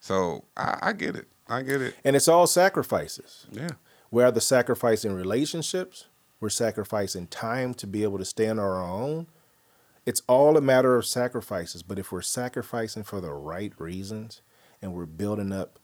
[0.00, 1.26] So I, I get it.
[1.48, 1.94] I get it.
[2.04, 3.46] And it's all sacrifices.
[3.50, 3.70] Yeah.
[4.12, 6.06] We're either sacrificing relationships,
[6.38, 9.26] we're sacrificing time to be able to stand on our own.
[10.04, 11.82] It's all a matter of sacrifices.
[11.82, 14.40] But if we're sacrificing for the right reasons
[14.80, 15.78] and we're building up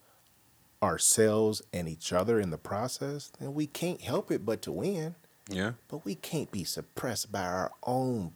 [0.82, 5.14] ourselves and each other in the process, then we can't help it but to win.
[5.48, 5.72] Yeah.
[5.88, 8.32] But we can't be suppressed by our own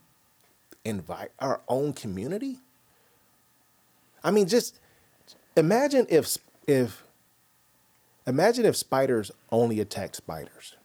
[0.84, 2.58] invite our own community.
[4.24, 4.80] I mean, just
[5.56, 6.36] imagine if
[6.66, 7.04] if
[8.26, 10.76] imagine if spiders only attack spiders.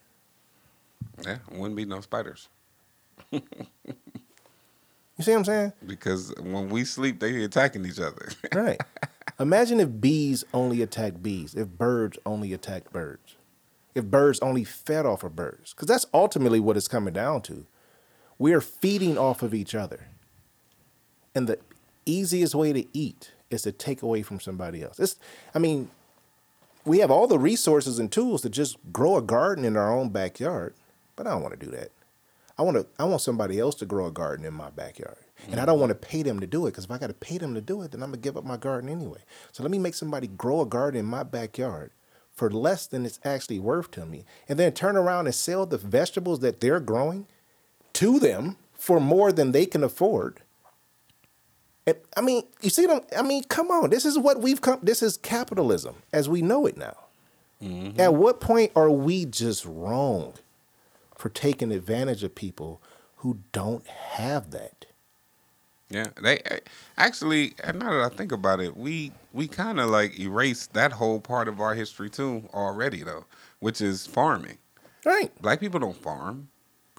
[1.24, 1.38] Yeah.
[1.52, 2.49] Wouldn't be no spiders
[5.18, 5.73] You see what I'm saying?
[5.85, 8.30] because when we sleep, they're attacking each other.
[8.53, 8.80] Right.
[9.39, 11.56] imagine if bees only attack bees.
[11.56, 13.35] If birds only attack birds.
[13.95, 17.65] If birds only fed off of birds, because that's ultimately what it's coming down to.
[18.38, 20.07] We are feeding off of each other.
[21.34, 21.57] And the
[22.06, 24.99] easiest way to eat is to take away from somebody else.
[24.99, 25.15] It's,
[25.56, 25.89] I mean,
[26.85, 30.10] we have all the resources and tools to just grow a garden in our own
[30.10, 30.76] backyard,
[31.15, 31.89] but I don't want to do that.
[32.57, 32.85] I want to.
[32.97, 35.19] I want somebody else to grow a garden in my backyard,
[35.49, 37.13] and I don't want to pay them to do it because if I got to
[37.13, 39.19] pay them to do it, then I'm gonna give up my garden anyway.
[39.51, 41.91] So let me make somebody grow a garden in my backyard
[42.34, 45.77] for less than it's actually worth to me, and then turn around and sell the
[45.77, 47.27] vegetables that they're growing
[47.93, 50.41] to them for more than they can afford.
[51.85, 53.01] And, I mean, you see them.
[53.17, 53.89] I mean, come on.
[53.89, 54.79] This is what we've come.
[54.84, 56.97] This is capitalism as we know it now.
[57.63, 57.99] Mm-hmm.
[57.99, 60.34] At what point are we just wrong
[61.18, 62.81] for taking advantage of people
[63.18, 64.85] who don't have that?
[65.89, 66.41] Yeah, they
[66.98, 67.53] actually.
[67.64, 71.19] and Now that I think about it, we we kind of like erased that whole
[71.22, 73.26] part of our history too already, though,
[73.60, 74.57] which is farming.
[75.06, 75.31] Right.
[75.41, 76.49] Black people don't farm.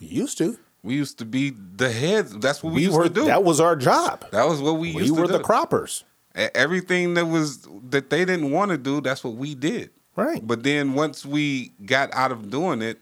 [0.01, 0.59] We used to.
[0.82, 2.32] We used to be the heads.
[2.39, 3.05] That's what we, We, used were.
[3.05, 3.24] to do.
[3.27, 4.24] That was our job.
[4.31, 5.15] That was what we We, used to do.
[5.16, 6.05] We were the croppers.
[6.35, 9.90] Everything that was that they didn't want to do, that's what we did.
[10.16, 10.40] Right.
[10.47, 13.01] But then once we got out of doing it,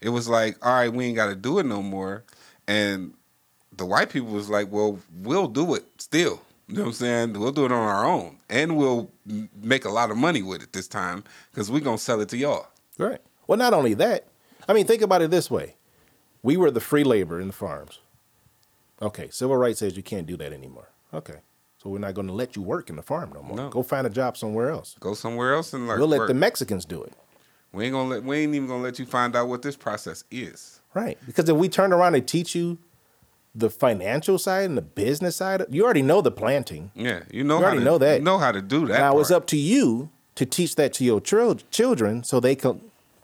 [0.00, 2.24] it was like, all right, we ain't got to do it no more.
[2.66, 3.14] And
[3.76, 6.42] the white people was like, well, we'll do it still.
[6.68, 7.32] You know what I'm saying?
[7.32, 9.10] We'll do it on our own, and we'll
[9.62, 12.36] make a lot of money with it this time because we're gonna sell it to
[12.36, 12.66] y'all.
[12.98, 13.22] Right.
[13.46, 14.26] Well, not only that.
[14.68, 15.76] I mean, think about it this way:
[16.42, 18.00] we were the free labor in the farms.
[19.00, 20.90] Okay, civil rights says you can't do that anymore.
[21.14, 21.36] Okay,
[21.82, 23.56] so we're not going to let you work in the farm no more.
[23.56, 23.70] No.
[23.70, 24.94] Go find a job somewhere else.
[25.00, 25.98] Go somewhere else and learn.
[25.98, 26.28] We'll let work.
[26.28, 27.14] the Mexicans do it.
[27.78, 28.22] We ain't gonna let.
[28.24, 30.80] We ain't even gonna let you find out what this process is.
[30.94, 31.16] Right.
[31.26, 32.78] Because if we turn around and teach you
[33.54, 36.90] the financial side and the business side, you already know the planting.
[36.94, 37.56] Yeah, you know.
[37.56, 38.18] You how already to, know that.
[38.18, 38.98] You know how to do that.
[38.98, 42.80] now it's up to you to teach that to your chil- children so they can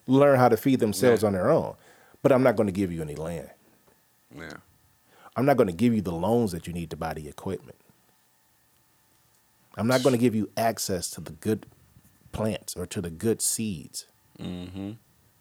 [0.07, 1.27] learn how to feed themselves Yeah.
[1.29, 1.75] on their own.
[2.23, 3.51] But I'm not going to give you any land.
[4.37, 4.55] Yeah.
[5.37, 7.77] I'm not going to give you the loans that you need to buy the equipment.
[9.77, 11.67] I'm not going to give you access to the good
[12.33, 14.07] plants or to the good seeds.
[14.41, 14.93] Mm-hmm.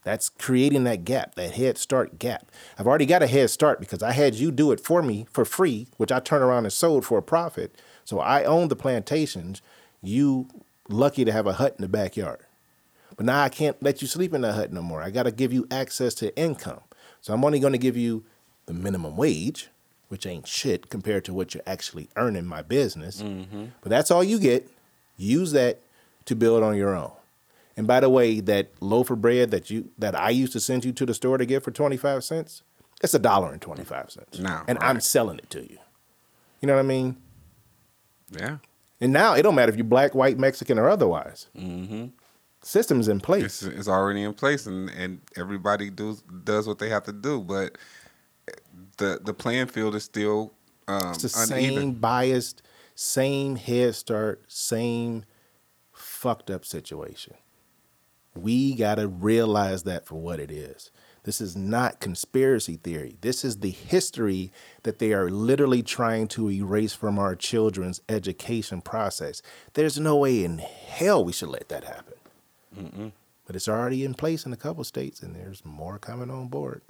[0.03, 2.51] That's creating that gap, that head start gap.
[2.77, 5.45] I've already got a head start because I had you do it for me for
[5.45, 7.79] free, which I turned around and sold for a profit.
[8.03, 9.61] So I own the plantations.
[10.01, 10.49] You
[10.89, 12.41] lucky to have a hut in the backyard.
[13.15, 15.01] But now I can't let you sleep in that hut no more.
[15.01, 16.81] I got to give you access to income.
[17.21, 18.25] So I'm only going to give you
[18.65, 19.69] the minimum wage,
[20.09, 23.21] which ain't shit compared to what you're actually earning my business.
[23.21, 23.65] Mm-hmm.
[23.81, 24.69] But that's all you get.
[25.15, 25.79] Use that
[26.25, 27.11] to build on your own.
[27.75, 30.85] And by the way, that loaf of bread that you that I used to send
[30.85, 32.61] you to the store to get for 25 cents,
[33.01, 34.39] it's a dollar and 25 cents.
[34.39, 35.77] Now, and I'm selling it to you.
[36.61, 37.17] You know what I mean?
[38.29, 38.57] Yeah.
[39.01, 41.47] And now it don't matter if you're black, white, Mexican, or otherwise.
[41.57, 42.05] Mm-hmm.
[42.61, 43.43] Systems in place.
[43.43, 47.41] It's, it's already in place, and, and everybody does does what they have to do.
[47.41, 47.77] But
[48.97, 50.53] the the playing field is still
[50.87, 51.75] um, It's the uneven.
[51.75, 52.61] same biased,
[52.95, 55.25] same head start, same
[55.91, 57.33] fucked up situation.
[58.35, 60.91] We got to realize that for what it is.
[61.23, 63.17] This is not conspiracy theory.
[63.21, 64.51] This is the history
[64.83, 69.41] that they are literally trying to erase from our children's education process.
[69.73, 72.15] There's no way in hell we should let that happen.
[72.77, 73.11] Mm-mm.
[73.45, 76.81] But it's already in place in a couple states, and there's more coming on board.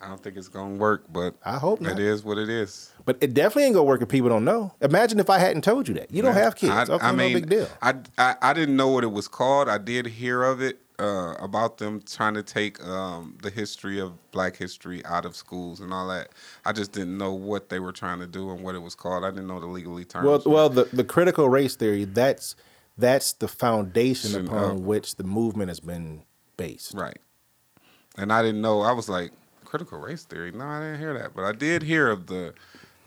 [0.00, 1.92] I don't think it's gonna work, but I hope not.
[1.92, 2.92] It is what it is.
[3.04, 4.72] But it definitely ain't gonna work if people don't know.
[4.80, 6.10] Imagine if I hadn't told you that.
[6.10, 6.72] You don't have kids.
[6.72, 7.68] I, okay, I mean, no big deal.
[7.82, 9.68] I, I I didn't know what it was called.
[9.68, 14.12] I did hear of it uh, about them trying to take um, the history of
[14.32, 16.28] Black history out of schools and all that.
[16.64, 19.24] I just didn't know what they were trying to do and what it was called.
[19.24, 20.26] I didn't know the legally terms.
[20.26, 22.56] Well, well, the the critical race theory that's
[22.96, 26.22] that's the foundation upon which the movement has been
[26.56, 26.94] based.
[26.94, 27.18] Right.
[28.16, 28.82] And I didn't know.
[28.82, 29.32] I was like,
[29.70, 30.50] critical race theory.
[30.50, 32.54] No, I didn't hear that, but I did hear of the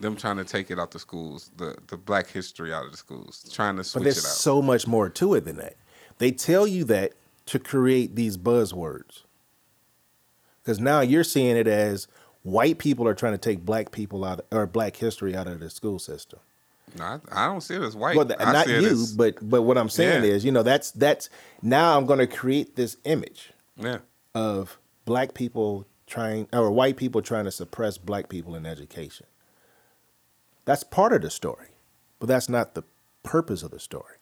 [0.00, 2.96] them trying to take it out the schools, the the Black history out of the
[2.96, 4.24] schools, trying to switch but there's it out.
[4.24, 5.76] There's so much more to it than that.
[6.18, 7.12] They tell you that
[7.46, 9.22] to create these buzzwords.
[10.62, 12.08] Because now you're seeing it as
[12.42, 15.68] white people are trying to take black people out or black history out of the
[15.68, 16.40] school system.
[16.96, 18.16] No, I, I don't see it as white.
[18.16, 20.30] Well, not you, but but what I'm saying yeah.
[20.30, 21.28] is, you know, that's that's
[21.60, 23.98] now I'm going to create this image yeah.
[24.34, 29.26] of black people trying or white people trying to suppress black people in education.
[30.64, 31.70] That's part of the story,
[32.20, 32.84] but that's not the
[33.24, 34.14] purpose of the story.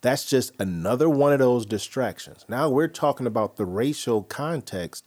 [0.00, 2.46] That's just another one of those distractions.
[2.48, 5.04] Now we're talking about the racial context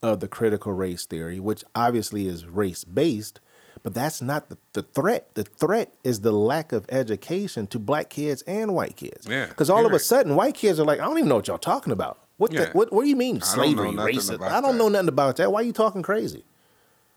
[0.00, 3.40] of the critical race theory, which obviously is race based,
[3.82, 5.34] but that's not the, the threat.
[5.34, 9.26] The threat is the lack of education to black kids and white kids.
[9.28, 9.46] Yeah.
[9.46, 11.58] Because all of a sudden, white kids are like, I don't even know what y'all
[11.58, 12.20] talking about.
[12.40, 12.64] What, yeah.
[12.64, 14.40] the, what, what do you mean slavery, racism?
[14.40, 15.52] I don't know nothing about that.
[15.52, 16.42] Why are you talking crazy?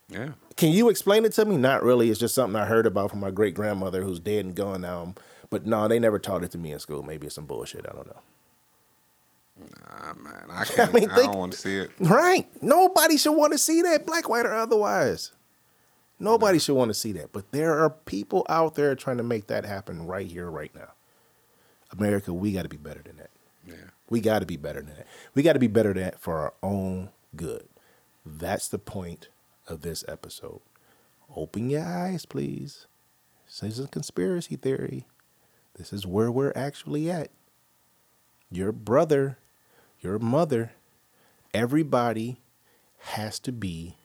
[0.10, 0.32] Yeah.
[0.58, 1.56] Can you explain it to me?
[1.56, 2.10] Not really.
[2.10, 5.14] It's just something I heard about from my great grandmother who's dead and gone now.
[5.50, 7.04] But no, they never taught it to me in school.
[7.04, 7.86] Maybe it's some bullshit.
[7.90, 8.20] I don't know.
[9.62, 10.90] Nah, man, I can't.
[10.90, 11.92] I, mean, I don't want to see it.
[12.02, 12.46] Right?
[12.62, 15.32] Nobody should want to see that, black, white, or otherwise.
[16.20, 17.32] Nobody should want to see that.
[17.32, 20.92] But there are people out there trying to make that happen right here, right now.
[21.94, 23.30] America, we got to be better than that.
[23.66, 23.93] Yeah.
[24.10, 25.08] We got to be better than that.
[25.34, 27.68] We got to be better than that for our own good.
[28.26, 29.30] That's the point
[29.68, 30.62] of this episode.
[31.36, 32.86] Open your eyes, please.
[33.46, 35.08] This is a conspiracy theory.
[35.76, 37.30] This is where we're actually at.
[38.52, 39.40] Your brother,
[40.00, 40.74] your mother,
[41.54, 42.38] everybody
[43.00, 43.98] has to be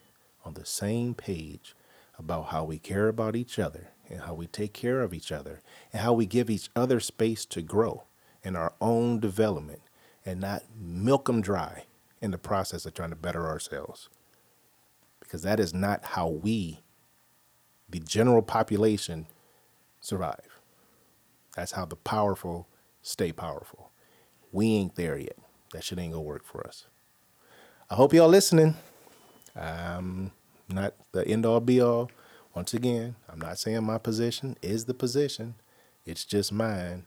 [0.45, 1.75] on the same page
[2.19, 5.61] about how we care about each other and how we take care of each other
[5.93, 8.05] and how we give each other space to grow
[8.43, 9.83] in our own development
[10.25, 11.85] and not milk them dry
[12.21, 14.09] in the process of trying to better ourselves.
[15.21, 16.81] Because that is not how we,
[17.89, 19.27] the general population,
[20.01, 20.61] survive.
[21.55, 22.69] That's how the powerful
[23.03, 23.91] stay powerful.
[24.53, 25.37] We ain't there yet.
[25.73, 26.87] That shit ain't gonna work for us.
[27.91, 28.77] I hope y'all listening.
[29.57, 30.33] I'm
[30.69, 32.11] not the end all be all.
[32.55, 35.55] Once again, I'm not saying my position is the position.
[36.05, 37.05] It's just mine.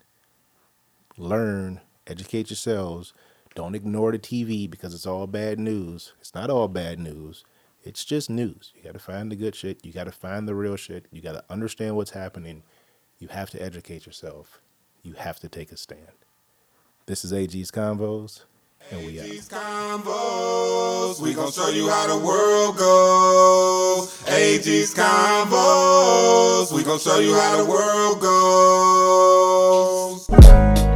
[1.17, 3.13] Learn, educate yourselves.
[3.55, 6.13] Don't ignore the TV because it's all bad news.
[6.19, 7.43] It's not all bad news.
[7.83, 8.71] It's just news.
[8.75, 9.83] You got to find the good shit.
[9.83, 11.07] You got to find the real shit.
[11.11, 12.63] You got to understand what's happening
[13.21, 14.59] you have to educate yourself.
[15.03, 16.01] You have to take a stand.
[17.05, 18.41] This is AG's Convos,
[18.89, 21.21] and we AG's Convos.
[21.21, 24.27] We gonna show you how the world goes.
[24.27, 26.71] AG's Convos.
[26.71, 28.19] We gonna show you how the world
[30.27, 30.90] goes.